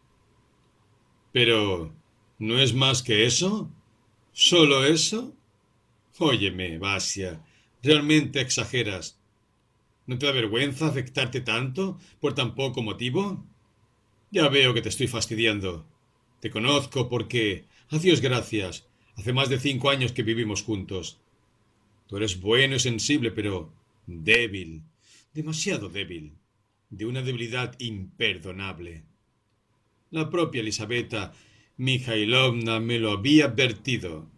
[1.30, 1.94] Pero
[2.38, 3.70] ¿No es más que eso?
[4.32, 5.34] ¿Solo eso?
[6.18, 7.42] Óyeme, Basia,
[7.82, 9.18] realmente exageras.
[10.06, 13.46] ¿No te da vergüenza afectarte tanto por tan poco motivo?
[14.30, 15.86] Ya veo que te estoy fastidiando.
[16.40, 18.85] Te conozco porque, a Dios gracias,
[19.16, 21.18] hace más de cinco años que vivimos juntos.
[22.06, 23.72] Tú eres bueno y sensible, pero
[24.06, 24.82] débil,
[25.34, 26.32] demasiado débil,
[26.90, 29.02] de una debilidad imperdonable.
[30.10, 31.32] La propia Elisabetta
[31.78, 34.30] Mijailovna me lo había advertido.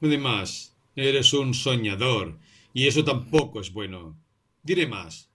[0.00, 2.38] Además, eres un soñador,
[2.74, 4.18] y eso tampoco es bueno.
[4.62, 5.30] Diré más.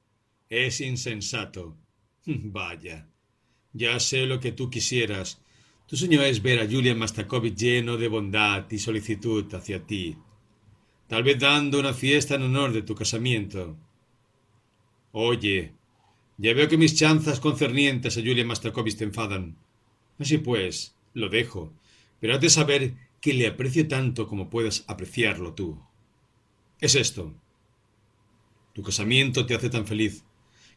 [0.50, 1.78] Es insensato.
[2.26, 3.08] Vaya.
[3.74, 5.42] Ya sé lo que tú quisieras.
[5.90, 10.16] Tu sueño es ver a Julian Mastakovich lleno de bondad y solicitud hacia ti.
[11.08, 13.76] Tal vez dando una fiesta en honor de tu casamiento.
[15.14, 15.74] Oye,
[16.38, 19.58] ya veo que mis chanzas concernientes a Julian Mastakovich te enfadan.
[20.20, 21.74] Así pues, lo dejo,
[22.20, 25.82] pero has de saber que le aprecio tanto como puedas apreciarlo tú.
[26.80, 27.34] Es esto.
[28.74, 30.24] Tu casamiento te hace tan feliz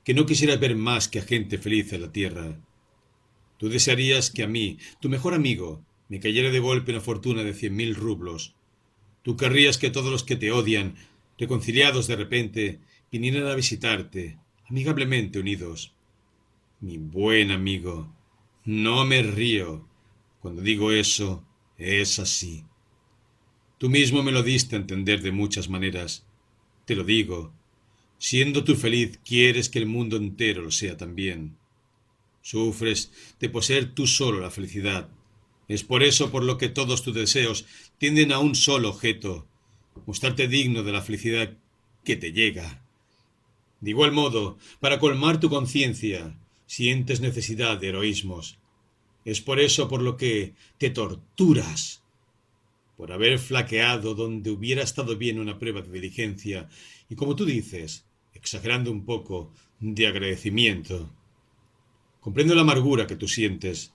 [0.05, 2.59] que no quisieras ver más que a gente feliz en la tierra.
[3.63, 7.55] Tú desearías que a mí, tu mejor amigo, me cayera de golpe una fortuna de
[7.55, 8.57] cien mil rublos.
[9.23, 10.97] Tú querrías que todos los que te odian,
[11.39, 12.81] reconciliados de repente,
[13.13, 14.37] vinieran a visitarte,
[14.69, 15.95] amigablemente unidos.
[16.81, 18.13] Mi buen amigo,
[18.65, 19.87] no me río,
[20.41, 21.47] cuando digo eso,
[21.79, 22.65] es así.
[23.79, 26.27] Tú mismo me lo diste a entender de muchas maneras.
[26.85, 27.53] Te lo digo.
[28.19, 31.62] Siendo tú feliz, quieres que el mundo entero lo sea también.
[32.43, 35.09] Sufres de poseer tú solo la felicidad.
[35.69, 37.65] Es por eso por lo que todos tus deseos
[37.99, 39.47] tienden a un solo objeto,
[40.07, 41.57] mostrarte digno de la felicidad
[42.05, 42.85] que te llega.
[43.81, 48.59] De igual modo, para colmar tu conciencia, sientes necesidad de heroísmos,
[49.25, 52.03] es por eso por lo que te torturas,
[52.97, 56.69] por haber flaqueado donde hubiera estado bien una prueba de diligencia
[57.09, 58.05] y, como tú dices,
[58.35, 61.11] exagerando un poco, de agradecimiento.
[62.23, 63.93] Comprendo la amargura que tú sientes,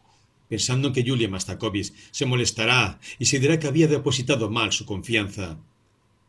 [0.50, 4.86] pensando en que Julia Mastakovich se molestará y se dirá que había depositado mal su
[4.86, 5.58] confianza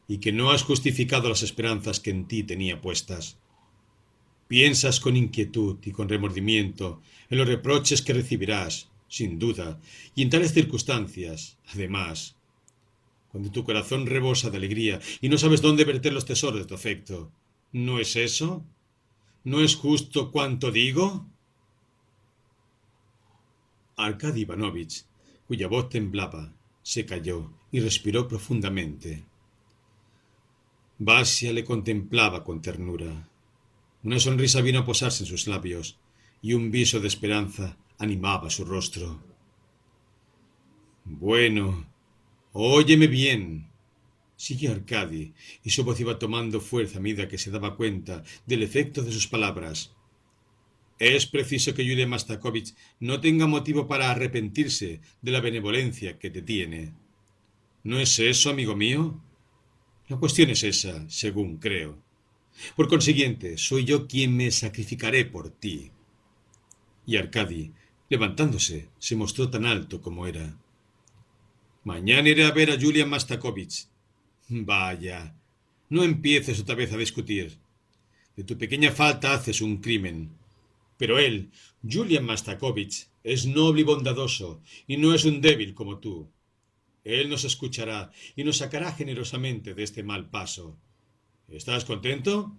[0.06, 3.36] y que no has justificado las esperanzas que en ti tenía puestas.
[4.46, 9.80] Piensas con inquietud y con remordimiento en los reproches que recibirás, sin duda,
[10.14, 12.36] y en tales circunstancias, además,
[13.28, 16.74] cuando tu corazón rebosa de alegría y no sabes dónde verter los tesoros de tu
[16.74, 17.32] afecto.
[17.72, 18.64] ¿No es eso?
[19.42, 21.26] ¿No es justo cuanto digo?
[23.98, 25.04] Arkady Ivanovich,
[25.46, 29.24] cuya voz temblaba, se calló y respiró profundamente.
[30.98, 33.28] Vasia le contemplaba con ternura.
[34.04, 35.98] Una sonrisa vino a posarse en sus labios
[36.40, 39.20] y un viso de esperanza animaba su rostro.
[41.04, 41.86] Bueno,
[42.60, 43.68] Óyeme bien.
[44.34, 48.62] Siguió Arcadi, y su voz iba tomando fuerza a medida que se daba cuenta del
[48.62, 49.94] efecto de sus palabras.
[50.98, 56.42] Es preciso que Yulia Mastakovich no tenga motivo para arrepentirse de la benevolencia que te
[56.42, 56.92] tiene.
[57.84, 59.22] ¿No es eso, amigo mío?
[60.08, 62.02] La cuestión es esa, según creo.
[62.74, 65.92] Por consiguiente, soy yo quien me sacrificaré por ti.
[67.06, 67.72] Y Arcadi,
[68.08, 70.58] levantándose, se mostró tan alto como era.
[71.84, 73.86] Mañana iré a ver a Julian Mastakovich.
[74.48, 75.34] Vaya,
[75.90, 77.58] no empieces otra vez a discutir.
[78.36, 80.37] De tu pequeña falta haces un crimen.
[80.98, 81.50] Pero él,
[81.82, 86.30] Julian Mastakovich, es noble y bondadoso, y no es un débil como tú.
[87.04, 90.76] Él nos escuchará y nos sacará generosamente de este mal paso.
[91.48, 92.54] ¿Estás contento?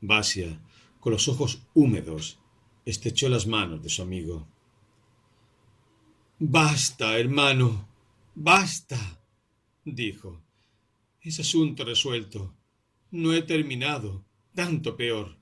[0.00, 0.60] Basia,
[0.98, 2.38] con los ojos húmedos,
[2.84, 4.48] estrechó las manos de su amigo.
[6.38, 7.88] Basta, hermano,
[8.34, 8.98] basta,
[9.84, 10.42] dijo.
[11.20, 12.54] Es asunto resuelto.
[13.10, 14.24] No he terminado.
[14.54, 15.36] Tanto peor.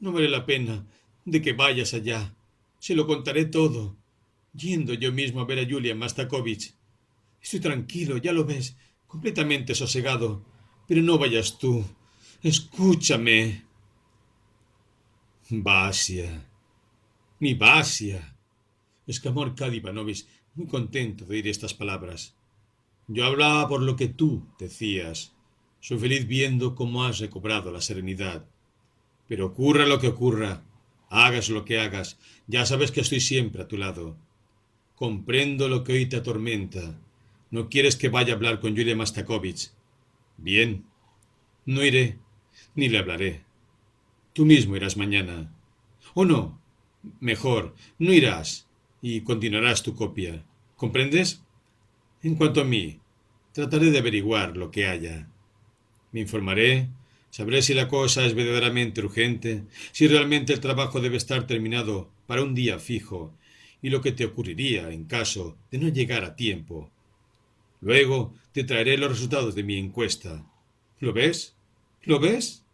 [0.00, 0.86] No vale la pena
[1.24, 2.34] de que vayas allá.
[2.78, 3.96] Se lo contaré todo.
[4.52, 6.74] Yendo yo mismo a ver a Julia Mastakovich.
[7.42, 10.44] Estoy tranquilo, ya lo ves, completamente sosegado.
[10.88, 11.84] Pero no vayas tú.
[12.42, 13.64] Escúchame.
[15.50, 16.48] Basia.
[17.38, 18.36] Mi Basia
[19.06, 22.34] exclamó Arkady Ivanovich, muy contento de oír estas palabras.
[23.08, 25.32] Yo hablaba por lo que tú decías.
[25.80, 28.46] Soy feliz viendo cómo has recobrado la serenidad.
[29.28, 30.62] Pero ocurra lo que ocurra,
[31.08, 34.16] hagas lo que hagas, ya sabes que estoy siempre a tu lado.
[34.94, 36.98] Comprendo lo que hoy te atormenta.
[37.50, 39.70] No quieres que vaya a hablar con Yulia Mastakovich.
[40.36, 40.84] Bien,
[41.64, 42.18] no iré,
[42.74, 43.44] ni le hablaré.
[44.32, 45.54] Tú mismo irás mañana.
[46.14, 46.60] O no,
[47.20, 48.68] mejor, no irás
[49.02, 50.44] y continuarás tu copia.
[50.76, 51.42] ¿Comprendes?
[52.22, 53.00] En cuanto a mí,
[53.52, 55.28] trataré de averiguar lo que haya.
[56.12, 56.88] Me informaré,
[57.36, 62.42] sabré si la cosa es verdaderamente urgente, si realmente el trabajo debe estar terminado para
[62.42, 63.36] un día fijo,
[63.82, 66.90] y lo que te ocurriría en caso de no llegar a tiempo.
[67.82, 70.46] Luego te traeré los resultados de mi encuesta.
[70.98, 71.54] ¿Lo ves?
[72.04, 72.64] ¿Lo ves?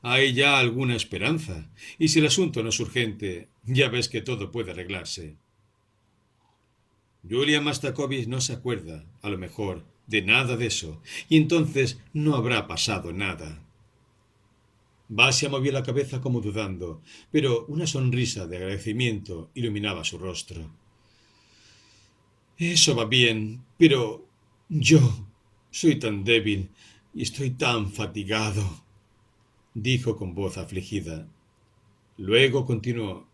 [0.00, 4.52] Hay ya alguna esperanza, y si el asunto no es urgente, ya ves que todo
[4.52, 5.34] puede arreglarse.
[7.28, 12.34] Julia Mastakovich no se acuerda, a lo mejor, de nada de eso, y entonces no
[12.34, 13.64] habrá pasado nada.
[15.08, 17.00] Basia movió la cabeza como dudando,
[17.30, 20.70] pero una sonrisa de agradecimiento iluminaba su rostro.
[22.58, 24.26] Eso va bien, pero
[24.68, 25.00] yo
[25.70, 26.70] soy tan débil
[27.14, 28.84] y estoy tan fatigado,
[29.74, 31.28] dijo con voz afligida.
[32.16, 33.26] Luego continuó.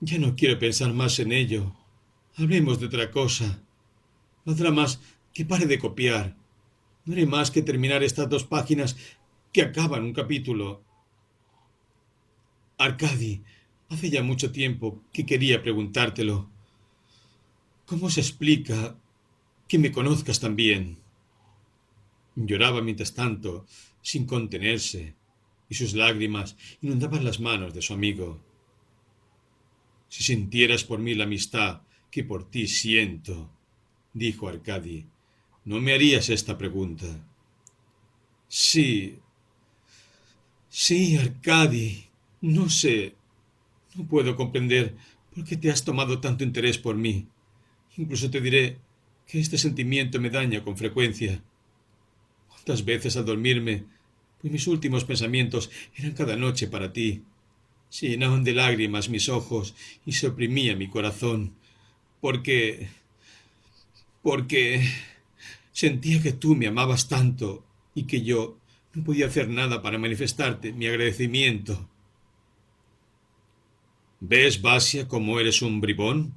[0.00, 1.72] Ya no quiero pensar más en ello.
[2.36, 3.62] Hablemos de otra cosa.
[5.34, 6.36] Que pare de copiar.
[7.04, 8.96] No haré más que terminar estas dos páginas
[9.52, 10.82] que acaban un capítulo.
[12.78, 13.42] Arcadi,
[13.88, 16.48] hace ya mucho tiempo que quería preguntártelo.
[17.84, 18.96] ¿Cómo se explica
[19.68, 20.98] que me conozcas tan bien?
[22.36, 23.66] Lloraba mientras tanto,
[24.00, 25.14] sin contenerse,
[25.68, 28.40] y sus lágrimas inundaban las manos de su amigo.
[30.08, 33.50] Si sintieras por mí la amistad que por ti siento,
[34.12, 35.06] dijo Arcadi,
[35.64, 37.06] no me harías esta pregunta.
[38.48, 39.18] Sí.
[40.68, 42.04] Sí, Arcadi.
[42.40, 43.14] No sé.
[43.94, 44.94] No puedo comprender
[45.34, 47.26] por qué te has tomado tanto interés por mí.
[47.96, 48.78] Incluso te diré
[49.26, 51.42] que este sentimiento me daña con frecuencia.
[52.48, 53.84] ¿Cuántas veces al dormirme
[54.44, 57.22] pues mis últimos pensamientos eran cada noche para ti.
[57.88, 59.74] Se llenaban de lágrimas mis ojos
[60.04, 61.54] y se oprimía mi corazón,
[62.20, 62.88] porque...
[64.22, 64.86] porque...
[65.74, 68.58] sentía que tú me amabas tanto y que yo
[68.94, 71.90] no podía hacer nada para manifestarte mi agradecimiento.
[74.20, 76.34] ¿Ves, Basia, cómo eres un bribón?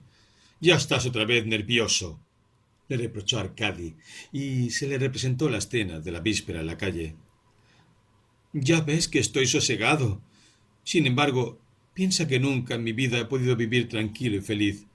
[0.60, 2.20] Ya estás otra vez nervioso,
[2.90, 3.96] le reprochó Arcadi,
[4.34, 7.16] y se le representó la escena de la víspera en la calle.
[8.54, 10.20] Ya ves que estoy sosegado.
[10.84, 11.62] Sin embargo,
[11.94, 14.88] piensa que nunca en mi vida he podido vivir tranquilo y feliz.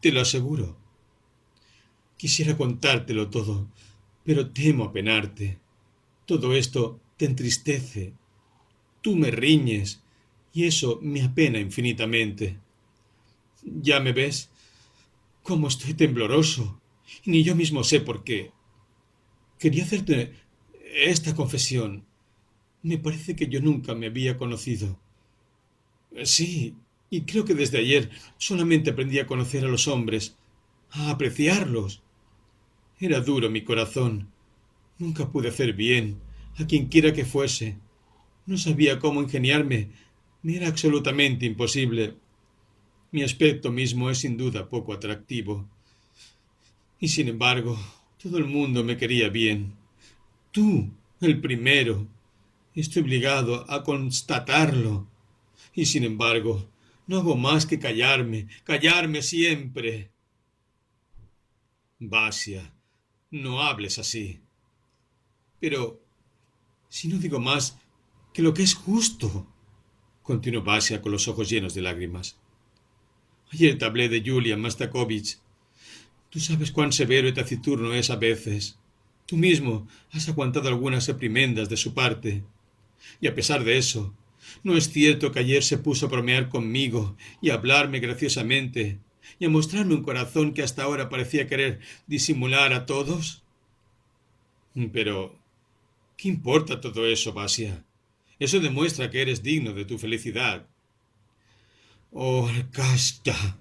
[0.00, 0.78] Te lo aseguro.
[2.16, 3.68] Quisiera contártelo todo,
[4.24, 5.58] pero temo apenarte.
[6.26, 8.12] Todo esto te entristece.
[9.00, 10.02] Tú me riñes,
[10.52, 12.58] y eso me apena infinitamente.
[13.62, 14.50] Ya me ves,
[15.42, 16.80] cómo estoy tembloroso,
[17.24, 18.52] y ni yo mismo sé por qué.
[19.58, 20.34] Quería hacerte
[20.94, 22.04] esta confesión.
[22.82, 24.98] Me parece que yo nunca me había conocido.
[26.24, 26.74] Sí,
[27.10, 30.36] y creo que desde ayer solamente aprendí a conocer a los hombres,
[30.90, 32.02] a apreciarlos.
[33.00, 34.28] Era duro mi corazón.
[34.98, 36.20] Nunca pude hacer bien,
[36.58, 37.78] a quien quiera que fuese.
[38.44, 39.88] No sabía cómo ingeniarme.
[40.42, 42.16] Me era absolutamente imposible.
[43.10, 45.66] Mi aspecto mismo es sin duda poco atractivo.
[46.98, 47.78] Y sin embargo,
[48.22, 49.72] todo el mundo me quería bien.
[50.50, 50.90] Tú,
[51.22, 52.06] el primero.
[52.74, 55.08] Estoy obligado a constatarlo.
[55.74, 56.68] Y sin embargo,
[57.06, 60.10] no hago más que callarme, callarme siempre.
[61.98, 62.72] Basia,
[63.30, 64.40] no hables así.
[65.60, 66.00] Pero,
[66.88, 67.78] si no digo más
[68.32, 69.46] que lo que es justo,
[70.22, 72.36] continuó Basia con los ojos llenos de lágrimas.
[73.52, 75.38] Ayer te hablé de Julia Mastakovich.
[76.30, 78.78] Tú sabes cuán severo y taciturno es a veces.
[79.26, 82.44] Tú mismo has aguantado algunas reprimendas de su parte.
[83.20, 84.14] Y a pesar de eso,
[84.62, 88.98] ¿no es cierto que ayer se puso a bromear conmigo y a hablarme graciosamente
[89.38, 93.42] y a mostrarme un corazón que hasta ahora parecía querer disimular a todos?
[94.92, 95.38] Pero,
[96.16, 97.84] ¿qué importa todo eso, Basia?
[98.38, 100.66] Eso demuestra que eres digno de tu felicidad.
[102.12, 103.58] Oh, Arcasta.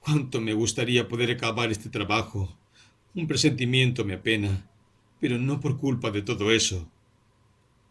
[0.00, 2.56] Cuánto me gustaría poder acabar este trabajo.
[3.14, 4.68] Un presentimiento me apena,
[5.20, 6.88] pero no por culpa de todo eso.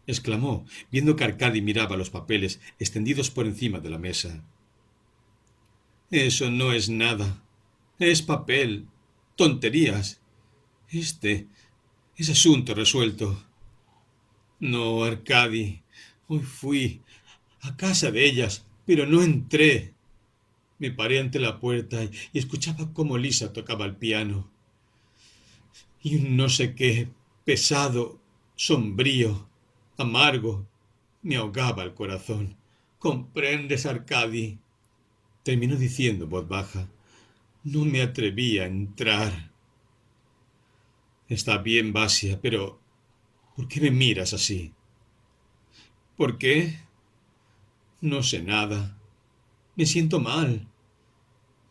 [0.06, 4.44] exclamó, viendo que Arcadi miraba los papeles extendidos por encima de la mesa.
[6.12, 7.42] Eso no es nada.
[7.98, 8.86] Es papel.
[9.34, 10.20] Tonterías.
[10.90, 11.48] Este
[12.18, 13.42] es asunto resuelto.
[14.60, 15.80] No, Arcadi.
[16.28, 17.00] Hoy fui
[17.62, 19.94] a casa de ellas, pero no entré.
[20.78, 24.50] Me paré ante la puerta y, escuchaba cómo Lisa tocaba el piano.
[26.02, 27.08] Y un no sé qué,
[27.46, 28.20] pesado,
[28.54, 29.48] sombrío,
[29.96, 30.66] amargo,
[31.22, 32.58] me ahogaba el corazón.
[32.98, 34.58] ¿Comprendes, Arcadi?
[35.42, 36.88] Terminó diciendo en voz baja.
[37.64, 39.50] No me atreví a entrar.
[41.28, 42.80] Está bien, Basia, pero
[43.56, 44.72] ¿por qué me miras así?
[46.16, 46.78] ¿Por qué?
[48.00, 48.98] No sé nada.
[49.76, 50.68] Me siento mal.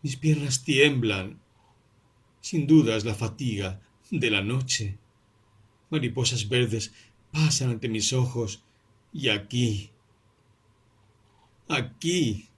[0.02, 1.40] Mis piernas tiemblan.
[2.42, 4.98] Sin duda es la fatiga de la noche.
[5.90, 6.94] Mariposas verdes
[7.32, 8.64] pasan ante mis ojos
[9.14, 9.92] y aquí,
[11.68, 12.51] aquí.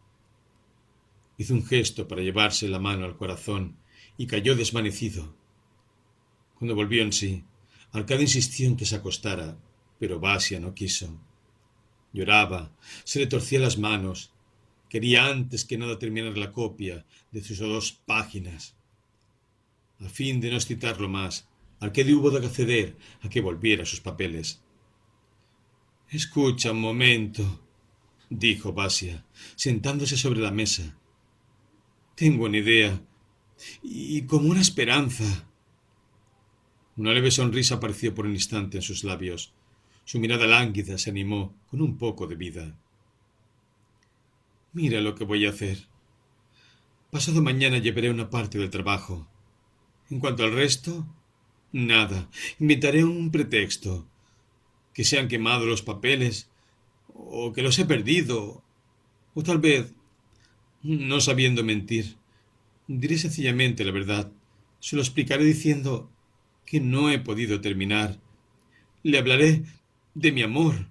[1.38, 3.78] Hizo un gesto para llevarse la mano al corazón
[4.18, 5.36] y cayó desvanecido.
[6.56, 7.44] Cuando volvió en sí,
[7.92, 9.58] Arcada insistió en que se acostara,
[10.00, 11.20] pero Basia no quiso.
[12.12, 12.72] Lloraba,
[13.04, 14.34] se le torcía las manos,
[14.94, 18.76] Quería antes que nada terminar la copia de sus dos páginas.
[20.00, 21.50] A fin de no excitarlo más,
[21.80, 24.62] Arquedio hubo de acceder a que volviera sus papeles.
[26.12, 27.44] Escucha un momento,
[28.30, 30.96] dijo Basia, sentándose sobre la mesa.
[32.15, 33.02] Tengo una idea
[33.81, 35.48] y como una esperanza.
[36.95, 39.52] Una leve sonrisa apareció por un instante en sus labios.
[40.06, 42.77] Su mirada lánguida se animó con un poco de vida.
[44.73, 45.88] Mira lo que voy a hacer.
[47.10, 49.27] Pasado mañana llevaré una parte del trabajo.
[50.10, 51.07] En cuanto al resto,
[51.72, 52.30] nada.
[52.60, 54.07] Inventaré un pretexto.
[54.94, 56.49] Que se han quemado los papeles,
[57.14, 58.64] o que los he perdido,
[59.34, 59.94] o tal vez,
[60.84, 62.18] no sabiendo mentir,
[62.88, 64.32] diré sencillamente la verdad.
[64.80, 66.12] Se lo explicaré diciendo
[66.66, 68.20] que no he podido terminar.
[69.02, 69.64] Le hablaré
[70.14, 70.90] de mi amor.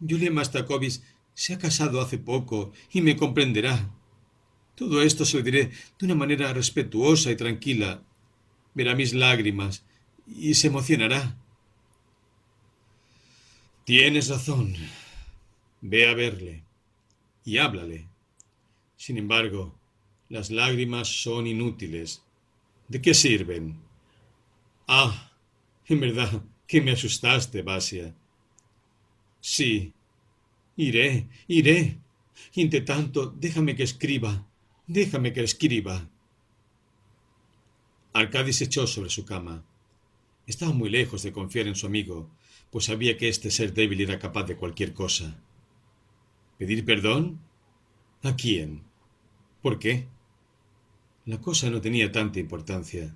[0.00, 1.00] Julia Mastakovich
[1.34, 3.92] se ha casado hace poco y me comprenderá.
[4.76, 8.04] Todo esto se lo diré de una manera respetuosa y tranquila.
[8.74, 9.84] Verá mis lágrimas
[10.26, 11.36] y se emocionará.
[13.84, 14.74] Tienes razón.
[15.80, 16.62] Ve a verle
[17.44, 18.08] y háblale.
[18.98, 19.74] Sin embargo,
[20.28, 22.22] las lágrimas son inútiles.
[22.88, 23.80] ¿De qué sirven?
[24.88, 25.30] Ah,
[25.86, 28.14] en verdad que me asustaste, Basia.
[29.40, 29.92] Sí,
[30.76, 31.98] Iré, iré.
[32.54, 34.32] Entre tanto, déjame que escriba,
[34.86, 35.96] déjame que escriba.
[38.12, 39.64] Arcadi se echó sobre su cama.
[40.46, 42.30] Estaba muy lejos de confiar en su amigo,
[42.70, 45.42] pues sabía que este ser débil era capaz de cualquier cosa.
[46.58, 47.40] ¿Pedir perdón?
[48.22, 48.87] ¿A quién?
[49.62, 50.08] ¿Por qué?
[51.24, 53.14] La cosa no tenía tanta importancia.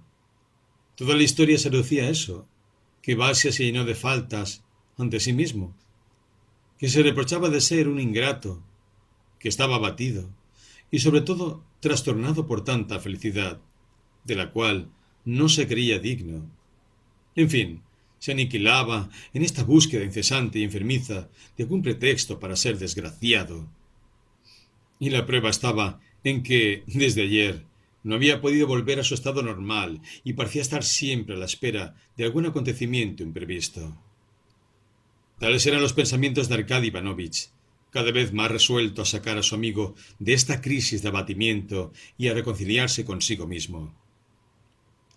[0.97, 2.47] Toda la historia se reducía a eso,
[3.01, 4.65] que Basia se llenó de faltas
[4.97, 5.75] ante sí mismo,
[6.79, 8.63] que se reprochaba de ser un ingrato,
[9.39, 10.29] que estaba abatido
[10.91, 13.61] y sobre todo trastornado por tanta felicidad,
[14.25, 14.91] de la cual
[15.25, 16.49] no se creía digno.
[17.35, 17.83] En fin,
[18.19, 23.69] se aniquilaba en esta búsqueda incesante y enfermiza de algún pretexto para ser desgraciado.
[25.01, 27.65] Y la prueba estaba en que, desde ayer,
[28.03, 31.95] no había podido volver a su estado normal y parecía estar siempre a la espera
[32.17, 33.97] de algún acontecimiento imprevisto.
[35.39, 37.51] Tales eran los pensamientos de Arkady Ivanovich,
[37.91, 42.29] cada vez más resuelto a sacar a su amigo de esta crisis de abatimiento y
[42.29, 43.95] a reconciliarse consigo mismo.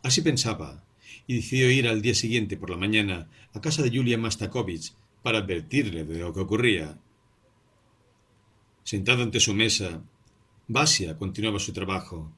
[0.03, 0.83] Así pensaba,
[1.27, 5.39] y decidió ir al día siguiente por la mañana a casa de Julia Mastakovich para
[5.39, 6.99] advertirle de lo que ocurría.
[8.83, 10.03] Sentado ante su mesa,
[10.67, 12.31] Basia continuaba su trabajo.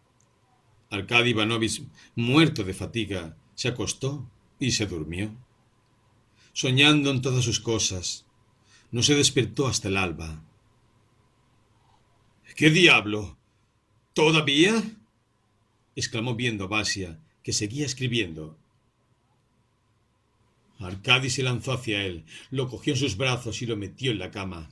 [0.89, 1.83] Arkady Ivanovich,
[2.15, 4.29] muerto de fatiga, se acostó
[4.59, 5.35] y se durmió.
[6.53, 8.25] Soñando en todas sus cosas,
[8.91, 10.43] no se despertó hasta el alba.
[12.55, 13.37] ¿Qué diablo?
[14.13, 14.83] ¿Todavía?
[15.95, 18.57] exclamó viendo a Basia, que seguía escribiendo.
[20.79, 24.31] Arcadi se lanzó hacia él, lo cogió en sus brazos y lo metió en la
[24.31, 24.69] cama.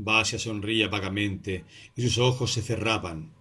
[0.00, 1.64] Basia sonría vagamente
[1.96, 3.32] y sus ojos se cerraban.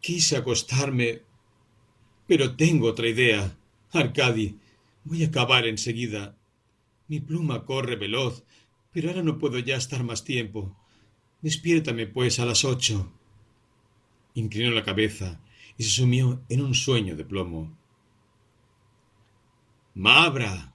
[0.00, 1.20] Quise acostarme,
[2.26, 3.54] pero tengo otra idea.
[3.92, 4.58] Arcadi,
[5.04, 6.38] voy a acabar enseguida.
[7.06, 8.44] Mi pluma corre veloz,
[8.92, 10.74] pero ahora no puedo ya estar más tiempo.
[11.42, 13.12] Despiértame, pues, a las ocho.
[14.32, 15.38] Inclinó la cabeza
[15.76, 17.76] y se sumió en un sueño de plomo.
[19.92, 20.73] Mabra,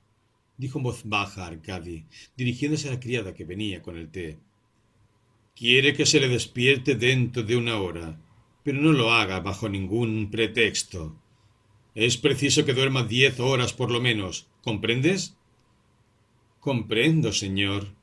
[0.60, 2.06] dijo en voz baja Arcadi,
[2.36, 4.38] dirigiéndose a la criada que venía con el té.
[5.56, 8.22] Quiere que se le despierte dentro de una hora,
[8.64, 11.16] pero no lo haga bajo ningún pretexto.
[11.96, 14.48] Es preciso que duerma diez horas por lo menos.
[14.62, 15.38] ¿Comprendes?
[16.60, 17.96] Comprendo, señor.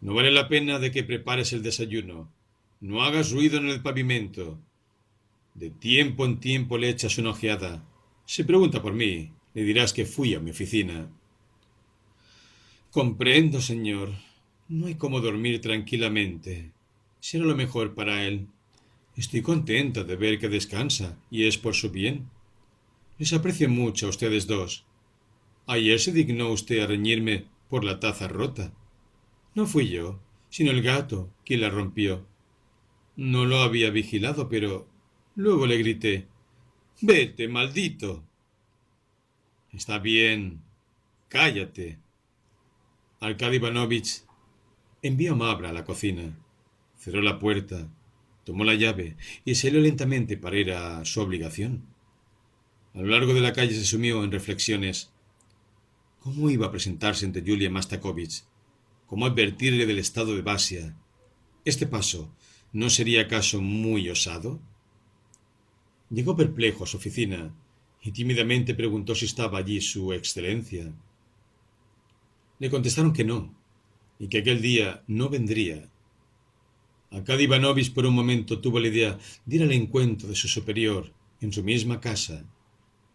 [0.00, 2.32] No vale la pena de que prepares el desayuno.
[2.80, 4.58] No hagas ruido en el pavimento.
[5.54, 7.86] De tiempo en tiempo le echas una ojeada.
[8.24, 11.08] Se pregunta por mí le dirás que fui a mi oficina.
[12.94, 14.10] Comprendo, señor.
[14.68, 16.70] No hay cómo dormir tranquilamente.
[17.18, 18.46] Será lo mejor para él.
[19.16, 22.30] Estoy contenta de ver que descansa, y es por su bien.
[23.18, 24.84] Les aprecio mucho a ustedes dos.
[25.66, 28.72] Ayer se dignó usted a reñirme por la taza rota.
[29.56, 32.24] No fui yo, sino el gato quien la rompió.
[33.16, 34.86] No lo había vigilado, pero
[35.34, 36.28] luego le grité
[37.00, 38.22] Vete, maldito.
[39.72, 40.62] Está bien.
[41.26, 42.03] Cállate.
[43.24, 44.22] Arkady Ivanovich
[45.00, 46.38] envió a Mabra a la cocina.
[46.98, 47.88] Cerró la puerta,
[48.44, 51.86] tomó la llave y salió lentamente para ir a su obligación.
[52.92, 55.10] A lo largo de la calle se sumió en reflexiones.
[56.20, 58.44] ¿Cómo iba a presentarse ante Julia Mastakovich?
[59.06, 60.94] ¿Cómo advertirle del estado de Basia?
[61.64, 62.30] ¿Este paso
[62.74, 64.60] no sería acaso muy osado?
[66.10, 67.54] Llegó perplejo a su oficina
[68.02, 70.92] y tímidamente preguntó si estaba allí su excelencia.
[72.58, 73.54] Le contestaron que no,
[74.18, 75.88] y que aquel día no vendría.
[77.10, 81.12] Arkady Ivanovich por un momento tuvo la idea de ir al encuentro de su superior
[81.40, 82.44] en su misma casa,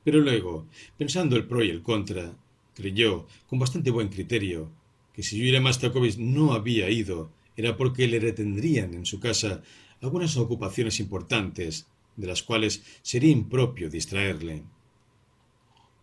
[0.03, 0.67] pero luego,
[0.97, 2.35] pensando el pro y el contra,
[2.73, 4.71] creyó, con bastante buen criterio,
[5.13, 9.61] que si Yulia Mastakovich no había ido, era porque le retendrían en su casa
[10.01, 14.63] algunas ocupaciones importantes, de las cuales sería impropio distraerle.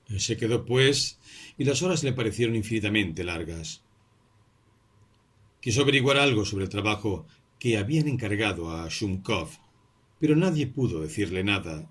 [0.09, 1.19] Se quedó, pues,
[1.59, 3.83] y las horas le parecieron infinitamente largas.
[5.61, 7.27] Quiso averiguar algo sobre el trabajo
[7.59, 9.49] que habían encargado a Shumkov,
[10.21, 11.91] pero nadie pudo decirle nada.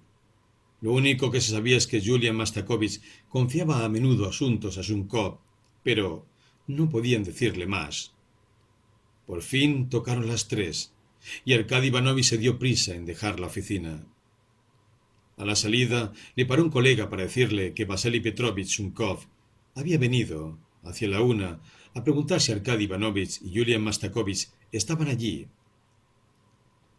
[0.82, 5.40] Lo único que se sabía es que Julia Mastakovich confiaba a menudo asuntos a Shumkov,
[5.84, 6.26] pero
[6.68, 8.14] no podían decirle más.
[9.26, 10.94] Por fin tocaron las tres,
[11.44, 14.06] y Arkady Ivanovich se dio prisa en dejar la oficina.
[15.38, 19.26] A la salida le paró un colega para decirle que Vasily Petrovich Shumkov
[19.76, 21.60] había venido, hacia la una,
[21.94, 25.48] a preguntar si Arkady Ivanovich y Julian Mastakovich estaban allí.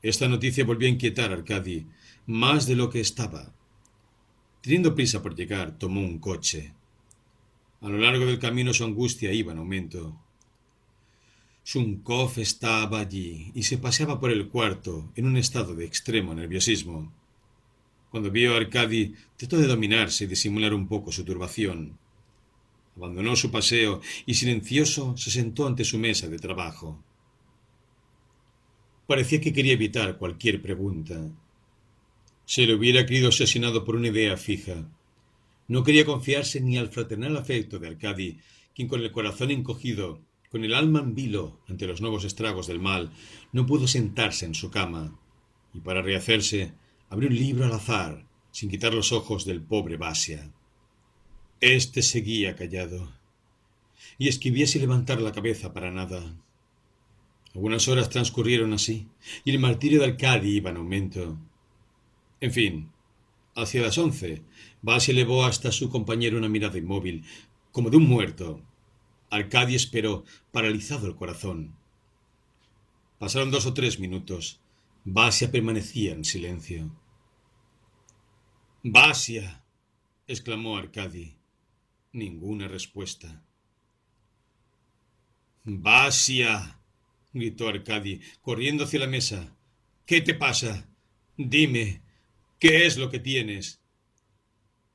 [0.03, 1.87] Esta noticia volvió a inquietar a Arkady
[2.27, 3.55] más de lo que estaba.
[4.61, 6.75] Teniendo prisa por llegar, tomó un coche.
[7.81, 10.21] A lo largo del camino su angustia iba en aumento.
[11.65, 17.13] Shumkov estaba allí y se paseaba por el cuarto en un estado de extremo nerviosismo.
[18.11, 21.99] Cuando vio a Arcadi, trató de dominarse y disimular un poco su turbación.
[22.97, 27.03] abandonó su paseo y silencioso se sentó ante su mesa de trabajo.
[29.07, 31.31] Parecía que quería evitar cualquier pregunta.
[32.47, 34.89] Se le hubiera querido asesinado por una idea fija.
[35.69, 38.39] No quería confiarse ni al fraternal afecto de Arcadi,
[38.75, 40.21] quien con el corazón encogido,
[40.51, 43.11] con el alma en vilo ante los nuevos estragos del mal,
[43.53, 45.19] no pudo sentarse en su cama,
[45.75, 46.73] y para rehacerse
[47.09, 50.51] abrió un libro al azar, sin quitar los ojos del pobre Basia.
[51.61, 53.13] Este seguía callado,
[54.19, 56.37] y escribía sin levantar la cabeza para nada.
[57.55, 59.09] Algunas horas transcurrieron así,
[59.45, 61.39] y el martirio de Arcadi iba en aumento.
[62.41, 62.91] En fin,
[63.55, 64.43] hacia las once,
[64.83, 67.25] Basi elevó hasta su compañero una mirada inmóvil,
[67.73, 68.63] como de un muerto.
[69.31, 71.75] Arcadi esperó, paralizado el corazón.
[73.19, 74.61] Pasaron dos o tres minutos.
[75.09, 76.91] Basia permanecía en silencio.
[78.83, 79.65] Basia,
[80.27, 81.39] exclamó Arcadi.
[82.13, 83.45] Ninguna respuesta.
[85.63, 86.81] Basia,
[87.33, 89.57] gritó Arcadi, corriendo hacia la mesa.
[90.05, 90.91] ¿Qué te pasa?
[91.37, 92.03] Dime,
[92.59, 93.81] ¿qué es lo que tienes?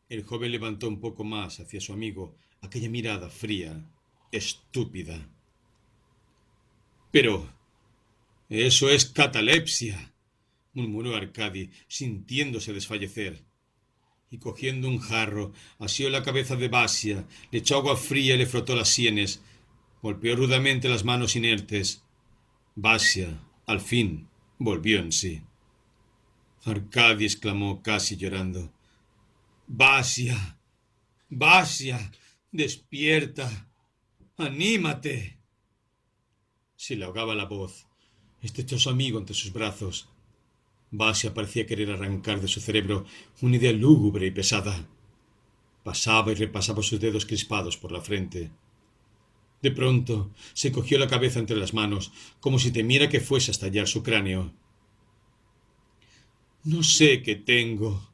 [0.09, 3.81] El joven levantó un poco más hacia su amigo aquella mirada fría,
[4.29, 5.29] estúpida.
[7.11, 7.60] Pero
[8.51, 10.13] eso es catalepsia,
[10.73, 13.45] murmuró Arcadi, sintiéndose desfallecer.
[14.29, 18.45] Y cogiendo un jarro, asió la cabeza de Basia, le echó agua fría y le
[18.45, 19.41] frotó las sienes.
[20.01, 22.03] Golpeó rudamente las manos inertes.
[22.75, 24.27] Basia, al fin,
[24.59, 25.41] volvió en sí.
[26.65, 28.73] Arcadi exclamó casi llorando.
[29.65, 30.59] Basia,
[31.29, 32.11] Basia,
[32.51, 33.69] despierta,
[34.35, 35.37] anímate.
[36.75, 37.87] Se le ahogaba la voz.
[38.41, 40.09] Estrechó su amigo entre sus brazos.
[40.89, 43.05] Basia parecía querer arrancar de su cerebro
[43.41, 44.87] una idea lúgubre y pesada.
[45.83, 48.51] Pasaba y repasaba sus dedos crispados por la frente.
[49.61, 53.53] De pronto se cogió la cabeza entre las manos, como si temiera que fuese a
[53.53, 54.51] estallar su cráneo.
[56.63, 58.09] No sé qué tengo,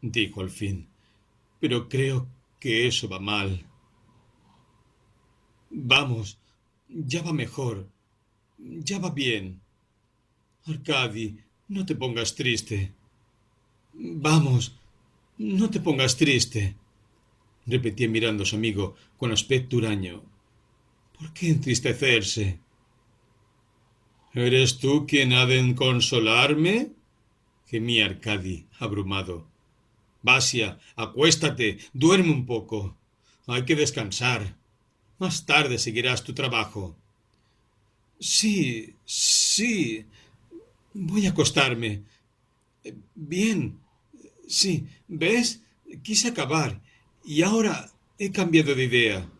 [0.00, 0.88] dijo al fin,
[1.60, 2.26] pero creo
[2.58, 3.66] que eso va mal.
[5.70, 6.38] Vamos,
[6.88, 7.88] ya va mejor,
[8.58, 9.60] ya va bien.
[10.66, 12.92] Arcadi, no te pongas triste.
[13.94, 14.76] Vamos,
[15.38, 16.76] no te pongas triste,
[17.66, 20.22] repetía mirando a su amigo con aspecto huraño.
[21.18, 22.60] ¿Por qué entristecerse?
[24.34, 26.92] ¿Eres tú quien ha de consolarme?
[27.66, 29.48] gemía Arcadi, abrumado.
[30.22, 32.96] Basia, acuéstate, duerme un poco.
[33.46, 34.56] Hay que descansar.
[35.18, 36.96] Más tarde seguirás tu trabajo.
[38.18, 40.04] Sí, sí.
[40.94, 42.02] Voy a acostarme.
[43.14, 43.78] Bien.
[44.46, 45.62] Sí, ¿ves?
[46.02, 46.80] Quise acabar.
[47.24, 49.30] Y ahora he cambiado de idea.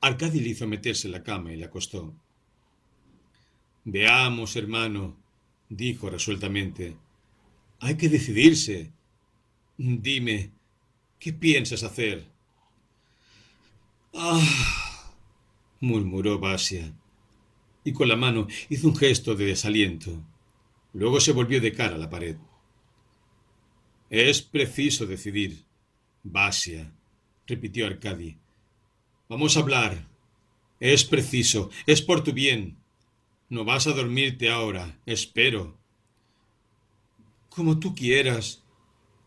[0.00, 2.14] Arcadi hizo meterse en la cama y le acostó.
[3.84, 5.16] Veamos, hermano,
[5.68, 6.96] dijo resueltamente.
[7.80, 8.92] Hay que decidirse.
[9.76, 10.50] Dime,
[11.18, 12.26] ¿qué piensas hacer?
[14.14, 15.12] Ah,
[15.80, 16.92] murmuró Basia,
[17.86, 20.10] y con la mano hizo un gesto de desaliento.
[20.92, 22.36] Luego se volvió de cara a la pared.
[24.10, 25.64] Es preciso decidir,
[26.24, 26.92] Basia,
[27.46, 28.36] repitió Arcadi.
[29.28, 30.08] Vamos a hablar.
[30.80, 32.76] Es preciso, es por tu bien.
[33.48, 35.78] No vas a dormirte ahora, espero.
[37.50, 38.64] Como tú quieras,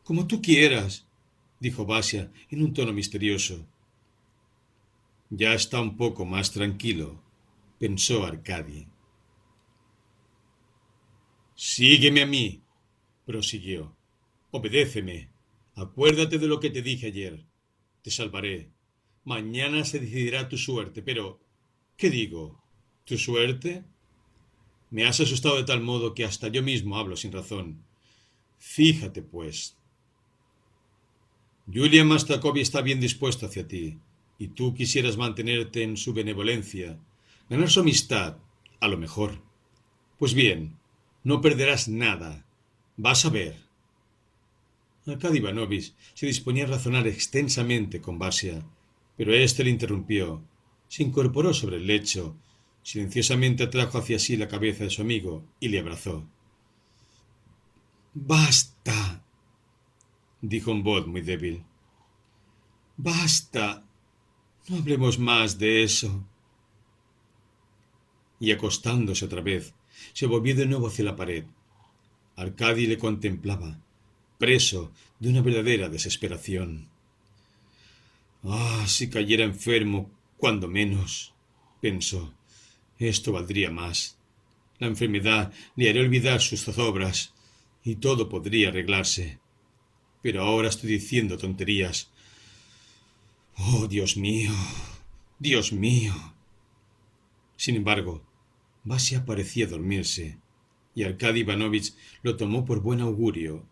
[0.04, 1.08] como tú quieras,
[1.62, 3.66] dijo Basia en un tono misterioso.
[5.30, 7.24] Ya está un poco más tranquilo,
[7.80, 8.88] pensó Arcadi.
[11.56, 12.62] Sígueme a mí,
[13.26, 13.96] prosiguió.
[14.52, 15.30] Obedéceme.
[15.76, 17.46] Acuérdate de lo que te dije ayer.
[18.02, 18.70] Te salvaré.
[19.24, 21.40] Mañana se decidirá tu suerte, pero...
[21.96, 22.62] ¿Qué digo?
[23.06, 23.84] ¿Tu suerte?
[24.90, 27.84] Me has asustado de tal modo que hasta yo mismo hablo sin razón.
[28.58, 29.78] Fíjate, pues.
[31.72, 34.00] Julia Mastakovi está bien dispuesto hacia ti,
[34.38, 37.00] y tú quisieras mantenerte en su benevolencia,
[37.50, 38.38] ganar su amistad,
[38.80, 39.42] a lo mejor.
[40.18, 40.78] Pues bien,
[41.24, 42.46] no perderás nada.
[42.98, 43.56] Vas a ver.
[45.08, 48.64] Arkady Ivanovich se disponía a razonar extensamente con Basia,
[49.18, 50.44] pero éste le interrumpió.
[50.88, 52.36] Se incorporó sobre el lecho,
[52.84, 56.28] silenciosamente atrajo hacia sí la cabeza de su amigo y le abrazó.
[58.14, 59.24] Basta,
[60.42, 61.64] dijo en voz muy débil.
[62.98, 63.86] Basta.
[64.68, 66.28] No hablemos más de eso.
[68.40, 69.74] Y acostándose otra vez,
[70.14, 71.46] se volvió de nuevo hacia la pared.
[72.36, 73.80] Arcadi le contemplaba,
[74.38, 76.88] preso de una verdadera desesperación.
[78.44, 81.34] Ah, si cayera enfermo, cuando menos,
[81.82, 82.34] pensó.
[82.98, 84.18] Esto valdría más.
[84.80, 87.34] La enfermedad le haré olvidar sus zozobras
[87.84, 89.40] y todo podría arreglarse.
[90.22, 92.10] Pero ahora estoy diciendo tonterías.
[93.58, 94.52] Oh, Dios mío,
[95.38, 96.14] Dios mío.
[97.58, 98.24] Sin embargo,
[98.90, 100.40] Vasia parecía dormirse,
[100.96, 101.94] y Arkady Ivanovich
[102.24, 103.64] lo tomó por buen augurio.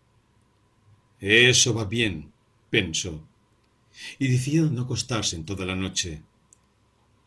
[1.18, 2.30] Eso va bien,
[2.70, 3.26] pensó,
[4.20, 6.22] y decidió no acostarse en toda la noche.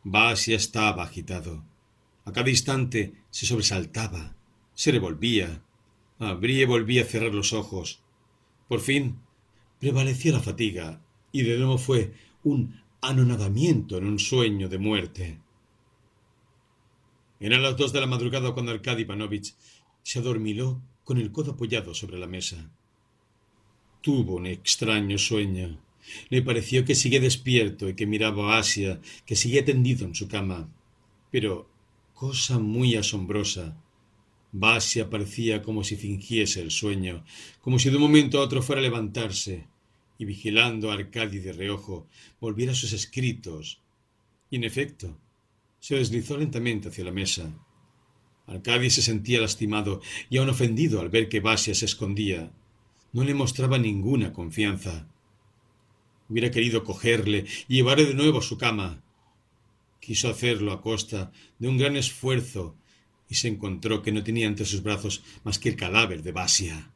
[0.05, 1.65] Vasia estaba agitado.
[2.23, 4.37] A cada instante se sobresaltaba,
[4.73, 5.61] se revolvía,
[6.17, 8.01] abría y volvía a cerrar los ojos.
[8.69, 9.19] Por fin
[9.81, 11.01] prevaleció la fatiga
[11.33, 12.13] y de nuevo fue
[12.45, 15.41] un anonadamiento en un sueño de muerte.
[17.41, 19.55] Eran las dos de la madrugada cuando Arkady Ivanovich
[20.03, 22.71] se adormiló con el codo apoyado sobre la mesa.
[24.01, 25.81] Tuvo un extraño sueño.
[26.29, 30.27] Le pareció que seguía despierto y que miraba a Asia, que seguía tendido en su
[30.27, 30.69] cama.
[31.31, 31.67] Pero,
[32.13, 33.75] cosa muy asombrosa,
[34.51, 37.23] Basia parecía como si fingiese el sueño,
[37.61, 39.65] como si de un momento a otro fuera a levantarse,
[40.19, 42.07] y vigilando a Arcadi de reojo,
[42.39, 43.81] volviera a sus escritos.
[44.51, 45.17] Y en efecto,
[45.81, 47.51] se deslizó lentamente hacia la mesa.
[48.45, 49.99] Arcadi se sentía lastimado
[50.29, 52.51] y aun ofendido al ver que Basia se escondía.
[53.11, 55.07] No le mostraba ninguna confianza.
[56.29, 59.03] Hubiera querido cogerle y llevarle de nuevo a su cama.
[59.99, 62.77] Quiso hacerlo a costa de un gran esfuerzo
[63.27, 66.93] y se encontró que no tenía entre sus brazos más que el cadáver de Basia.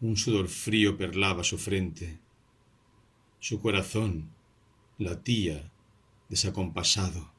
[0.00, 2.18] Un sudor frío perlaba su frente.
[3.40, 4.30] Su corazón
[4.96, 5.69] latía
[6.30, 7.32] desacompasado.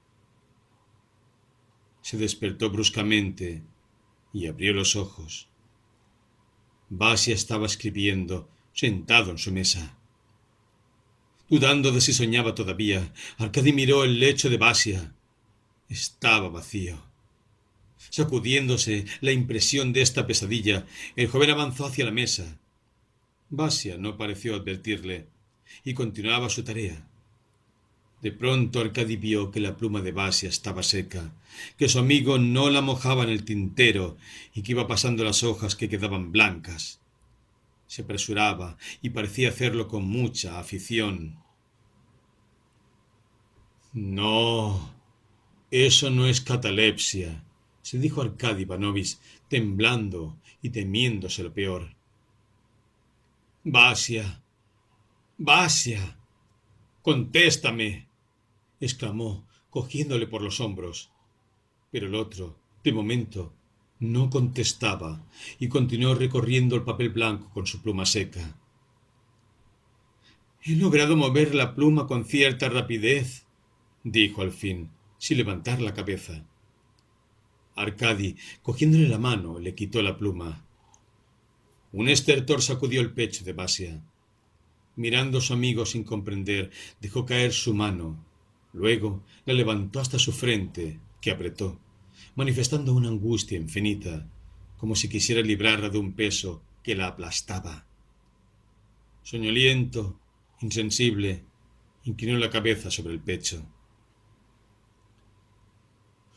[2.02, 3.64] Se despertó bruscamente
[4.34, 5.48] y abrió los ojos.
[6.90, 9.98] Basia estaba escribiendo, sentado en su mesa.
[11.50, 15.16] Dudando de si soñaba todavía, Arcadi miró el lecho de Basia.
[15.90, 17.02] Estaba vacío.
[18.10, 20.86] Sacudiéndose la impresión de esta pesadilla,
[21.16, 22.60] el joven avanzó hacia la mesa.
[23.50, 25.28] Basia no pareció advertirle
[25.84, 27.11] y continuaba su tarea.
[28.22, 31.34] De pronto Arcadi vio que la pluma de Basia estaba seca,
[31.78, 34.16] que su amigo no la mojaba en el tintero
[34.54, 37.02] y que iba pasando las hojas que quedaban blancas.
[37.88, 41.40] Se apresuraba y parecía hacerlo con mucha afición.
[43.92, 44.94] No,
[45.72, 47.44] eso no es catalepsia,
[47.82, 49.18] se dijo Arkady Ivanovich,
[49.50, 51.96] temblando y temiéndose lo peor.
[53.64, 54.44] Basia,
[55.38, 56.18] Basia,
[57.02, 58.11] contéstame
[58.82, 61.12] exclamó, cogiéndole por los hombros.
[61.92, 63.54] Pero el otro, de momento,
[64.00, 65.24] no contestaba
[65.60, 68.58] y continuó recorriendo el papel blanco con su pluma seca.
[70.64, 73.46] He logrado mover la pluma con cierta rapidez,
[74.04, 76.46] dijo al fin, sin levantar la cabeza.
[77.76, 80.66] Arcadi, cogiéndole la mano, le quitó la pluma.
[81.94, 84.04] Un estertor sacudió el pecho de Basia.
[84.96, 88.31] Mirando a su amigo sin comprender, dejó caer su mano
[88.74, 91.80] Luego la levantó hasta su frente, que apretó,
[92.36, 94.28] manifestando una angustia infinita,
[94.78, 97.86] como si quisiera librarla de un peso que la aplastaba.
[99.24, 100.20] Soñoliento,
[100.62, 101.46] insensible,
[102.06, 103.66] inclinó la cabeza sobre el pecho.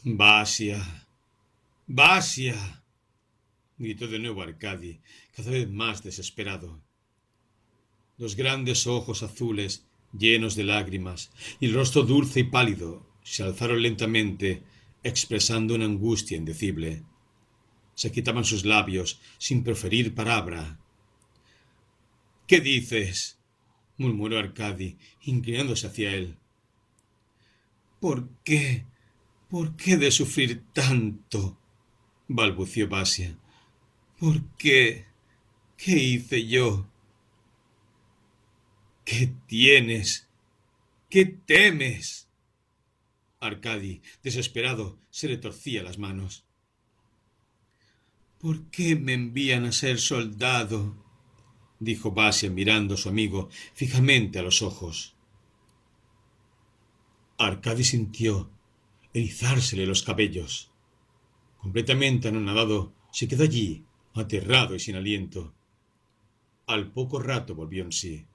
[0.02, 1.06] Basia,
[1.86, 2.85] Basia,
[3.78, 5.01] gritó de nuevo Arcadi,
[5.35, 6.82] cada vez más desesperado.
[8.19, 9.86] Los grandes ojos azules
[10.19, 11.31] llenos de lágrimas,
[11.61, 14.62] y el rostro dulce y pálido se alzaron lentamente,
[15.03, 17.03] expresando una angustia indecible.
[17.95, 20.78] Se quitaban sus labios sin proferir palabra.
[22.47, 23.39] ¿Qué dices?
[23.97, 26.36] murmuró Arcadi, inclinándose hacia él.
[28.01, 28.85] ¿Por qué?
[29.49, 31.59] ¿Por qué de sufrir tanto?
[32.28, 33.39] balbució Basia.
[34.19, 35.07] ¿Por qué?
[35.77, 36.86] ¿Qué hice yo?
[39.05, 40.28] ¿Qué tienes?
[41.10, 42.28] ¿Qué temes?
[43.40, 46.44] Arcadi, desesperado, se le torcía las manos.
[48.39, 50.97] ¿Por qué me envían a ser soldado?
[51.78, 55.14] dijo Basia mirando a su amigo fijamente a los ojos.
[57.36, 58.51] Arcadi sintió
[59.14, 60.70] erizársele los cabellos.
[61.59, 65.55] Completamente anonadado, se quedó allí, aterrado y sin aliento.
[66.66, 68.26] Al poco rato volvió en sí.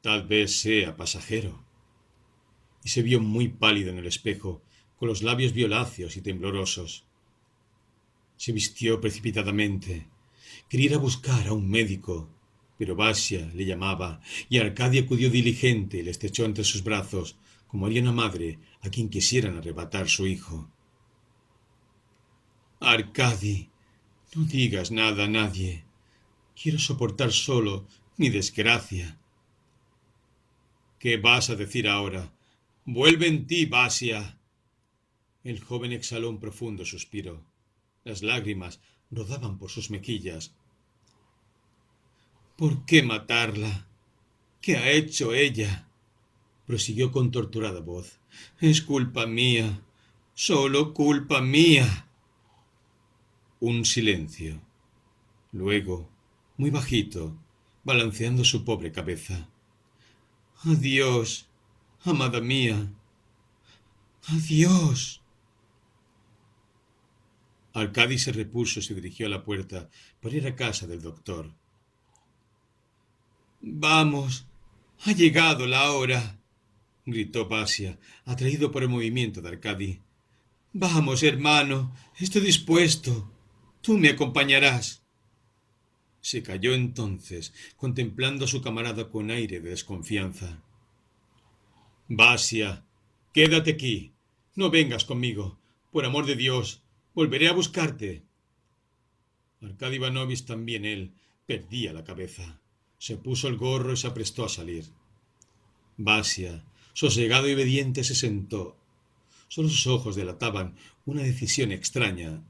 [0.00, 1.64] Tal vez sea pasajero.
[2.84, 4.62] Y se vio muy pálido en el espejo,
[4.96, 7.04] con los labios violáceos y temblorosos.
[8.36, 10.08] Se vistió precipitadamente.
[10.68, 12.30] Quería ir a buscar a un médico,
[12.78, 17.86] Pero Basia le llamaba, y Arcadia acudió diligente y le estrechó entre sus brazos, como
[17.86, 20.70] haría una madre a quien quisieran arrebatar su hijo.
[22.78, 23.68] Arcadi,
[24.36, 25.84] no digas nada a nadie.
[26.60, 29.18] Quiero soportar solo mi desgracia.
[30.98, 32.32] ¿Qué vas a decir ahora?
[32.84, 34.38] Vuelve en ti, Basia.
[35.44, 37.44] El joven exhaló un profundo suspiro.
[38.02, 38.80] Las lágrimas
[39.10, 40.54] rodaban por sus mejillas.
[42.56, 43.86] ¿Por qué matarla?
[44.60, 45.88] ¿Qué ha hecho ella?
[46.66, 48.18] prosiguió con torturada voz.
[48.60, 49.82] Es culpa mía,
[50.34, 52.08] solo culpa mía.
[53.60, 54.60] Un silencio.
[55.52, 56.10] Luego,
[56.56, 57.38] muy bajito,
[57.84, 59.48] balanceando su pobre cabeza.
[60.64, 61.48] Adiós,
[62.04, 62.92] amada mía.
[64.26, 65.22] Adiós.
[67.72, 69.88] Arcadi se repuso y se dirigió a la puerta
[70.20, 71.54] para ir a casa del doctor.
[73.60, 74.46] Vamos,
[75.04, 76.40] ha llegado la hora,
[77.06, 80.02] gritó Basia, atraído por el movimiento de Arcadi.
[80.72, 83.32] Vamos, hermano, estoy dispuesto.
[83.80, 85.04] Tú me acompañarás.
[86.28, 90.62] Se calló entonces, contemplando a su camarada con aire de desconfianza.
[92.06, 92.84] Basia,
[93.32, 94.12] quédate aquí.
[94.54, 95.58] No vengas conmigo.
[95.90, 96.82] Por amor de Dios,
[97.14, 98.24] volveré a buscarte.
[99.62, 101.14] Arkady Ivanovich también él
[101.46, 102.60] perdía la cabeza.
[102.98, 104.84] Se puso el gorro y se aprestó a salir.
[105.96, 108.76] Basia, sosegado y obediente, se sentó.
[109.48, 110.76] Solo sus ojos delataban
[111.06, 112.42] una decisión extraña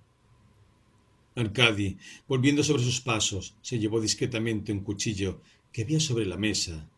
[1.39, 1.97] Arcadi,
[2.27, 5.41] volviendo sobre sus pasos, se llevó discretamente un cuchillo
[5.73, 6.89] que había sobre la mesa.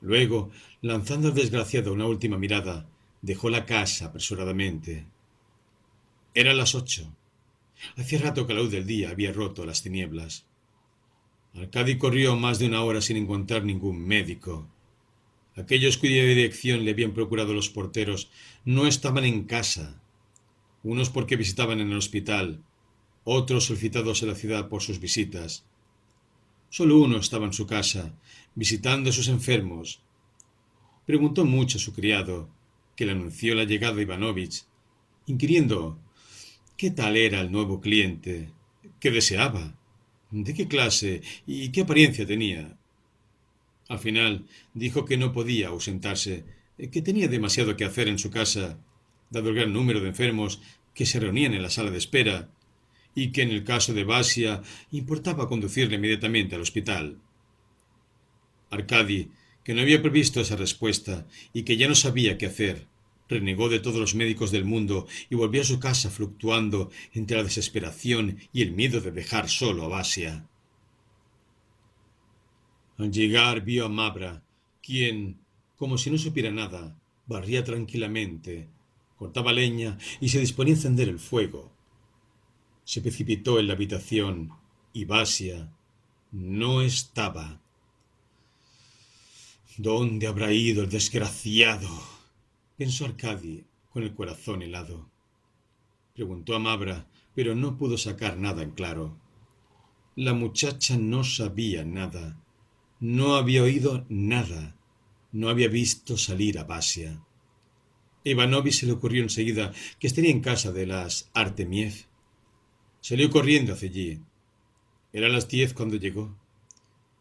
[0.00, 0.50] Luego,
[0.82, 2.88] lanzando al desgraciado una última mirada,
[3.22, 5.06] dejó la casa apresuradamente.
[6.34, 7.14] Eran las ocho.
[7.96, 10.46] Hacía rato que la luz del día había roto las tinieblas.
[11.54, 14.68] Arcadi corrió más de una hora sin encontrar ningún médico.
[15.54, 18.30] Aquellos cuya dirección le habían procurado los porteros
[18.64, 20.02] no estaban en casa.
[20.82, 22.62] Unos porque visitaban en el hospital,
[23.28, 25.64] otros solicitados en la ciudad por sus visitas.
[26.70, 28.14] Solo uno estaba en su casa,
[28.54, 30.00] visitando a sus enfermos.
[31.06, 32.48] Preguntó mucho a su criado,
[32.94, 34.62] que le anunció la llegada de Ivanovich,
[35.26, 35.98] inquiriendo
[36.76, 38.50] qué tal era el nuevo cliente,
[39.00, 39.74] qué deseaba,
[40.30, 42.78] de qué clase y qué apariencia tenía.
[43.88, 46.44] Al final dijo que no podía ausentarse,
[46.78, 48.78] que tenía demasiado que hacer en su casa,
[49.30, 50.60] dado el gran número de enfermos
[50.94, 52.50] que se reunían en la sala de espera,
[53.16, 54.62] y que en el caso de Basia
[54.92, 57.18] importaba conducirle inmediatamente al hospital.
[58.70, 59.30] Arcadi,
[59.64, 62.86] que no había previsto esa respuesta y que ya no sabía qué hacer,
[63.28, 67.42] renegó de todos los médicos del mundo y volvió a su casa fluctuando entre la
[67.42, 70.46] desesperación y el miedo de dejar solo a Basia.
[72.98, 74.42] Al llegar vio a Mabra,
[74.82, 75.40] quien,
[75.76, 78.68] como si no supiera nada, barría tranquilamente,
[79.16, 81.75] cortaba leña y se disponía a encender el fuego
[82.86, 84.52] se precipitó en la habitación
[84.92, 85.72] y Basia
[86.30, 87.60] no estaba.
[89.76, 91.88] ¿Dónde habrá ido el desgraciado?
[92.78, 95.10] pensó Arcadi con el corazón helado.
[96.14, 99.18] Preguntó a Mabra, pero no pudo sacar nada en claro.
[100.14, 102.40] La muchacha no sabía nada,
[103.00, 104.76] no había oído nada,
[105.32, 107.20] no había visto salir a Basia.
[108.22, 112.06] Ivanovi se le ocurrió enseguida que estaría en casa de las Artemiev
[113.08, 114.20] Salió corriendo hacia allí.
[115.12, 116.36] Eran las diez cuando llegó.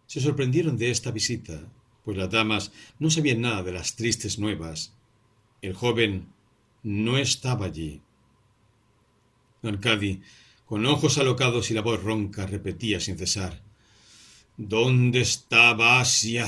[0.07, 1.71] Se sorprendieron de esta visita,
[2.03, 4.95] pues las damas no sabían nada de las tristes nuevas.
[5.61, 6.25] El joven
[6.81, 8.01] no estaba allí.
[9.61, 10.23] Arcadi,
[10.65, 13.61] con ojos alocados y la voz ronca, repetía sin cesar
[14.57, 16.47] ¿Dónde está Basia?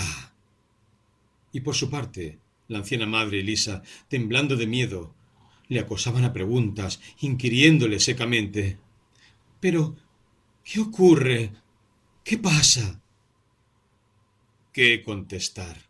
[1.54, 2.40] Y por su parte,
[2.70, 5.14] la anciana madre Elisa, temblando de miedo,
[5.68, 8.80] le acosaban a preguntas, inquiriéndole secamente
[9.60, 9.96] pero,
[10.64, 11.52] ¿qué ocurre?
[12.24, 13.02] ¿Qué pasa?
[14.74, 15.88] ¿Qué contestar?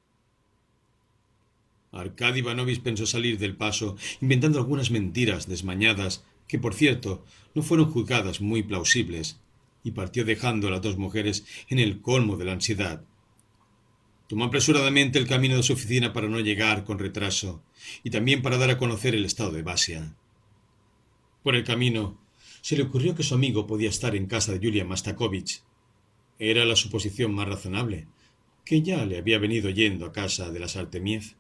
[1.92, 7.26] Arkady Ivanovich pensó salir del paso, inventando algunas mentiras desmañadas, que por cierto
[7.56, 9.40] no fueron juzgadas muy plausibles,
[9.84, 13.04] y partió dejando a las dos mujeres en el colmo de la ansiedad.
[14.28, 17.64] Tomó apresuradamente el camino de su oficina para no llegar con retraso,
[18.04, 20.14] y también para dar a conocer el estado de Basia.
[21.44, 22.20] Por el camino
[22.68, 25.64] se le ocurrió que su amigo podía estar en casa de Julia Mastakovich.
[26.38, 28.10] Era la suposición más razonable,
[28.66, 31.38] que ya le había venido yendo a casa de las Artemiev.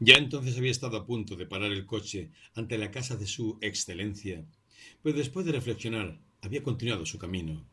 [0.00, 3.56] Ya entonces había estado a punto de parar el coche ante la casa de su
[3.60, 4.44] excelencia,
[5.00, 7.64] pero después de reflexionar había continuado su camino.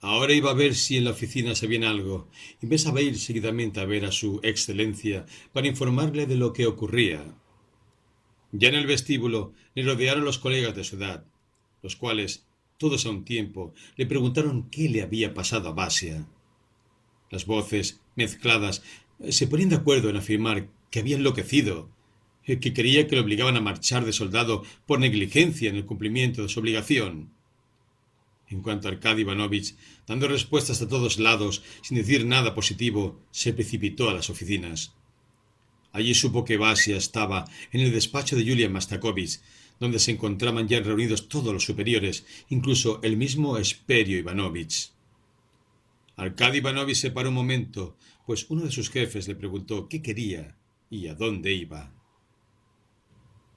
[0.00, 2.28] Ahora iba a ver si en la oficina sabían algo,
[2.60, 7.39] y pensaba ir seguidamente a ver a su excelencia para informarle de lo que ocurría.
[8.52, 11.24] Ya en el vestíbulo le rodearon los colegas de su edad,
[11.82, 12.46] los cuales,
[12.78, 16.26] todos a un tiempo, le preguntaron qué le había pasado a Basia.
[17.30, 18.82] Las voces, mezcladas,
[19.28, 21.88] se ponían de acuerdo en afirmar que había enloquecido,
[22.44, 26.48] que quería que le obligaban a marchar de soldado por negligencia en el cumplimiento de
[26.48, 27.30] su obligación.
[28.48, 29.76] En cuanto a Arkady Ivanovich,
[30.08, 34.92] dando respuestas a todos lados, sin decir nada positivo, se precipitó a las oficinas.
[35.92, 39.40] Allí supo que Basia estaba en el despacho de Yulia Mastakovich,
[39.80, 44.92] donde se encontraban ya reunidos todos los superiores, incluso el mismo Esperio Ivanovich.
[46.16, 47.96] Arkady Ivanovich se paró un momento,
[48.26, 50.56] pues uno de sus jefes le preguntó qué quería
[50.90, 51.92] y a dónde iba.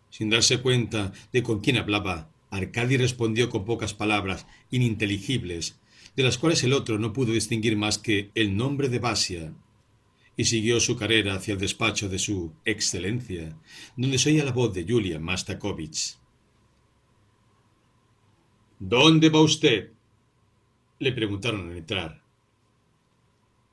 [0.10, 5.80] Sin darse cuenta de con quién hablaba, Arcadi respondió con pocas palabras, ininteligibles,
[6.16, 9.54] de las cuales el otro no pudo distinguir más que el nombre de Basia,
[10.36, 13.58] y siguió su carrera hacia el despacho de su excelencia,
[13.96, 16.18] donde se oía la voz de Julia Mastakovich.
[18.80, 19.92] ¿Dónde va usted?
[21.00, 22.24] le preguntaron al entrar.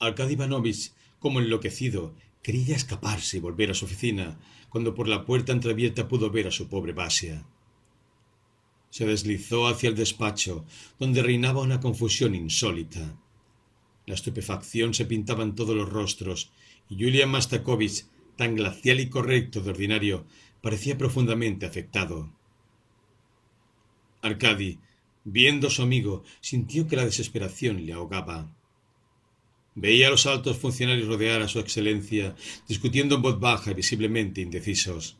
[0.00, 4.38] Arkady Ivanovich, como enloquecido, quería escaparse y volver a su oficina,
[4.68, 7.44] cuando por la puerta entreabierta pudo ver a su pobre Basia.
[8.90, 10.64] Se deslizó hacia el despacho,
[10.98, 13.19] donde reinaba una confusión insólita.
[14.06, 16.50] La estupefacción se pintaba en todos los rostros,
[16.88, 18.06] y Julian Mastakovich,
[18.36, 20.26] tan glacial y correcto de ordinario,
[20.62, 22.32] parecía profundamente afectado.
[24.22, 24.78] Arkady,
[25.24, 28.50] viendo a su amigo, sintió que la desesperación le ahogaba.
[29.74, 32.34] Veía a los altos funcionarios rodear a su excelencia,
[32.68, 35.16] discutiendo en voz baja y visiblemente indecisos.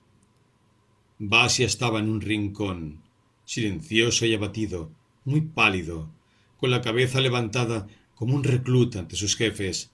[1.19, 3.03] Basia estaba en un rincón,
[3.45, 4.91] silencioso y abatido,
[5.25, 6.11] muy pálido,
[6.59, 7.87] con la cabeza levantada
[8.21, 9.93] como un recluta ante sus jefes,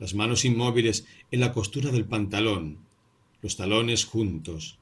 [0.00, 2.78] las manos inmóviles en la costura del pantalón,
[3.40, 4.80] los talones juntos.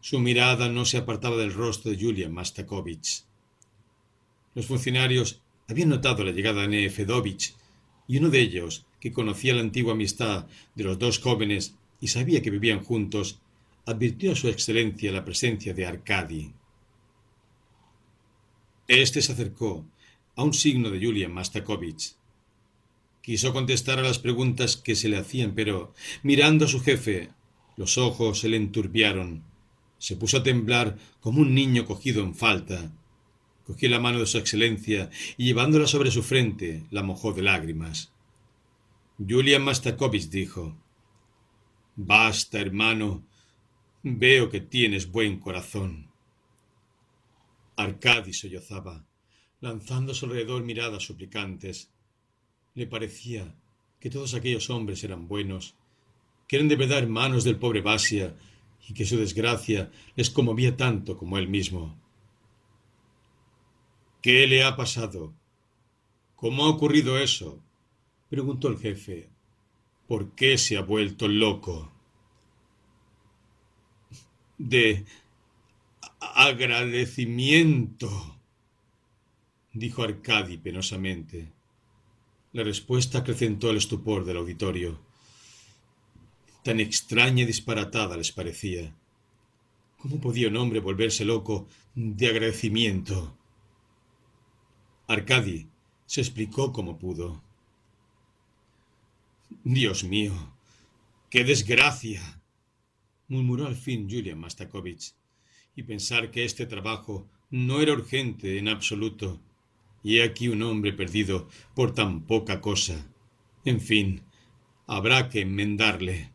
[0.00, 3.24] Su mirada no se apartaba del rostro de Julia Mastakovich.
[4.54, 7.54] Los funcionarios habían notado la llegada de Nefedovich,
[8.08, 12.40] y uno de ellos, que conocía la antigua amistad de los dos jóvenes y sabía
[12.40, 13.40] que vivían juntos,
[13.84, 16.50] advirtió a su excelencia la presencia de Arkady.
[18.88, 19.84] Este se acercó
[20.36, 22.14] a un signo de Julia Mastakovich.
[23.22, 25.92] Quiso contestar a las preguntas que se le hacían, pero,
[26.22, 27.30] mirando a su jefe,
[27.76, 29.44] los ojos se le enturbiaron.
[29.98, 32.92] Se puso a temblar como un niño cogido en falta.
[33.66, 38.12] Cogió la mano de su excelencia y llevándola sobre su frente, la mojó de lágrimas.
[39.18, 40.76] Julia Mastakovich dijo,
[41.96, 43.26] Basta, hermano,
[44.02, 46.10] veo que tienes buen corazón.
[47.76, 49.04] Arcadi sollozaba,
[49.60, 51.90] lanzando a su alrededor miradas suplicantes.
[52.74, 53.54] Le parecía
[53.98, 55.74] que todos aquellos hombres eran buenos,
[56.48, 58.36] que eran de verdad hermanos del pobre Basia,
[58.88, 61.96] y que su desgracia les conmovía tanto como él mismo.
[64.22, 65.34] ¿Qué le ha pasado?
[66.34, 67.62] ¿Cómo ha ocurrido eso?
[68.28, 69.28] preguntó el jefe.
[70.06, 71.92] ¿Por qué se ha vuelto loco?
[74.58, 75.04] De
[76.20, 78.39] agradecimiento,
[79.72, 81.52] dijo Arcadi penosamente.
[82.52, 85.00] La respuesta acrecentó el estupor del auditorio.
[86.64, 88.94] Tan extraña y disparatada les parecía.
[89.98, 93.36] ¿Cómo podía un hombre volverse loco de agradecimiento?
[95.06, 95.68] Arcadi
[96.06, 97.42] se explicó como pudo.
[99.64, 100.32] Dios mío,
[101.28, 102.40] qué desgracia,
[103.28, 105.14] murmuró al fin Julian Mastakovich
[105.76, 109.40] y pensar que este trabajo no era urgente en absoluto.
[110.02, 113.06] Y he aquí un hombre perdido por tan poca cosa.
[113.64, 114.22] En fin,
[114.86, 116.32] habrá que enmendarle.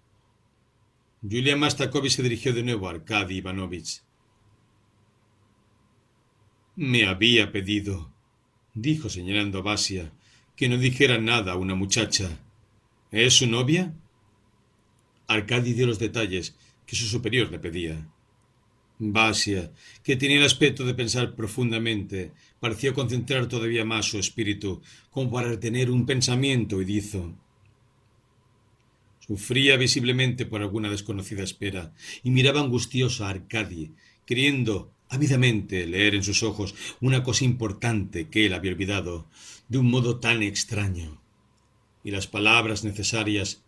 [1.22, 4.04] Julia Mastakovich se dirigió de nuevo a Arkady Ivanovich.
[6.76, 8.14] Me había pedido,
[8.74, 10.14] dijo señalando a Basia,
[10.56, 12.40] que no dijera nada a una muchacha.
[13.12, 13.96] ¿Es su novia?
[15.28, 16.56] Arkady dio los detalles
[16.86, 18.08] que su superior le pedía.
[18.98, 19.72] Basia,
[20.04, 25.60] que tenía el aspecto de pensar profundamente, pareció concentrar todavía más su espíritu, como para
[25.60, 27.34] tener un pensamiento dizo.
[29.20, 31.94] Sufría visiblemente por alguna desconocida espera,
[32.24, 33.92] y miraba angustioso a Arcadi,
[34.26, 39.28] queriendo ávidamente leer en sus ojos una cosa importante que él había olvidado,
[39.68, 41.22] de un modo tan extraño,
[42.04, 43.64] y las palabras necesarias,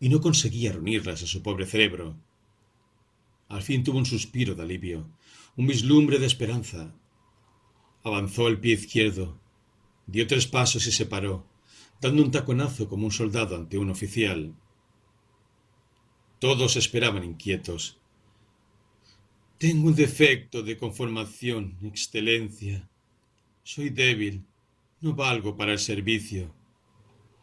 [0.00, 2.16] y no conseguía reunirlas a su pobre cerebro.
[3.54, 5.00] Al fin tuvo un suspiro de alivio,
[5.56, 6.92] un vislumbre de esperanza.
[8.02, 9.38] Avanzó el pie izquierdo,
[10.06, 11.46] Dio tres pasos y se paró,
[12.00, 14.54] dando un taconazo como un soldado ante un oficial.
[16.40, 18.00] Todos esperaban inquietos.
[19.58, 22.90] Tengo un defecto de conformación, excelencia.
[23.62, 24.44] Soy débil,
[25.00, 26.52] no valgo para el servicio,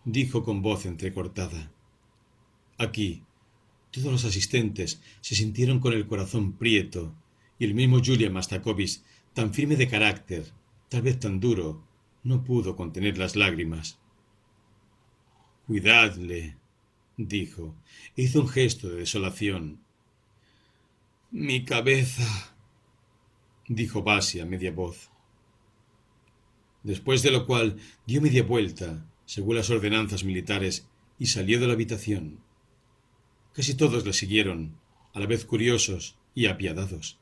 [0.03, 1.71] dijo con voz entrecortada.
[2.77, 3.23] Aquí,
[3.91, 7.15] todos los asistentes se sintieron con el corazón prieto,
[7.59, 9.01] y el mismo Julia Mastakovich,
[9.33, 10.45] tan firme de carácter,
[10.89, 11.85] tal vez tan duro,
[12.23, 13.99] no pudo contener las lágrimas.
[15.67, 16.57] Cuidadle,
[17.17, 17.75] dijo,
[18.15, 19.81] e hizo un gesto de desolación.
[21.29, 22.55] Mi cabeza,
[23.67, 25.09] dijo Basia a media voz.
[26.83, 27.77] Después de lo cual
[28.07, 30.87] dio media vuelta, según las ordenanzas militares,
[31.19, 32.39] y salió de la habitación.
[33.53, 34.77] Casi todos le siguieron,
[35.13, 37.19] a la vez curiosos y apiadados.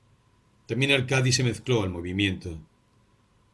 [0.67, 2.59] También Arcadi se mezcló al movimiento.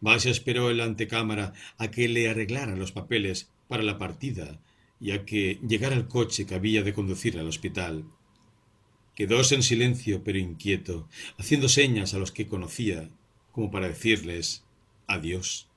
[0.01, 4.59] Basia esperó en la antecámara a que le arreglaran los papeles para la partida
[4.99, 8.05] y a que llegara el coche que había de conducir al hospital.
[9.15, 11.07] Quedóse en silencio pero inquieto,
[11.37, 13.09] haciendo señas a los que conocía,
[13.53, 14.65] como para decirles
[15.07, 15.69] adiós.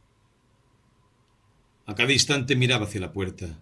[1.87, 3.61] A cada instante miraba hacia la puerta.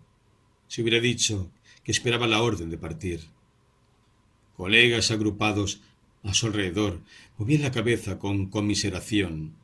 [0.66, 1.50] Se hubiera dicho
[1.86, 3.20] que esperaba la orden de partir.
[4.56, 5.82] Colegas agrupados
[6.24, 7.00] a su alrededor
[7.38, 9.54] movían la cabeza con conmiseración.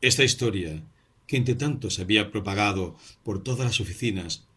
[0.00, 0.82] Esta historia,
[1.28, 4.48] que entre tanto se había propagado por todas las oficinas,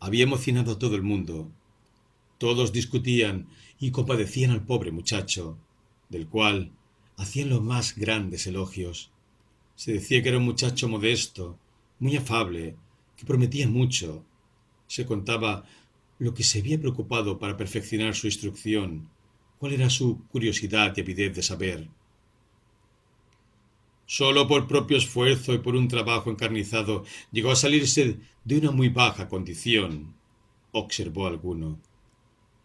[0.00, 1.50] había emocionado a todo el mundo.
[2.36, 3.48] Todos discutían
[3.80, 5.56] y compadecían al pobre muchacho,
[6.10, 6.72] del cual
[7.16, 9.10] hacían los más grandes elogios.
[9.76, 11.58] Se decía que era un muchacho modesto,
[12.00, 12.76] muy afable,
[13.16, 14.26] que prometía mucho.
[14.88, 15.64] Se contaba
[16.22, 19.08] lo que se había preocupado para perfeccionar su instrucción,
[19.58, 21.88] cuál era su curiosidad y avidez de saber.
[24.06, 28.88] Solo por propio esfuerzo y por un trabajo encarnizado llegó a salirse de una muy
[28.88, 30.14] baja condición,
[30.70, 31.80] observó alguno.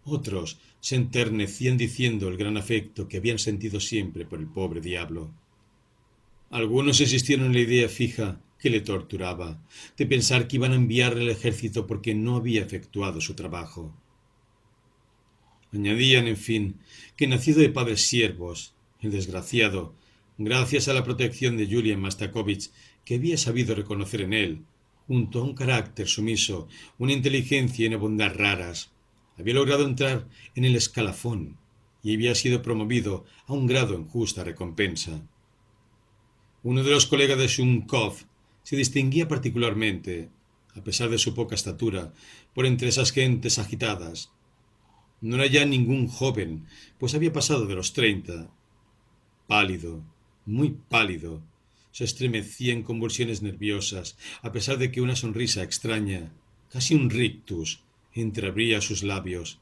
[0.03, 5.31] Otros se enternecían diciendo el gran afecto que habían sentido siempre por el pobre diablo.
[6.51, 9.61] Algunos insistieron en la idea fija que le torturaba,
[9.97, 13.95] de pensar que iban a enviarle al ejército porque no había efectuado su trabajo.
[15.73, 16.79] Añadían, en fin,
[17.15, 19.95] que nacido de padres siervos, el desgraciado
[20.37, 22.69] gracias a la protección de Julian Mastakovich,
[23.03, 24.65] que había sabido reconocer en él,
[25.07, 26.67] junto a un carácter sumiso,
[26.97, 28.91] una inteligencia y una bondad raras,
[29.37, 31.57] había logrado entrar en el escalafón
[32.03, 35.27] y había sido promovido a un grado en justa recompensa.
[36.63, 38.17] Uno de los colegas de Shumkov
[38.67, 40.27] se distinguía particularmente,
[40.75, 42.11] a pesar de su poca estatura,
[42.53, 44.33] por entre esas gentes agitadas.
[45.21, 46.65] No era ya ningún joven,
[46.99, 48.51] pues había pasado de los treinta.
[49.47, 50.03] Pálido,
[50.45, 51.41] muy pálido.
[51.93, 56.33] Se estremecía en convulsiones nerviosas, a pesar de que una sonrisa extraña,
[56.69, 59.61] casi un rictus, entreabría sus labios.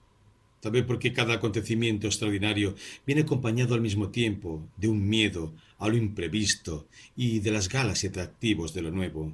[0.65, 2.73] Tal vez porque cada acontecimiento extraordinario
[3.05, 8.03] viene acompañado al mismo tiempo de un miedo a lo imprevisto y de las galas
[8.03, 9.31] y atractivos de lo nuevo.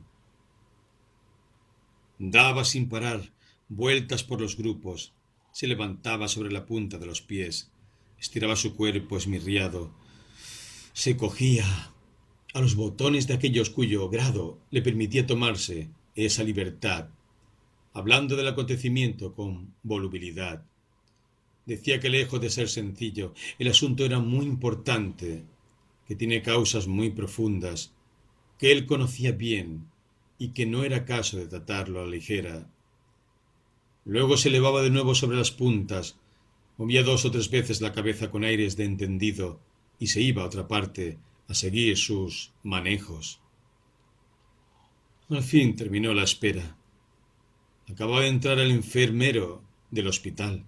[2.20, 3.32] Daba sin parar
[3.70, 5.14] vueltas por los grupos,
[5.54, 7.72] se levantaba sobre la punta de los pies,
[8.20, 9.96] estiraba su cuerpo esmirriado,
[10.92, 11.94] se cogía
[12.54, 17.08] a los botones de aquellos cuyo grado le permitía tomarse esa libertad,
[17.94, 20.66] hablando del acontecimiento con volubilidad.
[21.66, 25.46] Decía que lejos de ser sencillo, el asunto era muy importante,
[26.08, 27.94] que tiene causas muy profundas,
[28.58, 29.88] que él conocía bien
[30.38, 32.70] y que no era caso de tratarlo a la ligera.
[34.06, 36.18] Luego se elevaba de nuevo sobre las puntas,
[36.78, 39.60] movía dos o tres veces la cabeza con aires de entendido,
[40.00, 43.40] y se iba a otra parte a seguir sus manejos.
[45.30, 46.76] Al fin terminó la espera.
[47.88, 49.62] Acababa de entrar el enfermero
[49.92, 50.66] del hospital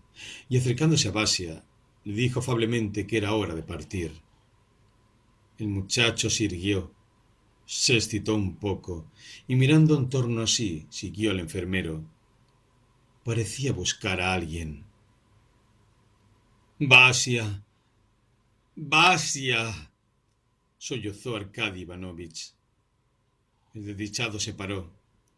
[0.49, 1.63] y acercándose a Basia
[2.03, 4.11] le dijo afablemente que era hora de partir.
[5.57, 6.93] El muchacho se irguió,
[7.65, 9.11] se excitó un poco
[9.47, 12.03] y mirando en torno a sí siguió al enfermero.
[13.23, 14.85] Parecía buscar a alguien.
[16.79, 17.63] Basia,
[18.75, 19.91] Basia.
[20.77, 22.53] sollozó Arkady Ivanovich.
[23.73, 24.91] El desdichado se paró,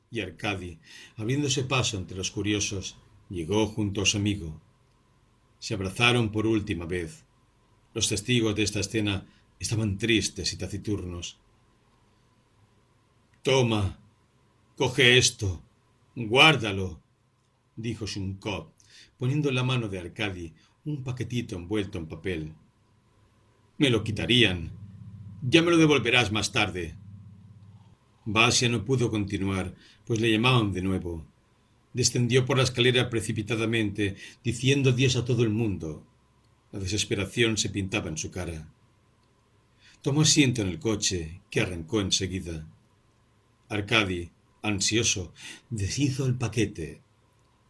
[0.10, 0.80] y Arkady,
[1.18, 2.97] abriéndose paso entre los curiosos,
[3.30, 4.61] llegó junto a su amigo.
[5.66, 7.26] Se abrazaron por última vez.
[7.96, 9.26] Los testigos de esta escena
[9.60, 11.40] estaban tristes y taciturnos.
[13.42, 13.98] Toma,
[14.78, 15.64] coge esto,
[16.16, 17.02] guárdalo,
[17.76, 18.74] dijo Shumkov,
[19.18, 20.54] poniendo en la mano de Arkady
[20.86, 22.54] un paquetito envuelto en papel.
[23.80, 24.70] Me lo quitarían.
[25.42, 26.96] Ya me lo devolverás más tarde.
[28.24, 29.74] Basia no pudo continuar,
[30.06, 31.26] pues le llamaban de nuevo.
[31.96, 36.06] Descendió por la escalera precipitadamente, diciendo adiós a todo el mundo.
[36.74, 38.68] La desesperación se pintaba en su cara.
[40.02, 42.68] Tomó asiento en el coche, que arrancó enseguida.
[43.70, 44.30] Arcadi,
[44.62, 45.34] ansioso,
[45.70, 47.00] deshizo el paquete.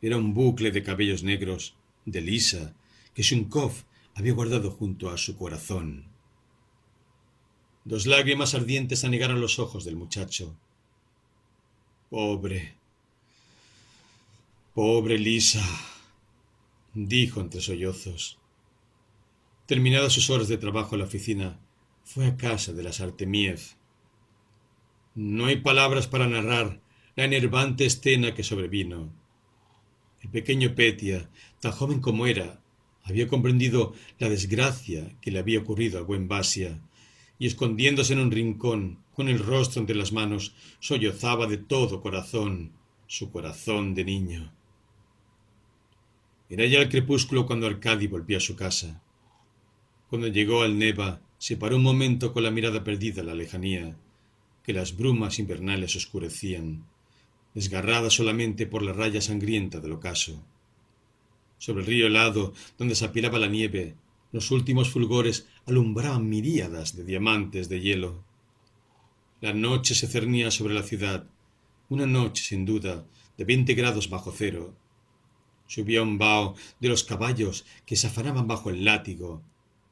[0.01, 1.75] Era un bucle de cabellos negros,
[2.05, 2.73] de Lisa,
[3.13, 3.73] que Shunkov
[4.15, 6.07] había guardado junto a su corazón.
[7.83, 10.57] Dos lágrimas ardientes anegaron los ojos del muchacho.
[12.09, 12.75] Pobre,
[14.75, 15.65] pobre Lisa,
[16.93, 18.37] dijo entre sollozos.
[19.67, 21.57] Terminadas sus horas de trabajo en la oficina,
[22.03, 23.61] fue a casa de las Artemiev.
[25.15, 26.81] No hay palabras para narrar
[27.15, 29.13] la enervante escena que sobrevino.
[30.21, 31.29] El pequeño Petia,
[31.61, 32.59] tan joven como era,
[33.03, 36.81] había comprendido la desgracia que le había ocurrido al buen Basia
[37.39, 42.73] y escondiéndose en un rincón, con el rostro entre las manos, sollozaba de todo corazón,
[43.07, 44.54] su corazón de niño.
[46.49, 49.01] Era ya el crepúsculo cuando Arcadi volvió a su casa.
[50.09, 53.97] Cuando llegó al Neva, se paró un momento con la mirada perdida en la lejanía,
[54.63, 56.85] que las brumas invernales oscurecían,
[57.53, 60.43] desgarrada solamente por la raya sangrienta del ocaso.
[61.57, 63.95] Sobre el río helado, donde se apilaba la nieve,
[64.31, 68.23] los últimos fulgores alumbraban miríadas de diamantes de hielo.
[69.41, 71.27] La noche se cernía sobre la ciudad,
[71.89, 73.05] una noche sin duda
[73.37, 74.73] de veinte grados bajo cero.
[75.67, 79.41] Subía un vaho de los caballos que se afanaban bajo el látigo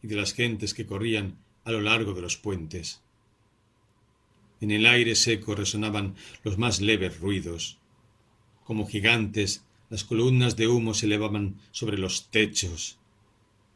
[0.01, 3.01] y de las gentes que corrían a lo largo de los puentes.
[4.61, 7.79] En el aire seco resonaban los más leves ruidos.
[8.63, 12.97] Como gigantes, las columnas de humo se elevaban sobre los techos,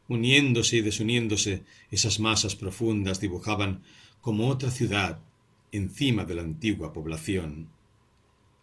[0.08, 3.82] Uniéndose y desuniéndose, esas masas profundas dibujaban
[4.22, 5.20] como otra ciudad
[5.70, 7.68] encima de la antigua población.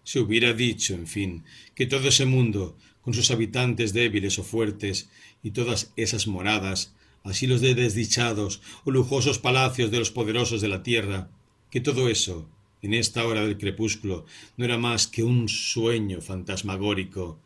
[0.03, 1.43] Se hubiera dicho, en fin,
[1.75, 5.11] que todo ese mundo, con sus habitantes débiles o fuertes,
[5.43, 10.81] y todas esas moradas, asilos de desdichados o lujosos palacios de los poderosos de la
[10.81, 11.29] tierra,
[11.69, 12.49] que todo eso,
[12.81, 14.25] en esta hora del crepúsculo,
[14.57, 17.39] no era más que un sueño fantasmagórico,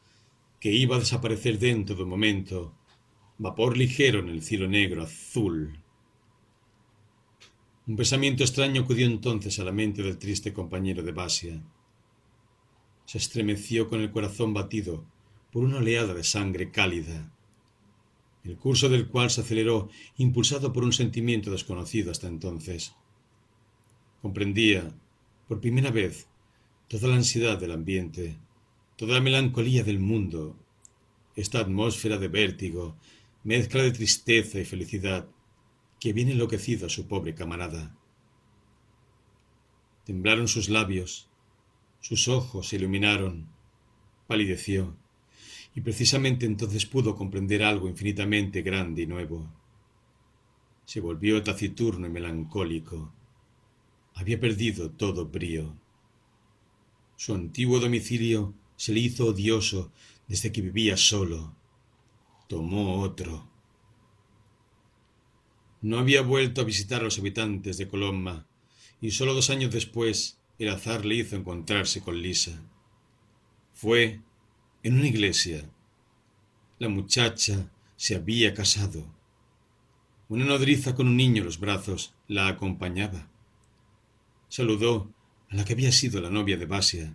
[0.61, 2.73] que iba a desaparecer dentro de un momento,
[3.37, 5.77] vapor ligero en el cielo negro azul.
[7.85, 11.61] Un pensamiento extraño acudió entonces a la mente del triste compañero de Basia.
[13.03, 15.03] Se estremeció con el corazón batido
[15.51, 17.31] por una oleada de sangre cálida,
[18.43, 22.95] el curso del cual se aceleró impulsado por un sentimiento desconocido hasta entonces.
[24.21, 24.95] Comprendía,
[25.47, 26.27] por primera vez,
[26.87, 28.37] toda la ansiedad del ambiente,
[28.95, 30.57] toda la melancolía del mundo,
[31.35, 32.97] esta atmósfera de vértigo,
[33.43, 35.27] mezcla de tristeza y felicidad,
[35.99, 37.95] que viene enloquecido a su pobre camarada.
[40.05, 41.29] Temblaron sus labios,
[41.99, 43.49] sus ojos se iluminaron,
[44.27, 44.97] palideció,
[45.75, 49.47] y precisamente entonces pudo comprender algo infinitamente grande y nuevo.
[50.85, 53.13] Se volvió taciturno y melancólico.
[54.15, 55.75] Había perdido todo brío.
[57.15, 59.91] Su antiguo domicilio se le hizo odioso
[60.27, 61.55] desde que vivía solo,
[62.47, 63.49] tomó otro.
[65.81, 68.47] No había vuelto a visitar a los habitantes de Colomba,
[69.01, 72.61] y solo dos años después el azar le hizo encontrarse con Lisa.
[73.73, 74.21] Fue
[74.81, 75.69] en una iglesia.
[76.77, 79.05] La muchacha se había casado.
[80.29, 83.27] Una nodriza con un niño en los brazos la acompañaba.
[84.47, 85.11] Saludó
[85.49, 87.13] a la que había sido la novia de Basia.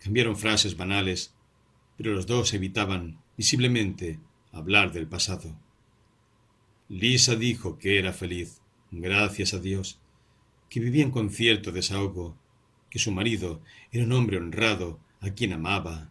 [0.00, 1.34] Cambiaron frases banales,
[1.96, 4.18] pero los dos evitaban visiblemente
[4.50, 5.56] hablar del pasado.
[6.88, 8.60] Lisa dijo que era feliz,
[8.90, 10.00] gracias a Dios,
[10.68, 12.36] que vivía con cierto desahogo,
[12.88, 13.62] que su marido
[13.92, 16.10] era un hombre honrado a quien amaba.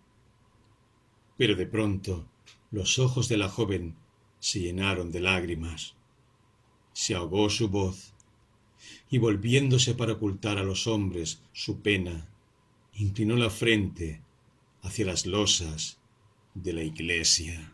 [1.40, 2.28] Pero de pronto
[2.70, 3.96] los ojos de la joven
[4.42, 5.96] se llenaron de lágrimas.
[6.92, 8.14] Se ahogó su voz
[9.10, 12.28] y volviéndose para ocultar a los hombres su pena,
[12.96, 14.22] inclinó la frente
[14.82, 15.98] hacia las losas
[16.56, 17.74] de la iglesia.